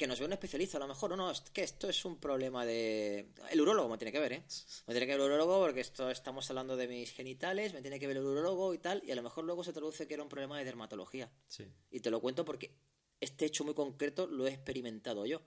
que 0.02 0.08
nos 0.08 0.20
ve 0.20 0.26
un 0.26 0.34
especialista 0.34 0.78
a 0.78 0.80
lo 0.80 0.88
mejor, 0.88 1.14
o 1.14 1.16
no, 1.16 1.30
es 1.30 1.41
que 1.41 1.62
esto 1.62 1.88
es 1.88 2.06
un 2.06 2.20
problema 2.20 2.66
de... 2.66 3.28
El 3.52 3.62
urólogo 3.62 3.88
me 3.88 3.99
tiene 3.99 4.12
que 4.12 4.20
ver, 4.20 4.34
¿eh? 4.34 4.43
Me 4.88 4.95
tiene 4.95 5.06
que 5.06 5.12
ver 5.12 5.22
el 5.22 5.28
urólogo 5.28 5.60
porque 5.60 5.82
esto 5.82 6.10
estamos 6.10 6.49
hablando 6.49 6.76
de 6.76 6.88
mis 6.88 7.12
genitales, 7.12 7.72
me 7.72 7.84
tiene 7.84 7.99
que 7.99 8.08
ver 8.08 8.18
el 8.18 8.24
urólogo 8.24 8.74
y 8.74 8.80
tal, 8.80 9.04
y 9.06 9.12
a 9.12 9.16
lo 9.16 9.22
mejor 9.22 9.43
luego 9.43 9.64
se 9.64 9.74
traduce 9.74 10.08
que 10.08 10.16
era 10.16 10.24
un 10.24 10.30
problema 10.30 10.58
de 10.58 10.66
dermatología. 10.66 11.32
Sí. 11.47 11.66
Y 11.91 11.99
te 11.99 12.10
lo 12.10 12.20
cuento 12.20 12.43
porque 12.43 12.74
este 13.20 13.45
hecho 13.45 13.64
muy 13.64 13.76
concreto 13.76 14.26
lo 14.26 14.47
he 14.47 14.49
experimentado 14.49 15.28
yo. 15.28 15.43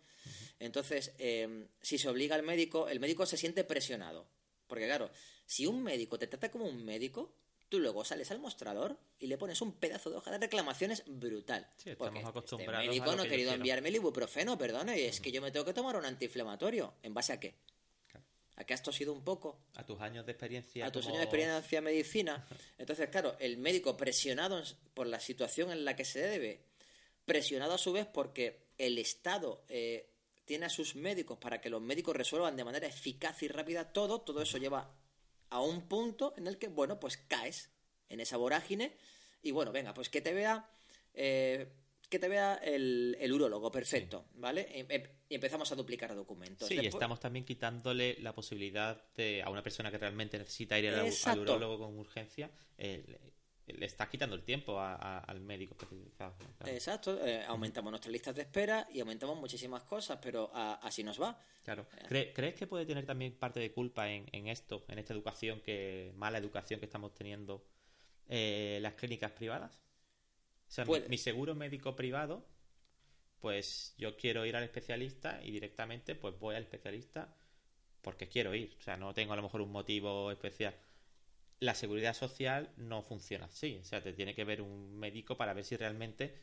Entonces, 0.61 1.13
em, 1.19 1.67
si 1.83 1.99
se 1.99 2.09
obliga 2.09 2.37
al 2.37 2.45
médico, 2.45 2.87
el 2.87 3.01
médico 3.01 3.27
se 3.27 3.37
siente 3.37 3.65
presionado. 3.65 4.29
Porque 4.69 4.85
claro, 4.85 5.11
si 5.47 5.67
un 5.67 5.83
médico 5.83 6.17
te 6.17 6.29
trata 6.29 6.49
como 6.53 6.67
un 6.67 6.85
médico, 6.85 7.35
Tú 7.69 7.81
luego 7.81 8.05
sales 8.05 8.31
al 8.31 8.39
mostrador 8.39 8.99
y 9.19 9.27
le 9.27 9.39
pones 9.39 9.61
un 9.61 9.73
pedazo 9.73 10.11
de 10.11 10.17
hoja 10.17 10.31
de 10.31 10.39
reclamaciones 10.39 11.03
brutal. 11.07 11.69
Sí, 11.77 11.91
estamos 11.91 12.15
este 12.15 12.29
acostumbrados. 12.29 12.87
Médico 12.87 13.17
no 13.17 13.23
ha 13.23 13.29
querido 13.29 13.53
enviarme 13.53 13.89
el 13.89 13.97
ibuprofeno, 13.97 14.57
perdone, 14.57 15.01
y 15.01 15.05
es 15.05 15.21
que 15.21 15.33
yo 15.33 15.43
me 15.43 15.51
tengo 15.51 15.65
que 15.65 15.73
tomar 15.73 15.97
un 15.97 16.05
antiinflamatorio. 16.05 16.95
¿En 17.03 17.15
base 17.15 17.33
a 17.33 17.41
qué? 17.41 17.55
¿A 18.57 18.65
qué 18.65 18.75
has 18.75 18.83
tosido 18.83 19.13
un 19.13 19.25
poco? 19.25 19.59
A 19.75 19.85
tus 19.85 20.01
años 20.01 20.25
de 20.27 20.33
experiencia. 20.33 20.87
A 20.87 20.93
tus 20.93 21.07
años 21.07 21.19
de 21.19 21.25
experiencia 21.25 21.79
en 21.79 21.85
medicina. 21.85 22.47
Entonces, 22.79 23.09
claro, 23.09 23.37
el 23.41 23.57
médico 23.59 23.97
presionado 23.97 24.63
por 24.95 25.07
la 25.07 25.19
situación 25.19 25.73
en 25.73 25.85
la 25.85 25.97
que 25.97 26.05
se 26.05 26.21
debe, 26.21 26.61
presionado 27.25 27.75
a 27.75 27.79
su 27.79 27.93
vez 27.93 28.07
porque 28.07 28.67
el 28.79 28.99
Estado 28.99 29.65
eh, 29.69 30.09
tiene 30.45 30.67
a 30.67 30.71
sus 30.71 30.95
médicos 30.95 31.39
para 31.39 31.61
que 31.61 31.71
los 31.71 31.83
médicos 31.83 32.15
resuelvan 32.15 32.57
de 32.57 32.65
manera 32.65 32.87
eficaz 32.87 33.43
y 33.43 33.49
rápida 33.49 33.93
todo, 33.93 34.21
todo 34.21 34.43
eso 34.43 34.59
lleva 34.59 34.95
a 35.51 35.61
un 35.61 35.89
punto 35.89 36.35
en 36.37 36.47
el 36.47 36.59
que, 36.59 36.69
bueno, 36.69 37.01
pues 37.01 37.17
caes 37.17 37.71
en 38.09 38.21
esa 38.21 38.37
vorágine 38.37 38.97
y 39.43 39.51
bueno, 39.51 39.73
venga, 39.73 39.95
pues 39.95 40.09
que 40.09 40.21
te 40.21 40.33
vea... 40.33 40.69
Eh, 41.15 41.69
que 42.11 42.19
te 42.21 42.29
vea 42.29 42.55
el, 42.63 43.17
el 43.19 43.33
urólogo, 43.33 43.73
perfecto, 43.73 44.27
¿vale? 44.35 44.69
Em, 44.71 45.03
y, 45.29 45.35
empezamos 45.35 45.73
a 45.73 45.75
duplicar 45.75 46.15
documentos. 46.15 46.69
Sí, 46.69 46.79
y 46.81 46.87
estamos 46.87 47.19
también 47.19 47.45
quitándole 47.45 48.19
la 48.21 48.33
posibilidad 48.33 49.03
de, 49.15 49.43
a 49.43 49.51
una 49.51 49.65
persona 49.65 49.91
que 49.91 49.99
realmente 49.99 50.39
necesita 50.39 50.79
ir 50.79 50.91
al, 50.91 51.39
urólogo 51.41 51.79
con 51.79 51.99
urgencia, 51.99 52.51
le 53.67 53.87
está 53.87 54.09
quitando 54.09 54.37
el 54.37 54.43
tiempo 54.43 54.79
al 54.79 55.41
médico 55.41 55.75
especializado. 55.75 56.35
Exacto, 56.67 57.25
eh, 57.25 57.45
aumentamos 57.47 57.91
nuestras 57.91 58.13
listas 58.13 58.35
de 58.35 58.43
espera 58.43 58.87
y 58.93 59.01
aumentamos 59.01 59.39
muchísimas 59.39 59.85
cosas, 59.85 60.19
pero 60.21 60.51
así 60.55 61.03
nos 61.03 61.21
va. 61.21 61.39
Claro. 61.63 61.87
Eh. 62.11 62.33
¿Crees 62.35 62.55
que 62.55 62.67
puede 62.67 62.85
tener 62.85 63.07
también 63.07 63.33
parte 63.33 63.61
de 63.61 63.73
culpa 63.73 64.11
en, 64.11 64.49
esto, 64.49 64.85
en 64.89 64.99
esta 64.99 65.15
educación, 65.15 65.61
que 65.61 66.13
mala 66.17 66.39
educación 66.39 66.79
que 66.79 66.87
estamos 66.87 67.15
teniendo 67.15 67.65
eh, 68.29 68.79
las 68.83 68.95
clínicas 68.95 69.33
privadas? 69.33 69.81
O 70.69 70.71
sea, 70.71 70.85
mi, 70.85 71.17
seguro 71.17 71.55
médico 71.55 71.97
privado, 71.97 72.47
pues 73.41 73.95
yo 73.97 74.17
quiero 74.17 74.45
ir 74.45 74.57
al 74.57 74.65
especialista 74.65 75.41
y 75.43 75.53
directamente 75.53 76.15
pues 76.15 76.39
voy 76.39 76.57
al 76.57 76.65
especialista 76.65 77.35
porque 78.03 78.29
quiero 78.29 78.55
ir. 78.55 78.77
O 78.79 78.83
sea, 78.83 78.99
no 78.99 79.15
tengo 79.15 79.33
a 79.33 79.37
lo 79.37 79.43
mejor 79.43 79.63
un 79.63 79.73
motivo 79.73 80.31
especial 80.31 80.75
la 81.65 81.75
seguridad 81.75 82.15
social 82.15 82.71
no 82.77 83.03
funciona 83.03 83.47
así. 83.47 83.79
O 83.81 83.85
sea, 83.85 84.03
te 84.03 84.13
tiene 84.13 84.35
que 84.35 84.45
ver 84.45 84.61
un 84.61 84.97
médico 84.99 85.37
para 85.37 85.55
ver 85.55 85.65
si 85.65 85.77
realmente 85.77 86.35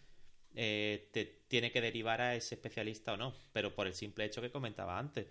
eh, 0.55 1.09
te 1.13 1.26
tiene 1.47 1.72
que 1.72 1.80
derivar 1.80 2.22
a 2.22 2.36
ese 2.36 2.55
especialista 2.55 3.13
o 3.13 3.17
no. 3.17 3.34
Pero 3.53 3.74
por 3.76 3.88
el 3.88 3.93
simple 3.93 4.26
hecho 4.26 4.41
que 4.41 4.51
comentaba 4.51 4.97
antes. 4.97 5.28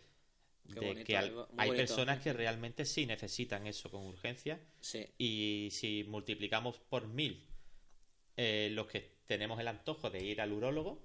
de 0.65 1.05
que 1.05 1.17
hay 1.17 1.71
personas 1.73 2.23
que 2.23 2.33
realmente 2.33 2.85
sí 2.85 3.05
necesitan 3.05 3.67
eso 3.67 3.91
con 3.91 4.07
urgencia. 4.07 4.61
Y 5.19 5.69
si 5.73 6.05
multiplicamos 6.05 6.79
por 6.79 7.09
mil 7.09 7.47
eh, 8.37 8.69
los 8.73 8.87
que 8.87 9.19
tenemos 9.27 9.59
el 9.61 9.69
antojo 9.69 10.09
de 10.09 10.25
ir 10.25 10.41
al 10.41 10.53
urólogo, 10.53 11.03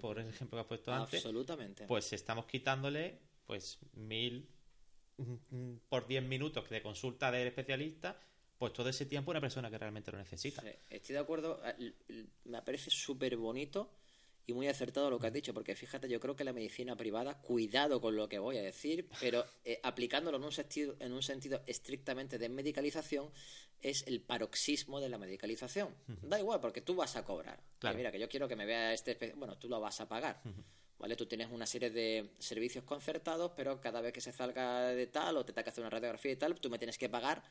por 0.00 0.18
el 0.18 0.28
ejemplo 0.28 0.56
que 0.56 0.60
has 0.60 0.66
puesto 0.66 0.92
antes, 0.92 1.24
Absolutamente. 1.24 1.86
pues 1.86 2.12
estamos 2.12 2.46
quitándole 2.46 3.20
pues 3.46 3.78
mil 3.94 4.48
por 5.88 6.06
10 6.06 6.24
minutos 6.24 6.68
de 6.68 6.82
consulta 6.82 7.30
del 7.30 7.48
especialista, 7.48 8.18
pues 8.58 8.72
todo 8.72 8.88
ese 8.88 9.06
tiempo 9.06 9.30
una 9.30 9.40
persona 9.40 9.70
que 9.70 9.78
realmente 9.78 10.12
lo 10.12 10.18
necesita. 10.18 10.62
estoy 10.88 11.14
de 11.14 11.18
acuerdo, 11.18 11.60
ah, 11.64 11.74
me 12.44 12.62
parece 12.62 12.90
súper 12.90 13.36
bonito 13.36 13.90
y 14.46 14.52
muy 14.52 14.68
acertado 14.68 15.10
lo 15.10 15.18
que 15.18 15.28
has 15.28 15.32
dicho, 15.32 15.54
porque 15.54 15.74
fíjate, 15.74 16.08
yo 16.08 16.20
creo 16.20 16.34
que 16.34 16.44
la 16.44 16.52
medicina 16.52 16.96
privada, 16.96 17.40
cuidado 17.40 18.00
con 18.00 18.16
lo 18.16 18.28
que 18.28 18.38
voy 18.38 18.58
a 18.58 18.62
decir, 18.62 19.08
pero 19.20 19.44
eh, 19.64 19.78
aplicándolo 19.82 20.36
en 20.36 20.44
un, 20.44 20.52
sentido, 20.52 20.96
en 21.00 21.12
un 21.12 21.22
sentido 21.22 21.62
estrictamente 21.66 22.38
de 22.38 22.48
medicalización, 22.48 23.30
es 23.80 24.06
el 24.06 24.20
paroxismo 24.20 25.00
de 25.00 25.08
la 25.08 25.18
medicalización. 25.18 25.94
Da 26.22 26.38
igual, 26.38 26.60
porque 26.60 26.80
tú 26.80 26.94
vas 26.94 27.16
a 27.16 27.24
cobrar. 27.24 27.60
mira, 27.96 28.12
que 28.12 28.18
yo 28.18 28.28
quiero 28.28 28.48
que 28.48 28.56
me 28.56 28.64
vea 28.64 28.92
este... 28.92 29.16
Bueno, 29.36 29.58
tú 29.58 29.68
lo 29.68 29.80
vas 29.80 30.00
a 30.00 30.08
pagar. 30.08 30.40
¿Vale? 31.02 31.16
Tú 31.16 31.26
tienes 31.26 31.50
una 31.50 31.66
serie 31.66 31.90
de 31.90 32.30
servicios 32.38 32.84
concertados, 32.84 33.50
pero 33.56 33.80
cada 33.80 34.00
vez 34.00 34.12
que 34.12 34.20
se 34.20 34.32
salga 34.32 34.86
de 34.86 35.08
tal 35.08 35.36
o 35.36 35.44
te 35.44 35.52
tenga 35.52 35.64
que 35.64 35.70
hacer 35.70 35.82
una 35.82 35.90
radiografía 35.90 36.30
y 36.30 36.36
tal, 36.36 36.54
tú 36.60 36.70
me 36.70 36.78
tienes 36.78 36.96
que 36.96 37.08
pagar 37.08 37.42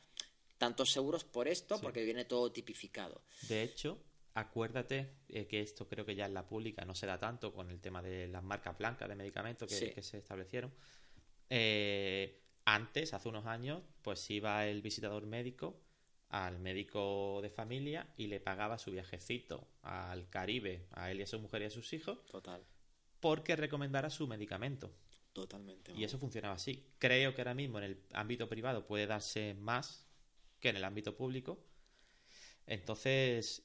tantos 0.56 0.90
seguros 0.90 1.24
por 1.24 1.46
esto 1.46 1.78
porque 1.80 2.02
viene 2.02 2.24
todo 2.24 2.50
tipificado. 2.50 3.20
De 3.48 3.62
hecho, 3.62 3.98
acuérdate 4.32 5.16
eh, 5.28 5.46
que 5.46 5.60
esto 5.60 5.86
creo 5.86 6.06
que 6.06 6.14
ya 6.14 6.24
en 6.24 6.32
la 6.32 6.46
pública 6.46 6.86
no 6.86 6.94
se 6.94 7.06
da 7.06 7.18
tanto 7.18 7.52
con 7.52 7.70
el 7.70 7.78
tema 7.78 8.00
de 8.00 8.26
las 8.26 8.42
marcas 8.42 8.78
blancas 8.78 9.06
de 9.06 9.16
medicamentos 9.16 9.68
que, 9.68 10.02
se 10.02 10.16
establecieron. 10.16 10.72
Eh, 11.50 12.40
antes, 12.64 13.12
hace 13.12 13.28
unos 13.28 13.44
años, 13.44 13.82
pues 14.00 14.30
iba 14.30 14.66
el 14.66 14.80
visitador 14.80 15.26
médico 15.26 15.78
al 16.30 16.58
médico 16.58 17.40
de 17.42 17.50
familia 17.50 18.08
y 18.16 18.28
le 18.28 18.40
pagaba 18.40 18.78
su 18.78 18.92
viajecito 18.92 19.68
al 19.82 20.30
Caribe, 20.30 20.86
a 20.92 21.10
él 21.10 21.20
y 21.20 21.24
a 21.24 21.26
su 21.26 21.38
mujer 21.38 21.60
y 21.60 21.64
a 21.66 21.70
sus 21.70 21.92
hijos. 21.92 22.24
Total 22.24 22.64
porque 23.22 23.54
recomendara 23.54 24.10
su 24.10 24.26
medicamento. 24.26 24.90
Totalmente. 25.32 25.92
Y 25.96 26.02
eso 26.02 26.18
funcionaba 26.18 26.56
así. 26.56 26.84
Creo 26.98 27.34
que 27.34 27.40
ahora 27.40 27.54
mismo 27.54 27.78
en 27.78 27.84
el 27.84 28.02
ámbito 28.12 28.48
privado 28.48 28.84
puede 28.84 29.06
darse 29.06 29.54
más 29.54 30.06
que 30.58 30.70
en 30.70 30.76
el 30.76 30.84
ámbito 30.84 31.16
público. 31.16 31.64
Entonces, 32.66 33.64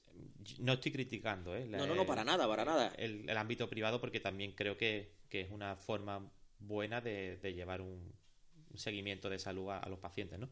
no 0.60 0.74
estoy 0.74 0.92
criticando, 0.92 1.56
¿eh? 1.56 1.66
no, 1.66 1.88
no, 1.88 1.96
no, 1.96 2.06
para 2.06 2.24
nada, 2.24 2.48
para 2.48 2.66
nada. 2.66 2.94
El, 2.98 3.30
ámbito 3.36 3.68
privado 3.68 4.00
porque 4.00 4.20
también 4.20 4.54
creo 4.54 4.78
que, 4.78 5.18
es 5.32 5.52
una 5.52 5.76
forma 5.76 6.32
buena 6.60 7.02
de, 7.02 7.40
llevar 7.54 7.82
un, 7.82 8.14
seguimiento 8.76 9.28
de 9.28 9.40
salud 9.40 9.72
a, 9.72 9.90
los 9.90 10.00
pacientes, 10.00 10.38
¿no? 10.38 10.50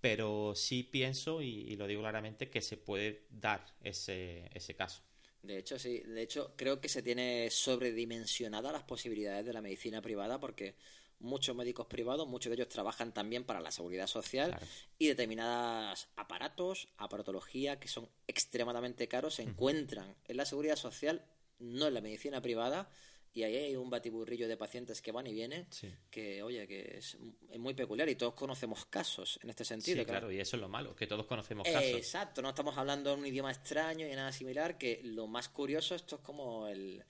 Pero 0.00 0.54
sí 0.56 0.82
pienso, 0.82 1.42
y, 1.42 1.48
y, 1.48 1.76
lo 1.76 1.86
digo 1.86 2.00
claramente, 2.00 2.50
que 2.50 2.62
se 2.62 2.78
puede 2.78 3.26
dar 3.30 3.64
ese, 3.82 4.50
ese 4.54 4.74
caso. 4.74 5.02
De 5.42 5.58
hecho, 5.58 5.78
sí. 5.78 6.00
De 6.00 6.22
hecho, 6.22 6.54
creo 6.56 6.80
que 6.80 6.88
se 6.88 7.02
tiene 7.02 7.50
sobredimensionada 7.50 8.72
las 8.72 8.84
posibilidades 8.84 9.44
de 9.44 9.52
la 9.52 9.60
medicina 9.60 10.00
privada 10.00 10.38
porque 10.38 10.76
muchos 11.18 11.56
médicos 11.56 11.86
privados, 11.86 12.28
muchos 12.28 12.50
de 12.50 12.56
ellos 12.56 12.68
trabajan 12.68 13.12
también 13.12 13.44
para 13.44 13.60
la 13.60 13.70
seguridad 13.70 14.06
social 14.06 14.58
y 14.98 15.08
determinados 15.08 16.08
aparatos, 16.16 16.88
aparatología 16.96 17.78
que 17.78 17.88
son 17.88 18.08
extremadamente 18.26 19.08
caros 19.08 19.34
se 19.34 19.42
encuentran 19.42 20.16
en 20.26 20.36
la 20.36 20.44
seguridad 20.44 20.76
social, 20.76 21.24
no 21.58 21.86
en 21.86 21.94
la 21.94 22.00
medicina 22.00 22.40
privada 22.40 22.90
y 23.34 23.44
ahí 23.44 23.56
hay 23.56 23.76
un 23.76 23.88
batiburrillo 23.88 24.46
de 24.46 24.56
pacientes 24.56 25.00
que 25.00 25.10
van 25.10 25.26
y 25.26 25.32
vienen 25.32 25.66
que, 26.10 26.42
oye, 26.42 26.66
que 26.66 26.98
es, 26.98 27.16
muy 27.58 27.74
peculiar 27.74 28.08
y 28.08 28.16
todos 28.16 28.34
conocemos 28.34 28.84
casos 28.86 29.38
en 29.42 29.50
este 29.50 29.64
sentido. 29.64 30.00
Sí, 30.00 30.04
claro, 30.04 30.30
y 30.30 30.38
eso 30.38 30.56
es 30.56 30.60
lo 30.60 30.68
malo, 30.68 30.94
que 30.94 31.06
todos 31.06 31.26
conocemos 31.26 31.66
casos. 31.66 31.90
exacto, 31.90 32.42
no 32.42 32.50
estamos 32.50 32.76
hablando 32.76 33.10
de 33.10 33.16
un 33.16 33.26
idioma 33.26 33.50
extraño 33.50 34.06
y 34.06 34.10
nada 34.10 34.32
similar, 34.32 34.76
que 34.76 35.00
lo 35.04 35.26
más 35.26 35.48
curioso, 35.48 35.94
esto 35.94 36.16
es 36.16 36.22
como 36.22 36.68
el, 36.68 37.04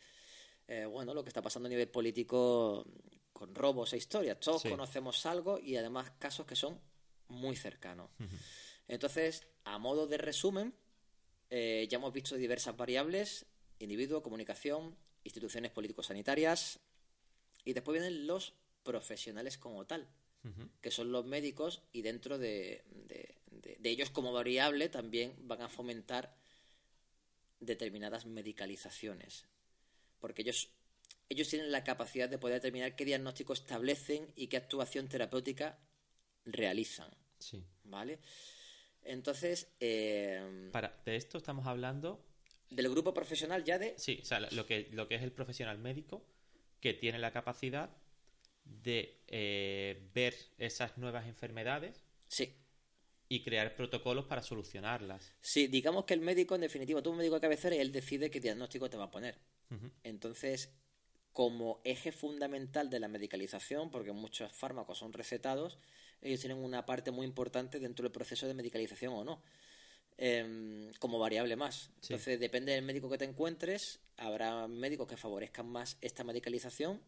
eh, 0.69 0.85
bueno, 0.85 1.13
lo 1.13 1.25
que 1.25 1.29
está 1.29 1.43
pasando 1.43 1.67
a 1.67 1.71
nivel 1.71 1.89
político 1.89 2.87
con 3.33 3.55
robos 3.55 3.93
e 3.93 3.97
historias. 3.97 4.39
Todos 4.39 4.63
conocemos 4.63 5.27
algo 5.27 5.59
y 5.59 5.77
además 5.77 6.13
casos 6.19 6.47
que 6.47 6.55
son 6.55 6.81
muy 7.29 7.57
cercanos. 7.57 8.11
Entonces, 8.87 9.47
a 9.65 9.79
modo 9.79 10.07
de 10.07 10.19
resumen, 10.19 10.75
eh, 11.51 11.89
ya 11.91 11.99
hemos 11.99 12.13
visto 12.13 12.37
diversas 12.37 12.77
variables 12.77 13.47
individuo, 13.79 14.23
comunicación, 14.23 14.97
instituciones 15.25 15.71
político-sanitarias. 15.71 16.81
Y 17.65 17.73
después 17.73 18.01
vienen 18.01 18.27
los 18.27 18.55
profesionales 18.83 19.59
como 19.59 19.87
tal, 19.87 20.09
que 20.81 20.91
son 20.91 21.13
los 21.13 21.25
médicos 21.25 21.83
y 21.93 22.03
dentro 22.03 22.37
de, 22.37 22.83
de, 22.89 23.91
ellos 23.91 24.11
como 24.11 24.33
variable 24.33 24.89
también 24.89 25.35
van 25.43 25.63
a 25.63 25.69
fomentar 25.69 26.35
determinadas 27.61 28.27
medicalizaciones. 28.27 29.47
Porque 30.19 30.43
ellos, 30.43 30.71
ellos 31.29 31.49
tienen 31.49 31.71
la 31.71 31.85
capacidad 31.85 32.29
de 32.29 32.39
poder 32.39 32.57
determinar 32.57 32.97
qué 32.97 33.05
diagnóstico 33.05 33.53
establecen 33.53 34.33
y 34.35 34.49
qué 34.49 34.57
actuación 34.57 35.09
terapéutica 35.09 35.79
realizan. 36.45 37.11
Sí. 37.39 37.65
¿Vale? 37.85 38.19
Entonces. 39.05 39.69
Eh, 39.81 40.71
Para, 40.73 41.01
de 41.05 41.17
esto 41.17 41.39
estamos 41.39 41.67
hablando. 41.67 42.25
Del 42.75 42.89
grupo 42.91 43.13
profesional 43.13 43.65
ya 43.65 43.79
de. 43.79 43.95
Sí, 43.99 44.21
o 44.23 44.25
sea, 44.25 44.41
lo 44.41 44.67
que, 44.67 44.89
lo 44.93 45.09
que 45.09 45.17
es 45.17 45.23
el 45.23 45.33
profesional 45.33 45.79
médico 45.79 46.25
que 46.81 46.95
tiene 46.95 47.19
la 47.19 47.31
capacidad 47.31 47.91
de 48.65 49.23
eh, 49.29 50.09
ver 50.15 50.35
esas 50.59 50.99
nuevas 50.99 51.27
enfermedades. 51.27 52.05
Sí. 52.29 52.55
Y 53.29 53.43
crear 53.43 53.75
protocolos 53.75 54.27
para 54.27 54.43
solucionarlas. 54.43 55.33
Sí, 55.41 55.67
digamos 55.67 56.05
que 56.05 56.13
el 56.13 56.21
médico, 56.21 56.55
en 56.55 56.61
definitiva, 56.61 57.03
tú 57.03 57.11
un 57.11 57.17
médico 57.17 57.37
de 57.37 57.41
cabecera 57.41 57.75
y 57.75 57.79
él 57.79 57.91
decide 57.91 58.31
qué 58.31 58.41
diagnóstico 58.41 58.91
te 58.91 58.99
va 58.99 59.05
a 59.05 59.11
poner. 59.11 59.39
Entonces, 60.03 60.71
como 61.33 61.81
eje 61.85 62.13
fundamental 62.13 62.91
de 62.91 63.01
la 63.01 63.09
medicalización, 63.09 63.91
porque 63.91 64.13
muchos 64.13 64.53
fármacos 64.53 64.99
son 64.99 65.15
recetados, 65.15 65.79
ellos 66.21 66.41
tienen 66.41 66.59
una 66.59 66.85
parte 66.85 67.11
muy 67.11 67.27
importante 67.27 67.81
dentro 67.81 68.03
del 68.03 68.13
proceso 68.13 68.47
de 68.47 68.55
medicalización 68.55 69.15
o 69.15 69.25
no, 69.25 69.43
em, 70.19 70.93
como 70.99 71.19
variable 71.19 71.57
más. 71.57 71.91
Entonces, 72.03 72.39
depende 72.39 72.73
del 72.73 72.83
médico 72.83 73.09
que 73.11 73.19
te 73.19 73.25
encuentres, 73.25 74.01
habrá 74.17 74.69
médicos 74.69 75.07
que 75.09 75.17
favorezcan 75.17 75.67
más 75.67 75.97
esta 76.01 76.25
medicalización 76.25 77.01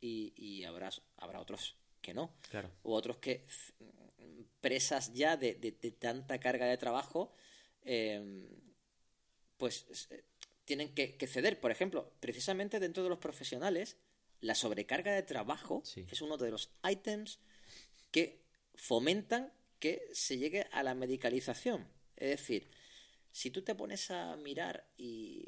y, 0.00 0.64
habrá, 0.64 0.90
habrá 1.16 1.40
otros 1.40 1.76
que 2.00 2.14
no. 2.14 2.32
Claro. 2.50 2.70
U 2.82 2.92
otros 2.92 3.18
que, 3.18 3.44
presas 4.60 5.12
ya 5.14 5.36
de, 5.36 5.54
tanta 5.98 6.38
carga 6.38 6.66
de 6.66 6.76
trabajo, 6.76 7.32
em, 7.84 8.46
pues 9.56 9.86
tienen 10.64 10.94
que, 10.94 11.26
ceder. 11.26 11.60
Por 11.60 11.70
ejemplo, 11.70 12.12
precisamente 12.20 12.80
dentro 12.80 13.02
de 13.02 13.08
los 13.08 13.18
profesionales, 13.18 13.96
la 14.40 14.54
sobrecarga 14.54 15.12
de 15.12 15.22
trabajo 15.22 15.82
es 15.96 16.22
uno 16.22 16.36
de 16.36 16.50
los 16.50 16.70
ítems 16.88 17.40
que 18.10 18.42
fomentan 18.74 19.52
que 19.80 20.08
se 20.12 20.38
llegue 20.38 20.66
a 20.72 20.82
la 20.82 20.94
medicalización. 20.94 21.88
Es 22.18 22.30
decir, 22.30 22.70
si 23.32 23.50
tú 23.50 23.62
te 23.62 23.74
pones 23.74 24.10
a 24.10 24.36
mirar 24.36 24.86
y 24.96 25.46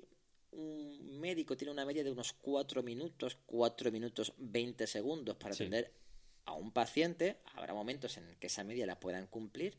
un 0.52 1.20
médico 1.20 1.56
tiene 1.56 1.72
una 1.72 1.84
media 1.84 2.04
de 2.04 2.10
unos 2.10 2.32
4 2.32 2.82
minutos, 2.82 3.38
4 3.46 3.92
minutos 3.92 4.32
20 4.38 4.86
segundos 4.86 5.36
para 5.36 5.54
atender 5.54 5.92
a 6.44 6.54
un 6.54 6.72
paciente, 6.72 7.38
habrá 7.54 7.74
momentos 7.74 8.16
en 8.16 8.36
que 8.36 8.46
esa 8.46 8.64
media 8.64 8.86
la 8.86 8.98
puedan 8.98 9.26
cumplir 9.26 9.78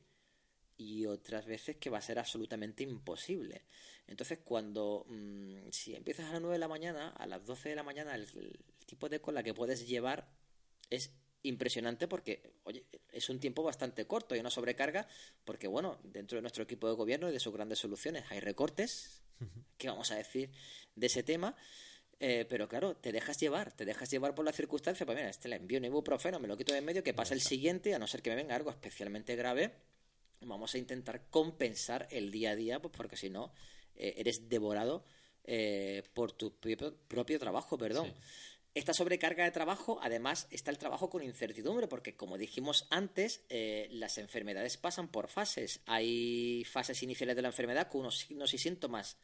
y 0.77 1.05
otras 1.05 1.45
veces 1.45 1.77
que 1.77 1.89
va 1.89 1.99
a 1.99 2.01
ser 2.01 2.19
absolutamente 2.19 2.83
imposible. 2.83 3.63
Entonces, 4.07 4.39
cuando 4.43 5.05
mm, 5.07 5.69
si 5.71 5.95
empiezas 5.95 6.29
a 6.29 6.33
las 6.33 6.41
9 6.41 6.55
de 6.55 6.59
la 6.59 6.67
mañana, 6.67 7.09
a 7.09 7.25
las 7.27 7.45
12 7.45 7.69
de 7.69 7.75
la 7.75 7.83
mañana, 7.83 8.15
el, 8.15 8.27
tipo 8.85 9.07
de 9.07 9.21
cola 9.21 9.43
que 9.43 9.53
puedes 9.53 9.87
llevar 9.87 10.27
es 10.89 11.11
impresionante 11.43 12.07
porque, 12.07 12.53
oye, 12.63 12.85
es 13.11 13.29
un 13.29 13.39
tiempo 13.39 13.63
bastante 13.63 14.05
corto 14.05 14.35
y 14.35 14.39
una 14.39 14.49
sobrecarga 14.49 15.07
porque, 15.43 15.67
bueno, 15.67 15.99
dentro 16.03 16.37
de 16.37 16.41
nuestro 16.41 16.63
equipo 16.63 16.87
de 16.87 16.95
gobierno 16.95 17.29
y 17.29 17.33
de 17.33 17.39
sus 17.39 17.53
grandes 17.53 17.79
soluciones 17.79 18.25
hay 18.29 18.39
recortes, 18.39 19.21
¿qué 19.77 19.87
vamos 19.87 20.11
a 20.11 20.15
decir 20.15 20.51
de 20.95 21.07
ese 21.07 21.23
tema? 21.23 21.55
Eh, 22.19 22.45
pero 22.47 22.67
claro, 22.67 22.95
te 22.95 23.11
dejas 23.11 23.39
llevar, 23.39 23.73
te 23.73 23.83
dejas 23.83 24.11
llevar 24.11 24.35
por 24.35 24.45
la 24.45 24.51
circunstancia, 24.51 25.05
pues 25.05 25.17
mira, 25.17 25.29
este 25.29 25.49
le 25.49 25.55
envío 25.55 25.79
un 25.79 25.85
ibuprofeno, 25.85 26.39
me 26.39 26.47
lo 26.47 26.55
quito 26.55 26.71
de 26.71 26.77
en 26.77 26.85
medio, 26.85 27.03
que 27.03 27.15
pasa 27.15 27.33
el 27.33 27.41
siguiente, 27.41 27.95
a 27.95 27.99
no 27.99 28.05
ser 28.05 28.21
que 28.21 28.29
me 28.29 28.35
venga 28.35 28.55
algo 28.55 28.69
especialmente 28.69 29.35
grave, 29.35 29.73
vamos 30.41 30.75
a 30.75 30.77
intentar 30.77 31.29
compensar 31.31 32.07
el 32.11 32.29
día 32.29 32.51
a 32.51 32.55
día, 32.55 32.79
pues 32.79 32.93
porque 32.95 33.17
si 33.17 33.31
no, 33.31 33.51
eh, 33.95 34.13
eres 34.17 34.49
devorado 34.49 35.03
eh, 35.43 36.03
por 36.13 36.31
tu 36.31 36.53
propio, 37.07 37.39
trabajo, 37.39 37.77
perdón. 37.77 38.13
Esta 38.73 38.93
sobrecarga 38.93 39.43
de 39.43 39.51
trabajo, 39.51 39.99
además, 40.01 40.47
está 40.49 40.71
el 40.71 40.77
trabajo 40.77 41.09
con 41.09 41.23
incertidumbre, 41.23 41.87
porque 41.87 42.15
como 42.15 42.37
dijimos 42.37 42.87
antes, 42.89 43.43
eh, 43.49 43.87
las 43.91 44.17
enfermedades 44.17 44.77
pasan 44.77 45.09
por 45.09 45.27
fases. 45.27 45.81
Hay 45.85 46.63
fases 46.65 47.03
iniciales 47.03 47.35
de 47.35 47.41
la 47.41 47.49
enfermedad 47.49 47.89
con 47.89 48.01
unos 48.01 48.19
signos 48.19 48.53
y 48.53 48.57
síntomas 48.57 49.17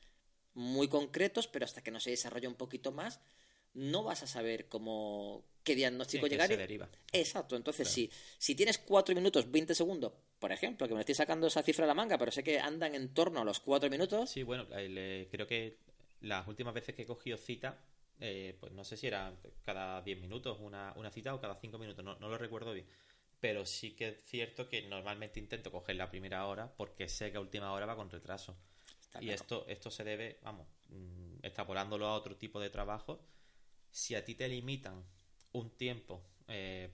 muy 0.54 0.88
concretos, 0.88 1.48
pero 1.48 1.66
hasta 1.66 1.82
que 1.82 1.92
no 1.92 2.00
se 2.00 2.10
desarrolla 2.10 2.50
un 2.50 2.56
poquito 2.56 2.92
más, 2.92 3.22
no 3.74 4.04
vas 4.04 4.24
a 4.24 4.28
saber 4.28 4.68
cómo 4.68 5.46
qué 5.64 5.76
diagnóstico 5.76 6.28
llegar. 6.28 6.50
Exacto. 7.14 7.56
Entonces, 7.56 7.88
si, 7.88 8.10
si 8.38 8.56
tienes 8.56 8.78
4 8.80 9.16
minutos 9.16 9.50
20 9.50 9.76
segundos 9.76 10.14
por 10.40 10.52
ejemplo, 10.52 10.88
que 10.88 10.94
me 10.94 11.00
estoy 11.00 11.16
sacando 11.16 11.48
esa 11.48 11.64
cifra 11.64 11.86
de 11.86 11.88
la 11.88 11.94
manga, 11.94 12.18
pero 12.18 12.32
sé 12.32 12.44
que 12.44 12.60
andan 12.60 12.94
en 12.94 13.14
torno 13.14 13.42
a 13.42 13.44
los 13.44 13.60
cuatro 13.60 13.90
minutos. 13.90 14.30
Sí, 14.30 14.44
bueno, 14.44 14.68
creo 14.68 15.48
que 15.48 15.78
las 16.22 16.48
últimas 16.48 16.74
veces 16.74 16.96
que 16.96 17.04
he 17.04 17.06
cogido 17.06 17.38
cita, 17.38 17.80
eh, 18.20 18.58
pues 18.60 18.72
no 18.74 18.84
sé 18.84 18.98
si 18.98 19.08
era 19.08 19.36
cada 19.64 20.02
diez 20.02 20.20
minutos 20.20 20.58
una, 20.60 20.94
una 20.96 21.12
cita 21.12 21.34
o 21.34 21.42
cada 21.42 21.56
cinco 21.56 21.78
minutos, 21.78 22.04
no, 22.04 22.16
lo 22.18 22.38
recuerdo 22.38 22.74
bien. 22.74 22.88
Pero 23.40 23.66
sí 23.66 23.96
que 23.96 24.08
es 24.08 24.26
cierto 24.26 24.68
que 24.68 24.82
normalmente 24.84 25.40
intento 25.40 25.72
coger 25.72 25.96
la 25.96 26.10
primera 26.10 26.46
hora 26.48 26.74
porque 26.76 27.08
sé 27.08 27.32
que 27.32 27.38
a 27.38 27.42
última 27.42 27.72
hora 27.72 27.86
va 27.86 27.96
con 27.96 28.10
retraso. 28.10 28.58
y 29.20 29.30
esto, 29.30 29.66
esto 29.68 29.92
se 29.92 30.04
debe, 30.04 30.40
vamos, 30.44 30.68
mm, 30.90 31.40
extrapolándolo 31.44 32.08
a 32.08 32.16
otro 32.16 32.36
tipo 32.36 32.60
de 32.60 32.70
trabajo. 32.70 33.28
Si 33.92 34.16
a 34.16 34.26
ti 34.26 34.36
te 34.36 34.48
limitan 34.48 35.04
un 35.54 35.70
tiempo 35.72 36.24
eh, 36.48 36.90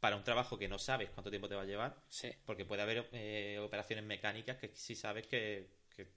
para 0.00 0.16
un 0.16 0.24
trabajo 0.24 0.58
que 0.58 0.68
no 0.68 0.78
sabes 0.78 1.08
cuánto 1.10 1.30
tiempo 1.30 1.48
te 1.48 1.54
va 1.54 1.62
a 1.62 1.64
llevar, 1.64 1.96
porque 2.44 2.66
puede 2.66 2.82
haber 2.82 3.08
eh, 3.12 3.58
operaciones 3.58 4.04
mecánicas 4.04 4.58
que 4.58 4.68
sí 4.74 4.94
sabes 4.94 5.26
que, 5.26 5.70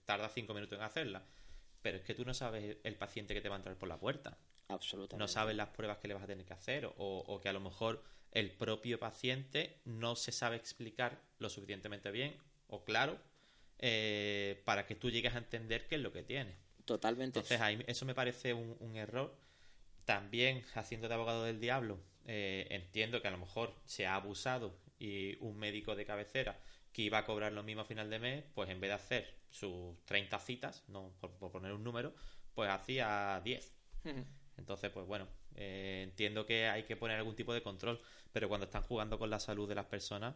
tarda 0.04 0.28
cinco 0.28 0.54
minutos 0.54 0.78
en 0.78 0.84
hacerlas, 0.84 1.24
pero 1.88 2.00
es 2.00 2.04
que 2.04 2.14
tú 2.14 2.26
no 2.26 2.34
sabes 2.34 2.76
el 2.84 2.96
paciente 2.96 3.34
que 3.34 3.40
te 3.40 3.48
va 3.48 3.56
a 3.56 3.60
entrar 3.60 3.78
por 3.78 3.88
la 3.88 3.98
puerta. 3.98 4.38
Absolutamente. 4.68 5.18
No 5.24 5.30
sabes 5.30 5.56
las 5.56 5.70
pruebas 5.70 6.00
que 6.00 6.10
le 6.10 6.16
vas 6.16 6.24
a 6.24 6.28
tener 6.28 6.46
que 6.46 6.52
hacer 6.52 6.86
o, 6.86 6.94
o 6.98 7.40
que 7.40 7.48
a 7.48 7.54
lo 7.54 7.62
mejor 7.62 8.04
el 8.34 8.52
propio 8.52 9.00
paciente 9.00 9.80
no 9.86 10.18
se 10.18 10.34
sabe 10.34 10.58
explicar 10.58 11.22
lo 11.40 11.50
suficientemente 11.50 12.12
bien 12.12 12.36
o 12.68 12.84
claro 12.84 13.18
eh, 13.80 14.62
para 14.66 14.86
que 14.86 14.96
tú 14.96 15.10
llegues 15.10 15.34
a 15.34 15.38
entender 15.38 15.88
qué 15.88 15.96
es 15.96 16.02
lo 16.02 16.12
que 16.12 16.24
tiene. 16.24 16.58
Totalmente. 16.84 17.40
Entonces, 17.40 17.86
eso 17.88 18.06
me 18.06 18.14
parece 18.14 18.54
un, 18.54 18.76
un 18.82 18.98
error. 18.98 19.34
También, 20.04 20.66
haciendo 20.76 21.08
de 21.08 21.14
abogado 21.14 21.46
del 21.46 21.62
diablo, 21.62 22.02
eh, 22.26 22.68
entiendo 22.70 23.22
que 23.22 23.30
a 23.30 23.32
lo 23.32 23.38
mejor 23.38 23.74
se 23.86 24.06
ha 24.06 24.16
abusado 24.16 24.78
y 25.00 25.38
un 25.40 25.58
médico 25.58 25.96
de 25.96 26.06
cabecera 26.06 26.60
que 26.92 27.04
iba 27.04 27.20
a 27.20 27.24
cobrar 27.24 27.54
lo 27.54 27.64
mismo 27.64 27.84
a 27.84 27.86
final 27.86 28.10
de 28.10 28.20
mes, 28.20 28.44
pues 28.54 28.70
en 28.70 28.82
vez 28.82 28.90
de 28.90 28.96
hacer 28.96 29.37
sus 29.50 29.98
30 30.06 30.40
citas, 30.40 30.84
no 30.88 31.14
por, 31.20 31.52
poner 31.52 31.74
un 31.74 31.84
número, 31.84 32.14
pues 32.54 32.70
hacía 32.70 33.42
10. 33.44 33.74
Entonces, 34.58 34.90
pues 34.92 35.06
bueno, 35.06 35.28
eh, 35.56 36.02
entiendo 36.04 36.46
que 36.46 36.68
hay 36.68 36.84
que 36.84 36.96
poner 36.96 37.18
algún 37.18 37.36
tipo 37.36 37.54
de 37.54 37.62
control, 37.62 38.02
pero 38.32 38.48
cuando 38.48 38.66
están 38.66 38.84
jugando 38.84 39.20
con 39.20 39.30
la 39.30 39.40
salud 39.40 39.68
de 39.68 39.76
las 39.76 39.86
personas, 39.86 40.36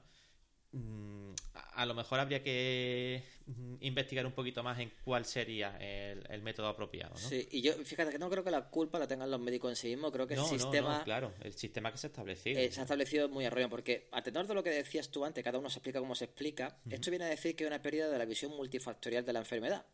a 1.74 1.86
lo 1.86 1.93
mejor 1.93 2.19
habría 2.19 2.43
que 2.43 3.24
mm, 3.47 3.76
investigar 3.82 4.26
un 4.26 4.34
poquito 4.34 4.63
más 4.63 4.80
en 4.80 4.91
cuál 5.03 5.26
sería 5.26 5.78
el, 5.80 6.41
método 6.41 6.67
apropiado. 6.67 7.13
¿no? 7.13 7.30
Sí, 7.30 7.47
y 7.51 7.61
yo 7.61 7.74
fíjate 7.74 8.11
que 8.11 8.19
no 8.19 8.30
creo 8.30 8.43
que 8.43 8.51
la 8.51 8.69
culpa 8.69 8.99
la 8.99 9.07
tengan 9.07 9.30
los 9.30 9.39
médicos 9.39 9.72
en 9.72 9.76
sí 9.76 9.88
mismos, 9.88 10.11
creo 10.11 10.28
que 10.28 10.36
el 10.36 10.45
sistema. 10.45 10.99
No, 10.99 11.03
claro, 11.03 11.34
el 11.41 11.53
sistema 11.53 11.91
que 11.91 11.97
se 11.97 12.07
ha 12.07 12.09
establecido. 12.09 12.59
Eh, 12.59 12.72
se 12.72 12.80
ha 12.80 12.84
establecido 12.84 13.30
muy 13.30 13.45
arroyo, 13.45 13.69
porque 13.69 14.07
a 14.11 14.22
tenor 14.22 14.47
de 14.47 14.53
lo 14.53 14.63
que 14.63 14.69
decías 14.69 15.09
tú 15.09 15.26
antes, 15.26 15.43
cada 15.43 15.59
uno 15.59 15.69
se 15.69 15.80
explica 15.80 15.99
cómo 15.99 16.15
se 16.15 16.26
explica, 16.26 16.78
esto 16.89 17.09
viene 17.09 17.26
a 17.26 17.30
decir 17.30 17.55
que 17.55 17.63
hay 17.63 17.67
una 17.67 17.82
pérdida 17.82 18.09
de 18.09 18.17
la 18.17 18.26
visión 18.26 18.51
multifactorial 18.51 19.26
de 19.26 19.34
la 19.34 19.39
enfermedad. 19.39 19.86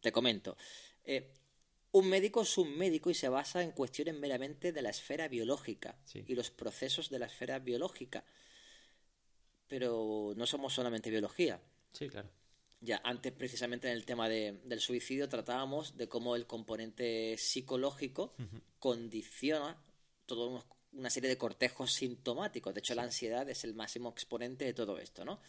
Te 0.00 0.10
comento. 0.10 0.56
Eh, 1.04 1.30
un 1.92 2.08
médico 2.08 2.42
es 2.42 2.56
un 2.56 2.76
médico 2.76 3.10
y 3.10 3.14
se 3.14 3.28
basa 3.28 3.62
en 3.62 3.72
cuestiones 3.72 4.14
meramente 4.14 4.72
de 4.72 4.82
la 4.82 4.90
esfera 4.90 5.28
biológica 5.28 5.96
y 6.14 6.34
los 6.34 6.50
procesos 6.50 7.10
de 7.10 7.18
la 7.18 7.26
esfera 7.26 7.58
biológica 7.58 8.24
pero 9.72 10.34
no 10.36 10.46
somos 10.46 10.74
solamente 10.74 11.08
biología. 11.08 11.58
Sí, 11.94 12.06
claro. 12.06 12.28
Ya 12.82 13.00
antes, 13.04 13.32
precisamente 13.32 13.88
en 13.88 13.94
el 13.94 14.04
tema 14.04 14.28
de, 14.28 14.60
del 14.64 14.80
suicidio, 14.80 15.30
tratábamos 15.30 15.96
de 15.96 16.10
cómo 16.10 16.36
el 16.36 16.46
componente 16.46 17.38
psicológico 17.38 18.34
condiciona 18.78 19.82
toda 20.26 20.62
una 20.92 21.08
serie 21.08 21.30
de 21.30 21.38
cortejos 21.38 21.90
sintomáticos. 21.94 22.74
De 22.74 22.80
hecho, 22.80 22.94
la 22.94 23.04
ansiedad 23.04 23.48
es 23.48 23.64
el 23.64 23.72
máximo 23.72 24.10
exponente 24.10 24.66
de 24.66 24.74
todo 24.74 24.98
esto, 24.98 25.24
¿no? 25.24 25.40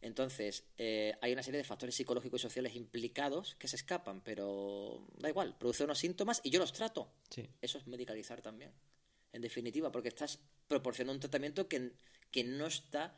Entonces, 0.00 0.64
eh, 0.76 1.14
hay 1.20 1.32
una 1.32 1.44
serie 1.44 1.58
de 1.58 1.64
factores 1.64 1.94
psicológicos 1.94 2.40
y 2.40 2.42
sociales 2.42 2.74
implicados 2.74 3.54
que 3.60 3.68
se 3.68 3.76
escapan, 3.76 4.22
pero 4.24 5.06
da 5.18 5.28
igual, 5.28 5.56
produce 5.56 5.84
unos 5.84 6.00
síntomas 6.00 6.40
y 6.42 6.50
yo 6.50 6.58
los 6.58 6.72
trato. 6.72 7.12
Sí. 7.30 7.48
Eso 7.62 7.78
es 7.78 7.86
medicalizar 7.86 8.42
también, 8.42 8.72
en 9.32 9.40
definitiva, 9.40 9.92
porque 9.92 10.08
estás 10.08 10.40
proporcionando 10.66 11.14
un 11.14 11.20
tratamiento 11.20 11.68
que, 11.68 11.92
que 12.32 12.42
no 12.42 12.66
está 12.66 13.16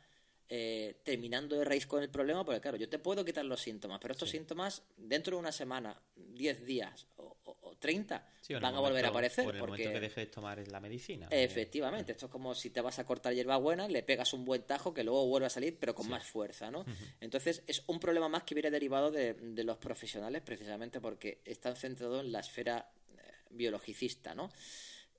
eh, 0.53 0.99
terminando 1.05 1.55
de 1.55 1.63
raíz 1.63 1.87
con 1.87 2.03
el 2.03 2.09
problema, 2.09 2.43
porque 2.43 2.59
claro, 2.59 2.75
yo 2.75 2.89
te 2.89 2.99
puedo 2.99 3.23
quitar 3.23 3.45
los 3.45 3.61
síntomas, 3.61 3.99
pero 4.01 4.11
estos 4.11 4.29
síntomas 4.29 4.83
dentro 4.97 5.37
de 5.37 5.39
una 5.39 5.53
semana, 5.53 5.97
10 6.17 6.65
días 6.65 7.07
o, 7.15 7.37
o 7.45 7.77
30 7.77 8.27
van 8.59 8.75
a 8.75 8.81
volver 8.81 9.05
a 9.05 9.07
aparecer. 9.07 9.45
Por 9.45 9.55
el 9.55 9.61
porque 9.61 9.83
momento 9.83 9.93
que 9.93 9.99
dejes 10.01 10.15
de 10.17 10.25
tomar 10.25 10.67
la 10.67 10.81
medicina. 10.81 11.29
Efectivamente, 11.31 12.11
esto 12.11 12.25
es 12.25 12.31
como 12.33 12.53
si 12.53 12.69
te 12.69 12.81
vas 12.81 12.99
a 12.99 13.05
cortar 13.05 13.33
hierbabuena, 13.33 13.87
le 13.87 14.03
pegas 14.03 14.33
un 14.33 14.43
buen 14.43 14.63
tajo 14.63 14.93
que 14.93 15.05
luego 15.05 15.25
vuelve 15.25 15.47
a 15.47 15.49
salir, 15.49 15.77
pero 15.79 15.95
con 15.95 16.09
más 16.09 16.25
fuerza, 16.25 16.69
¿no? 16.69 16.83
Entonces 17.21 17.63
es 17.65 17.83
un 17.87 18.01
problema 18.01 18.27
más 18.27 18.43
que 18.43 18.53
viene 18.53 18.71
derivado 18.71 19.09
de, 19.09 19.35
de 19.35 19.63
los 19.63 19.77
profesionales, 19.77 20.41
precisamente 20.41 20.99
porque 20.99 21.39
están 21.45 21.77
centrados 21.77 22.25
en 22.25 22.33
la 22.33 22.41
esfera 22.41 22.91
eh, 23.17 23.21
biologicista, 23.51 24.35
¿no? 24.35 24.51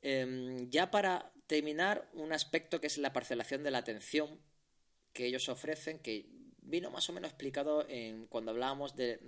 Em, 0.03 0.69
ya 0.69 0.91
para 0.91 1.33
terminar, 1.47 2.07
un 2.13 2.35
aspecto 2.35 2.83
que 2.83 2.89
es 2.89 2.99
la 2.99 3.15
parcelación 3.15 3.63
de 3.63 3.71
la 3.71 3.79
atención 3.79 4.39
que 5.13 5.27
ellos 5.27 5.49
ofrecen, 5.49 5.99
que 5.99 6.27
vino 6.63 6.91
más 6.91 7.09
o 7.09 7.13
menos 7.13 7.31
explicado 7.31 7.87
en, 7.89 8.27
cuando 8.27 8.51
hablábamos 8.51 8.97
de, 8.97 9.21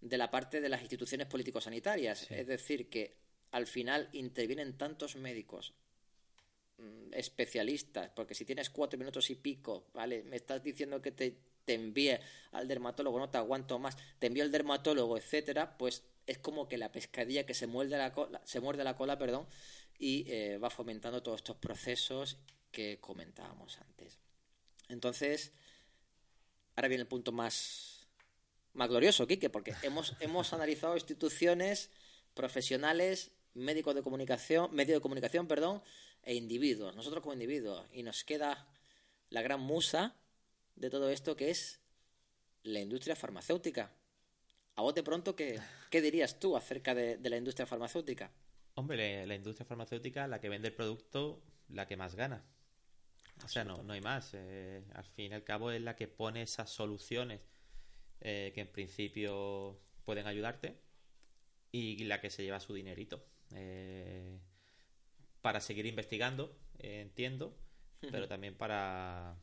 de 0.00 0.18
la 0.18 0.30
parte 0.30 0.60
de 0.60 0.68
las 0.68 0.80
instituciones 0.80 1.26
político-sanitarias. 1.26 2.30
Es 2.30 2.46
decir, 2.46 2.88
que 2.88 3.16
al 3.52 3.66
final 3.66 4.08
intervienen 4.12 4.76
tantos 4.76 5.16
médicos 5.16 5.74
mm, 6.78 7.12
especialistas, 7.12 8.10
porque 8.14 8.34
si 8.34 8.44
tienes 8.44 8.70
cuatro 8.70 8.98
minutos 8.98 9.30
y 9.30 9.36
pico, 9.36 9.86
¿vale? 9.94 10.22
Me 10.24 10.36
estás 10.36 10.62
diciendo 10.62 11.00
que 11.00 11.12
te, 11.12 11.38
te 11.64 11.74
envíe 11.74 12.18
al 12.52 12.68
dermatólogo, 12.68 13.18
no 13.18 13.30
te 13.30 13.38
aguanto 13.38 13.78
más, 13.78 13.96
te 14.18 14.26
envío 14.26 14.42
al 14.42 14.50
dermatólogo, 14.50 15.16
etcétera, 15.16 15.76
pues 15.78 16.02
es 16.26 16.38
como 16.38 16.68
que 16.68 16.78
la 16.78 16.90
pescadilla 16.90 17.46
que 17.46 17.54
se 17.54 17.66
muerde 17.66 17.96
la 17.96 18.12
cola, 18.12 18.40
se 18.44 18.60
muerde 18.60 18.84
la 18.84 18.96
cola, 18.96 19.18
perdón, 19.18 19.46
y 19.98 20.24
eh, 20.28 20.58
va 20.58 20.70
fomentando 20.70 21.22
todos 21.22 21.38
estos 21.38 21.56
procesos 21.56 22.38
que 22.70 22.98
comentábamos 23.00 23.78
antes. 23.78 24.23
Entonces, 24.94 25.52
ahora 26.76 26.88
viene 26.88 27.02
el 27.02 27.08
punto 27.08 27.32
más, 27.32 28.06
más 28.72 28.88
glorioso, 28.88 29.26
Quique, 29.26 29.50
porque 29.50 29.74
hemos, 29.82 30.14
hemos 30.20 30.52
analizado 30.52 30.94
instituciones, 30.94 31.90
profesionales, 32.32 33.32
médicos 33.52 33.94
de 33.94 34.02
comunicación, 34.02 34.74
medios 34.74 34.96
de 34.96 35.02
comunicación, 35.02 35.46
perdón, 35.46 35.82
e 36.22 36.34
individuos, 36.34 36.96
nosotros 36.96 37.22
como 37.22 37.34
individuos, 37.34 37.84
y 37.92 38.02
nos 38.02 38.24
queda 38.24 38.66
la 39.30 39.42
gran 39.42 39.60
musa 39.60 40.16
de 40.76 40.90
todo 40.90 41.10
esto 41.10 41.36
que 41.36 41.50
es 41.50 41.80
la 42.62 42.80
industria 42.80 43.14
farmacéutica. 43.14 43.92
A 44.76 44.82
vos 44.82 44.94
de 44.94 45.02
pronto, 45.02 45.36
¿qué, 45.36 45.60
qué 45.90 46.00
dirías 46.00 46.40
tú 46.40 46.56
acerca 46.56 46.94
de, 46.94 47.18
de 47.18 47.30
la 47.30 47.36
industria 47.36 47.66
farmacéutica? 47.66 48.32
Hombre, 48.74 49.26
la 49.26 49.34
industria 49.34 49.66
farmacéutica, 49.66 50.26
la 50.26 50.40
que 50.40 50.48
vende 50.48 50.68
el 50.68 50.74
producto, 50.74 51.42
la 51.68 51.86
que 51.86 51.96
más 51.96 52.14
gana. 52.16 52.44
O 53.44 53.48
sea, 53.48 53.64
no, 53.64 53.82
no 53.82 53.92
hay 53.92 54.00
más. 54.00 54.30
Eh, 54.34 54.82
al 54.94 55.04
fin 55.04 55.32
y 55.32 55.34
al 55.34 55.44
cabo 55.44 55.70
es 55.70 55.82
la 55.82 55.96
que 55.96 56.08
pone 56.08 56.42
esas 56.42 56.70
soluciones 56.70 57.40
eh, 58.20 58.52
que 58.54 58.62
en 58.62 58.68
principio 58.68 59.80
pueden 60.04 60.26
ayudarte 60.26 60.80
y 61.70 62.04
la 62.04 62.20
que 62.20 62.30
se 62.30 62.42
lleva 62.42 62.60
su 62.60 62.74
dinerito. 62.74 63.26
Eh, 63.54 64.38
para 65.40 65.60
seguir 65.60 65.86
investigando, 65.86 66.56
entiendo, 66.78 67.58
pero 68.10 68.28
también 68.28 68.56
para, 68.56 69.36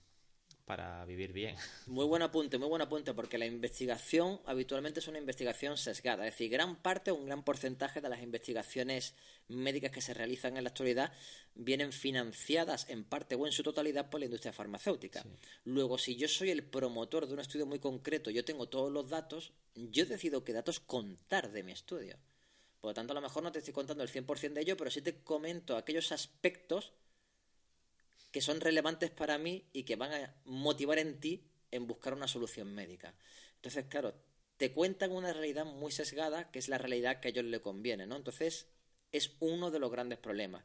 para 0.65 1.03
vivir 1.05 1.33
bien. 1.33 1.55
Muy 1.87 2.05
buen 2.05 2.21
apunte, 2.21 2.57
muy 2.57 2.67
buen 2.67 2.81
apunte, 2.81 3.13
porque 3.13 3.37
la 3.37 3.45
investigación 3.45 4.39
habitualmente 4.45 4.99
es 4.99 5.07
una 5.07 5.17
investigación 5.17 5.77
sesgada. 5.77 6.27
Es 6.27 6.33
decir, 6.33 6.49
gran 6.49 6.75
parte 6.75 7.11
o 7.11 7.15
un 7.15 7.25
gran 7.25 7.43
porcentaje 7.43 8.01
de 8.01 8.09
las 8.09 8.21
investigaciones 8.21 9.15
médicas 9.47 9.91
que 9.91 10.01
se 10.01 10.13
realizan 10.13 10.57
en 10.57 10.63
la 10.63 10.69
actualidad 10.69 11.11
vienen 11.55 11.91
financiadas 11.91 12.89
en 12.89 13.03
parte 13.03 13.35
o 13.35 13.45
en 13.45 13.51
su 13.51 13.63
totalidad 13.63 14.09
por 14.09 14.19
la 14.19 14.25
industria 14.25 14.53
farmacéutica. 14.53 15.25
Luego, 15.65 15.97
si 15.97 16.15
yo 16.15 16.27
soy 16.27 16.51
el 16.51 16.63
promotor 16.63 17.27
de 17.27 17.33
un 17.33 17.39
estudio 17.39 17.65
muy 17.65 17.79
concreto, 17.79 18.29
yo 18.29 18.45
tengo 18.45 18.69
todos 18.69 18.91
los 18.91 19.09
datos, 19.09 19.53
yo 19.75 20.05
decido 20.05 20.43
qué 20.43 20.53
datos 20.53 20.79
contar 20.79 21.51
de 21.51 21.63
mi 21.63 21.71
estudio. 21.71 22.17
Por 22.79 22.89
lo 22.89 22.93
tanto, 22.95 23.13
a 23.13 23.15
lo 23.15 23.21
mejor 23.21 23.43
no 23.43 23.51
te 23.51 23.59
estoy 23.59 23.73
contando 23.73 24.03
el 24.03 24.09
100% 24.09 24.53
de 24.53 24.61
ello, 24.61 24.77
pero 24.77 24.89
sí 24.89 25.01
te 25.01 25.21
comento 25.23 25.77
aquellos 25.77 26.11
aspectos 26.11 26.93
que 28.31 28.41
son 28.41 28.61
relevantes 28.61 29.11
para 29.11 29.37
mí 29.37 29.65
y 29.73 29.83
que 29.83 29.95
van 29.95 30.13
a 30.13 30.35
motivar 30.45 30.99
en 30.99 31.19
ti 31.19 31.43
en 31.71 31.87
buscar 31.87 32.13
una 32.13 32.27
solución 32.27 32.73
médica. 32.73 33.13
Entonces, 33.55 33.85
claro, 33.85 34.13
te 34.57 34.73
cuentan 34.73 35.11
una 35.11 35.33
realidad 35.33 35.65
muy 35.65 35.91
sesgada, 35.91 36.51
que 36.51 36.59
es 36.59 36.69
la 36.69 36.77
realidad 36.77 37.19
que 37.19 37.27
a 37.27 37.31
ellos 37.31 37.45
les 37.45 37.61
conviene, 37.61 38.05
¿no? 38.07 38.15
Entonces, 38.15 38.67
es 39.11 39.31
uno 39.39 39.71
de 39.71 39.79
los 39.79 39.91
grandes 39.91 40.19
problemas. 40.19 40.63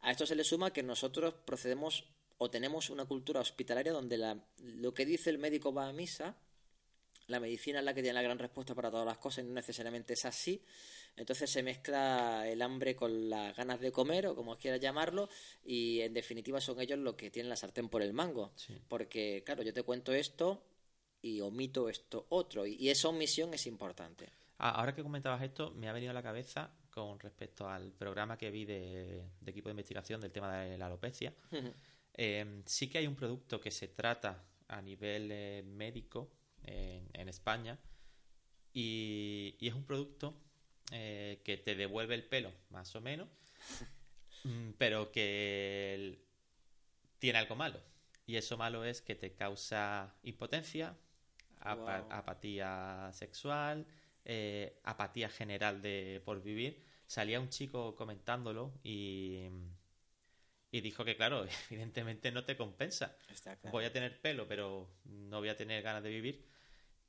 A 0.00 0.10
esto 0.10 0.26
se 0.26 0.34
le 0.34 0.44
suma 0.44 0.72
que 0.72 0.82
nosotros 0.82 1.34
procedemos 1.44 2.04
o 2.38 2.50
tenemos 2.50 2.90
una 2.90 3.04
cultura 3.04 3.40
hospitalaria 3.40 3.92
donde 3.92 4.18
la, 4.18 4.44
lo 4.58 4.94
que 4.94 5.06
dice 5.06 5.30
el 5.30 5.38
médico 5.38 5.72
va 5.72 5.88
a 5.88 5.92
misa, 5.92 6.36
la 7.26 7.40
medicina 7.40 7.78
es 7.78 7.84
la 7.84 7.94
que 7.94 8.02
tiene 8.02 8.14
la 8.14 8.22
gran 8.22 8.38
respuesta 8.38 8.74
para 8.74 8.90
todas 8.90 9.06
las 9.06 9.18
cosas 9.18 9.44
y 9.44 9.48
no 9.48 9.54
necesariamente 9.54 10.14
es 10.14 10.24
así. 10.24 10.62
Entonces 11.16 11.50
se 11.50 11.62
mezcla 11.62 12.48
el 12.48 12.62
hambre 12.62 12.96
con 12.96 13.28
las 13.28 13.54
ganas 13.56 13.80
de 13.80 13.92
comer 13.92 14.26
o 14.26 14.34
como 14.34 14.56
quieras 14.56 14.80
llamarlo 14.80 15.28
y 15.64 16.00
en 16.00 16.14
definitiva 16.14 16.60
son 16.60 16.80
ellos 16.80 16.98
los 16.98 17.14
que 17.14 17.30
tienen 17.30 17.50
la 17.50 17.56
sartén 17.56 17.88
por 17.88 18.02
el 18.02 18.12
mango. 18.12 18.52
Porque 18.88 19.42
claro, 19.44 19.62
yo 19.62 19.72
te 19.72 19.82
cuento 19.82 20.12
esto 20.12 20.62
y 21.20 21.40
omito 21.40 21.88
esto 21.88 22.26
otro 22.30 22.66
y 22.66 22.88
esa 22.88 23.08
omisión 23.08 23.52
es 23.54 23.66
importante. 23.66 24.30
Ah, 24.58 24.70
ahora 24.70 24.94
que 24.94 25.02
comentabas 25.02 25.42
esto, 25.42 25.72
me 25.72 25.88
ha 25.88 25.92
venido 25.92 26.12
a 26.12 26.14
la 26.14 26.22
cabeza 26.22 26.70
con 26.90 27.18
respecto 27.18 27.68
al 27.68 27.92
programa 27.92 28.36
que 28.36 28.50
vi 28.50 28.64
de, 28.64 29.24
equipo 29.46 29.68
de 29.68 29.72
investigación 29.72 30.20
del 30.20 30.30
tema 30.30 30.56
de 30.56 30.78
la 30.78 30.86
alopecia. 30.86 31.34
Em, 32.14 32.62
sí 32.66 32.88
que 32.88 32.98
hay 32.98 33.06
un 33.06 33.16
producto 33.16 33.60
que 33.60 33.70
se 33.70 33.88
trata 33.88 34.44
a 34.68 34.80
nivel 34.80 35.30
eh, 35.32 35.62
médico 35.64 36.30
en, 36.64 37.28
España 37.28 37.78
y, 38.72 39.56
es 39.60 39.74
un 39.74 39.84
producto 39.84 40.34
eh, 40.90 41.40
que 41.44 41.56
te 41.56 41.74
devuelve 41.74 42.14
el 42.14 42.24
pelo, 42.24 42.52
más 42.70 42.94
o 42.96 43.00
menos, 43.00 43.28
mm, 44.44 44.70
pero 44.78 45.10
que 45.12 46.18
tiene 47.18 47.38
algo 47.38 47.56
malo. 47.56 47.80
Y 48.26 48.36
eso 48.36 48.56
malo 48.56 48.84
es 48.84 49.02
que 49.02 49.14
te 49.14 49.34
causa 49.34 50.14
impotencia, 50.22 50.96
apatía 51.60 53.10
sexual, 53.12 53.86
eh, 54.24 54.80
apatía 54.84 55.28
general 55.28 55.82
de 55.82 56.22
por 56.24 56.42
vivir. 56.42 56.84
Salía 57.06 57.40
un 57.40 57.48
chico 57.48 57.94
comentándolo 57.94 58.72
y, 58.82 59.48
y 60.70 60.80
dijo 60.80 61.04
que, 61.04 61.16
claro, 61.16 61.46
evidentemente 61.70 62.30
no 62.32 62.44
te 62.44 62.56
compensa. 62.56 63.16
Voy 63.70 63.84
a 63.84 63.92
tener 63.92 64.20
pelo, 64.20 64.46
pero 64.48 64.88
no 65.04 65.38
voy 65.40 65.48
a 65.48 65.56
tener 65.56 65.82
ganas 65.82 66.02
de 66.02 66.10
vivir. 66.10 66.51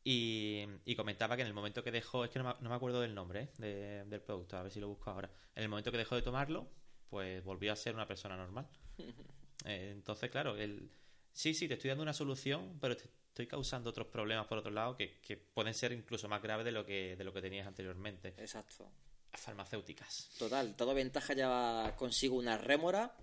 Y, 0.04 0.95
comentaba 0.95 1.36
que 1.36 1.43
en 1.43 1.47
el 1.47 1.54
momento 1.54 1.84
que 1.84 1.91
dejó, 1.91 2.26
es 2.26 2.30
que 2.30 2.39
no 2.39 2.56
me, 2.60 2.76
acuerdo 2.76 2.99
del 2.99 3.16
nombre 3.16 3.49
¿eh? 3.62 4.04
del 4.06 4.22
producto, 4.22 4.58
a 4.58 4.64
ver 4.64 4.72
si 4.72 4.80
lo 4.80 4.89
busco 4.89 5.10
ahora. 5.10 5.30
En 5.56 5.64
el 5.64 5.70
momento 5.70 5.91
que 5.91 5.97
dejó 5.97 6.16
de 6.16 6.22
tomarlo, 6.22 6.68
pues 7.10 7.43
volvió 7.43 7.72
a 7.72 7.76
ser 7.76 7.95
una 7.95 8.08
persona 8.08 8.36
normal. 8.36 8.68
Eh, 9.66 9.91
entonces, 9.93 10.30
claro, 10.30 10.58
el, 10.58 10.91
sí, 11.32 11.54
sí, 11.54 11.70
te 11.70 11.76
estoy 11.76 11.88
dando 11.88 12.04
una 12.04 12.12
solución, 12.12 12.78
pero 12.82 12.97
te 12.97 13.06
estoy 13.30 13.47
causando 13.47 13.91
otros 13.91 14.08
problemas 14.08 14.45
por 14.45 14.58
otro 14.58 14.72
lado 14.72 14.97
que, 14.97 15.38
pueden 15.54 15.74
ser 15.74 15.93
incluso 15.93 16.28
más 16.28 16.41
graves 16.41 16.66
de 16.66 16.74
lo 16.74 16.86
que, 16.86 17.16
de 17.16 17.24
lo 17.24 17.32
que 17.32 17.41
tenías 17.41 17.66
anteriormente. 17.66 18.34
Exacto. 18.38 18.91
Farmacéuticas. 19.32 20.32
Total, 20.38 20.76
toda 20.76 20.93
ventaja 20.93 21.34
lleva 21.34 21.95
consigo 21.95 22.36
una 22.36 22.58
rémora. 22.58 23.16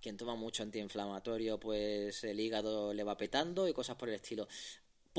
Quien 0.00 0.16
toma 0.16 0.36
mucho 0.36 0.62
antiinflamatorio, 0.62 1.58
pues 1.58 2.22
el 2.22 2.38
hígado 2.38 2.94
le 2.94 3.02
va 3.02 3.16
petando 3.16 3.66
y 3.66 3.72
cosas 3.72 3.96
por 3.96 4.08
el 4.08 4.14
estilo. 4.14 4.46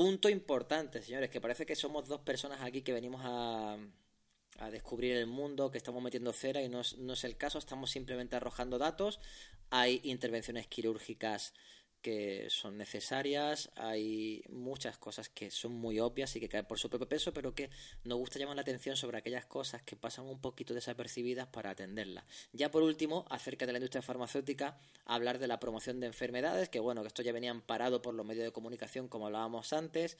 Punto 0.00 0.30
importante, 0.30 1.02
señores, 1.02 1.28
que 1.28 1.42
parece 1.42 1.66
que 1.66 1.76
somos 1.76 2.08
dos 2.08 2.22
personas 2.22 2.62
aquí 2.62 2.80
que 2.80 2.94
venimos 2.94 3.20
a, 3.22 3.76
a 4.58 4.70
descubrir 4.70 5.14
el 5.14 5.26
mundo, 5.26 5.70
que 5.70 5.76
estamos 5.76 6.02
metiendo 6.02 6.32
cera 6.32 6.62
y 6.62 6.70
no 6.70 6.80
es, 6.80 6.96
no 6.96 7.12
es 7.12 7.22
el 7.24 7.36
caso, 7.36 7.58
estamos 7.58 7.90
simplemente 7.90 8.34
arrojando 8.34 8.78
datos. 8.78 9.20
Hay 9.68 10.00
intervenciones 10.04 10.66
quirúrgicas 10.68 11.52
que 12.00 12.48
son 12.50 12.78
necesarias, 12.78 13.70
hay 13.76 14.42
muchas 14.48 14.98
cosas 14.98 15.28
que 15.28 15.50
son 15.50 15.72
muy 15.72 16.00
obvias 16.00 16.34
y 16.36 16.40
que 16.40 16.48
caen 16.48 16.66
por 16.66 16.78
su 16.78 16.88
propio 16.88 17.08
peso, 17.08 17.32
pero 17.32 17.54
que 17.54 17.70
nos 18.04 18.18
gusta 18.18 18.38
llamar 18.38 18.56
la 18.56 18.62
atención 18.62 18.96
sobre 18.96 19.18
aquellas 19.18 19.46
cosas 19.46 19.82
que 19.82 19.96
pasan 19.96 20.26
un 20.26 20.40
poquito 20.40 20.74
desapercibidas 20.74 21.48
para 21.48 21.70
atenderlas. 21.70 22.24
Ya 22.52 22.70
por 22.70 22.82
último, 22.82 23.26
acerca 23.28 23.66
de 23.66 23.72
la 23.72 23.78
industria 23.78 24.02
farmacéutica, 24.02 24.78
hablar 25.04 25.38
de 25.38 25.48
la 25.48 25.60
promoción 25.60 26.00
de 26.00 26.06
enfermedades, 26.06 26.68
que 26.68 26.80
bueno, 26.80 27.02
que 27.02 27.08
esto 27.08 27.22
ya 27.22 27.32
venía 27.32 27.50
amparado 27.50 28.02
por 28.02 28.14
los 28.14 28.26
medios 28.26 28.44
de 28.44 28.52
comunicación, 28.52 29.08
como 29.08 29.26
hablábamos 29.26 29.72
antes, 29.72 30.16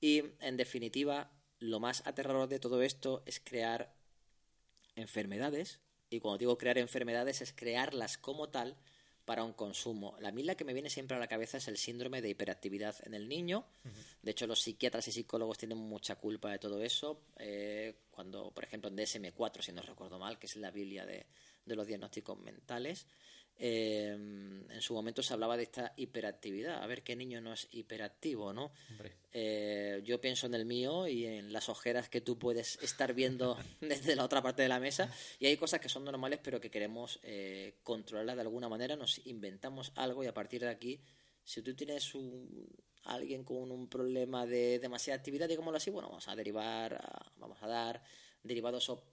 y 0.00 0.22
en 0.40 0.56
definitiva, 0.56 1.30
lo 1.58 1.80
más 1.80 2.06
aterrador 2.06 2.48
de 2.48 2.58
todo 2.58 2.82
esto 2.82 3.22
es 3.26 3.40
crear 3.40 3.94
enfermedades, 4.96 5.80
y 6.10 6.20
cuando 6.20 6.38
digo 6.38 6.58
crear 6.58 6.78
enfermedades 6.78 7.40
es 7.40 7.52
crearlas 7.52 8.18
como 8.18 8.50
tal, 8.50 8.76
para 9.24 9.44
un 9.44 9.52
consumo. 9.52 10.16
La 10.20 10.30
mí 10.30 10.44
que 10.54 10.64
me 10.64 10.74
viene 10.74 10.90
siempre 10.90 11.16
a 11.16 11.20
la 11.20 11.26
cabeza 11.26 11.56
es 11.56 11.68
el 11.68 11.78
síndrome 11.78 12.20
de 12.20 12.30
hiperactividad 12.30 12.96
en 13.04 13.14
el 13.14 13.28
niño. 13.28 13.64
De 14.22 14.30
hecho, 14.30 14.46
los 14.46 14.60
psiquiatras 14.60 15.08
y 15.08 15.12
psicólogos 15.12 15.58
tienen 15.58 15.78
mucha 15.78 16.16
culpa 16.16 16.50
de 16.50 16.58
todo 16.58 16.82
eso. 16.82 17.20
Eh, 17.38 17.94
cuando, 18.10 18.50
por 18.50 18.64
ejemplo, 18.64 18.90
en 18.90 18.96
DSM-4, 18.96 19.62
si 19.62 19.72
no 19.72 19.82
recuerdo 19.82 20.18
mal, 20.18 20.38
que 20.38 20.46
es 20.46 20.56
la 20.56 20.70
Biblia 20.70 21.06
de, 21.06 21.26
los 21.66 21.86
diagnósticos 21.86 22.38
mentales, 22.38 23.06
eh, 23.56 24.08
en 24.12 24.80
su 24.80 24.94
momento 24.94 25.22
se 25.22 25.32
hablaba 25.32 25.56
de 25.56 25.62
esta 25.62 25.92
hiperactividad. 25.96 26.82
A 26.82 26.86
ver 26.86 27.02
qué 27.02 27.14
niño 27.14 27.40
no 27.40 27.52
es 27.52 27.68
hiperactivo, 27.70 28.52
¿no? 28.52 28.72
Eh, 29.32 30.02
yo 30.04 30.20
pienso 30.20 30.46
en 30.46 30.54
el 30.54 30.64
mío 30.64 31.06
y 31.06 31.26
en 31.26 31.52
las 31.52 31.68
ojeras 31.68 32.08
que 32.08 32.20
tú 32.20 32.38
puedes 32.38 32.78
estar 32.82 33.14
viendo 33.14 33.56
desde 33.80 34.16
la 34.16 34.24
otra 34.24 34.42
parte 34.42 34.62
de 34.62 34.68
la 34.68 34.80
mesa. 34.80 35.12
Y 35.38 35.46
hay 35.46 35.56
cosas 35.56 35.80
que 35.80 35.88
son 35.88 36.04
normales, 36.04 36.40
pero 36.42 36.60
que 36.60 36.70
queremos 36.70 37.20
eh, 37.22 37.78
controlarlas 37.82 38.36
de 38.36 38.42
alguna 38.42 38.68
manera. 38.68 38.96
Nos 38.96 39.24
inventamos 39.26 39.92
algo 39.94 40.24
y 40.24 40.26
a 40.26 40.34
partir 40.34 40.62
de 40.62 40.70
aquí, 40.70 41.00
si 41.42 41.62
tú 41.62 41.74
tienes 41.74 42.14
un, 42.14 42.66
alguien 43.04 43.44
con 43.44 43.70
un 43.70 43.88
problema 43.88 44.46
de 44.46 44.78
demasiada 44.78 45.18
actividad, 45.18 45.48
digámoslo 45.48 45.76
así, 45.76 45.90
bueno, 45.90 46.08
vamos 46.08 46.26
a 46.28 46.34
derivar, 46.34 47.00
vamos 47.36 47.62
a 47.62 47.68
dar 47.68 48.02
derivados 48.42 48.88
o 48.90 49.04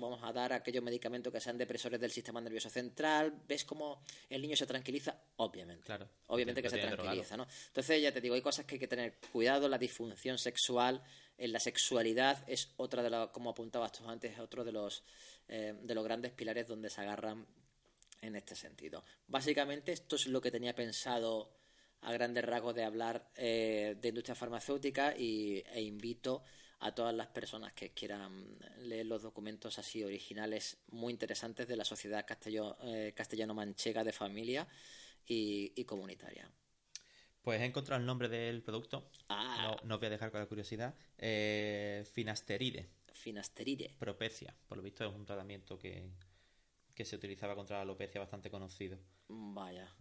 vamos 0.00 0.22
a 0.22 0.32
dar 0.32 0.52
aquellos 0.52 0.82
medicamentos 0.82 1.32
que 1.32 1.40
sean 1.40 1.58
depresores 1.58 2.00
del 2.00 2.10
sistema 2.10 2.40
nervioso 2.40 2.70
central. 2.70 3.42
¿Ves 3.46 3.64
cómo 3.64 4.02
el 4.28 4.40
niño 4.40 4.56
se 4.56 4.66
tranquiliza? 4.66 5.18
Obviamente. 5.36 5.84
Claro. 5.84 6.08
Obviamente 6.28 6.62
que 6.62 6.70
se 6.70 6.78
tranquiliza, 6.78 7.36
¿no? 7.36 7.46
Entonces, 7.66 8.02
ya 8.02 8.12
te 8.12 8.20
digo, 8.20 8.34
hay 8.34 8.42
cosas 8.42 8.64
que 8.64 8.76
hay 8.76 8.78
que 8.78 8.88
tener 8.88 9.18
cuidado. 9.32 9.68
La 9.68 9.78
disfunción 9.78 10.38
sexual 10.38 11.02
en 11.36 11.52
la 11.52 11.60
sexualidad 11.60 12.44
es 12.46 12.72
otra 12.76 13.02
de 13.02 13.10
las, 13.10 13.30
como 13.30 13.50
apuntabas 13.50 13.92
tú 13.92 14.08
antes, 14.08 14.38
otro 14.38 14.64
de 14.64 14.72
los, 14.72 15.02
eh, 15.48 15.74
de 15.82 15.94
los 15.94 16.04
grandes 16.04 16.32
pilares 16.32 16.66
donde 16.68 16.90
se 16.90 17.00
agarran 17.00 17.46
en 18.20 18.36
este 18.36 18.54
sentido. 18.54 19.04
Básicamente, 19.26 19.92
esto 19.92 20.16
es 20.16 20.26
lo 20.26 20.40
que 20.40 20.50
tenía 20.50 20.74
pensado 20.74 21.50
a 22.02 22.12
grandes 22.12 22.44
rasgos 22.44 22.74
de 22.74 22.84
hablar 22.84 23.30
eh, 23.36 23.96
de 24.00 24.08
industria 24.08 24.34
farmacéutica 24.34 25.16
y, 25.16 25.62
e 25.72 25.82
invito 25.82 26.36
a 26.36 26.44
todas 26.92 27.14
las 27.14 27.28
personas 27.28 27.72
que 27.72 27.90
quieran 27.90 28.58
leer 28.78 29.06
los 29.06 29.22
documentos 29.22 29.78
así 29.78 30.02
originales 30.02 30.78
muy 30.88 31.12
interesantes 31.12 31.68
de 31.68 31.76
la 31.76 31.84
Sociedad 31.84 32.26
eh, 32.82 33.12
Castellano-Manchega 33.16 34.04
de 34.04 34.12
Familia 34.12 34.66
y, 35.26 35.84
comunitaria. 35.84 36.50
Pues 37.42 37.60
he 37.60 37.64
encontrado 37.64 38.00
el 38.00 38.06
nombre 38.06 38.28
del 38.28 38.62
producto. 38.62 39.10
Ah. 39.28 39.76
No, 39.84 39.94
os 39.94 40.00
voy 40.00 40.06
a 40.06 40.10
dejar 40.10 40.30
con 40.30 40.40
la 40.40 40.46
curiosidad. 40.46 40.94
Eh, 41.18 42.04
finasteride. 42.12 42.88
Finasteride. 43.12 43.94
Propecia. 43.98 44.54
Por 44.66 44.78
lo 44.78 44.82
visto 44.82 45.06
es 45.06 45.14
un 45.14 45.24
tratamiento 45.24 45.78
que, 45.78 46.10
que 46.94 47.04
se 47.04 47.16
utilizaba 47.16 47.54
contra 47.54 47.76
la 47.76 47.82
alopecia 47.82 48.20
bastante 48.20 48.50
conocido. 48.50 48.98
Vaya. 49.28 49.94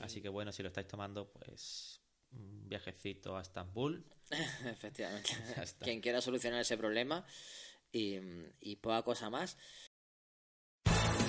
Así 0.00 0.20
que 0.22 0.28
bueno, 0.28 0.52
si 0.52 0.62
lo 0.62 0.68
estáis 0.68 0.88
tomando, 0.88 1.30
pues 1.30 2.00
un 2.32 2.68
viajecito 2.68 3.36
a 3.36 3.42
Estambul. 3.42 4.04
Efectivamente. 4.64 5.36
Quien 5.80 6.00
quiera 6.00 6.20
solucionar 6.20 6.60
ese 6.60 6.76
problema 6.76 7.24
y, 7.92 8.18
y 8.60 8.76
poca 8.76 9.02
cosa 9.02 9.30
más. 9.30 9.56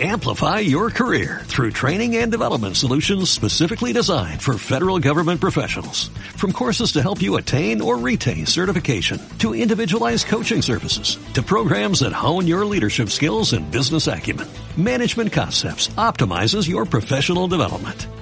Amplify 0.02 0.60
your 0.60 0.91
career 0.91 1.41
through 1.43 1.72
training 1.72 2.16
and 2.16 2.32
development 2.32 2.78
solutions 2.78 3.30
specifically 3.30 3.91
designed 3.91 4.41
for 4.41 4.58
federal 4.58 4.97
government 4.97 5.41
professionals. 5.41 6.08
From 6.38 6.54
courses 6.54 6.93
to 6.93 7.02
help 7.02 7.22
you 7.22 7.36
attain 7.36 7.82
or 7.82 7.97
retain 7.97 8.45
certification, 8.45 9.20
to 9.39 9.54
individualized 9.54 10.28
coaching 10.28 10.62
services, 10.62 11.18
to 11.34 11.43
programs 11.43 12.00
that 12.00 12.14
hone 12.14 12.47
your 12.47 12.66
leadership 12.66 13.10
skills 13.10 13.52
and 13.52 13.70
business 13.72 14.08
acumen, 14.08 14.47
Management 14.78 15.34
Concepts 15.34 15.89
optimizes 15.97 16.66
your 16.66 16.86
professional 16.86 17.50
development. 17.50 18.08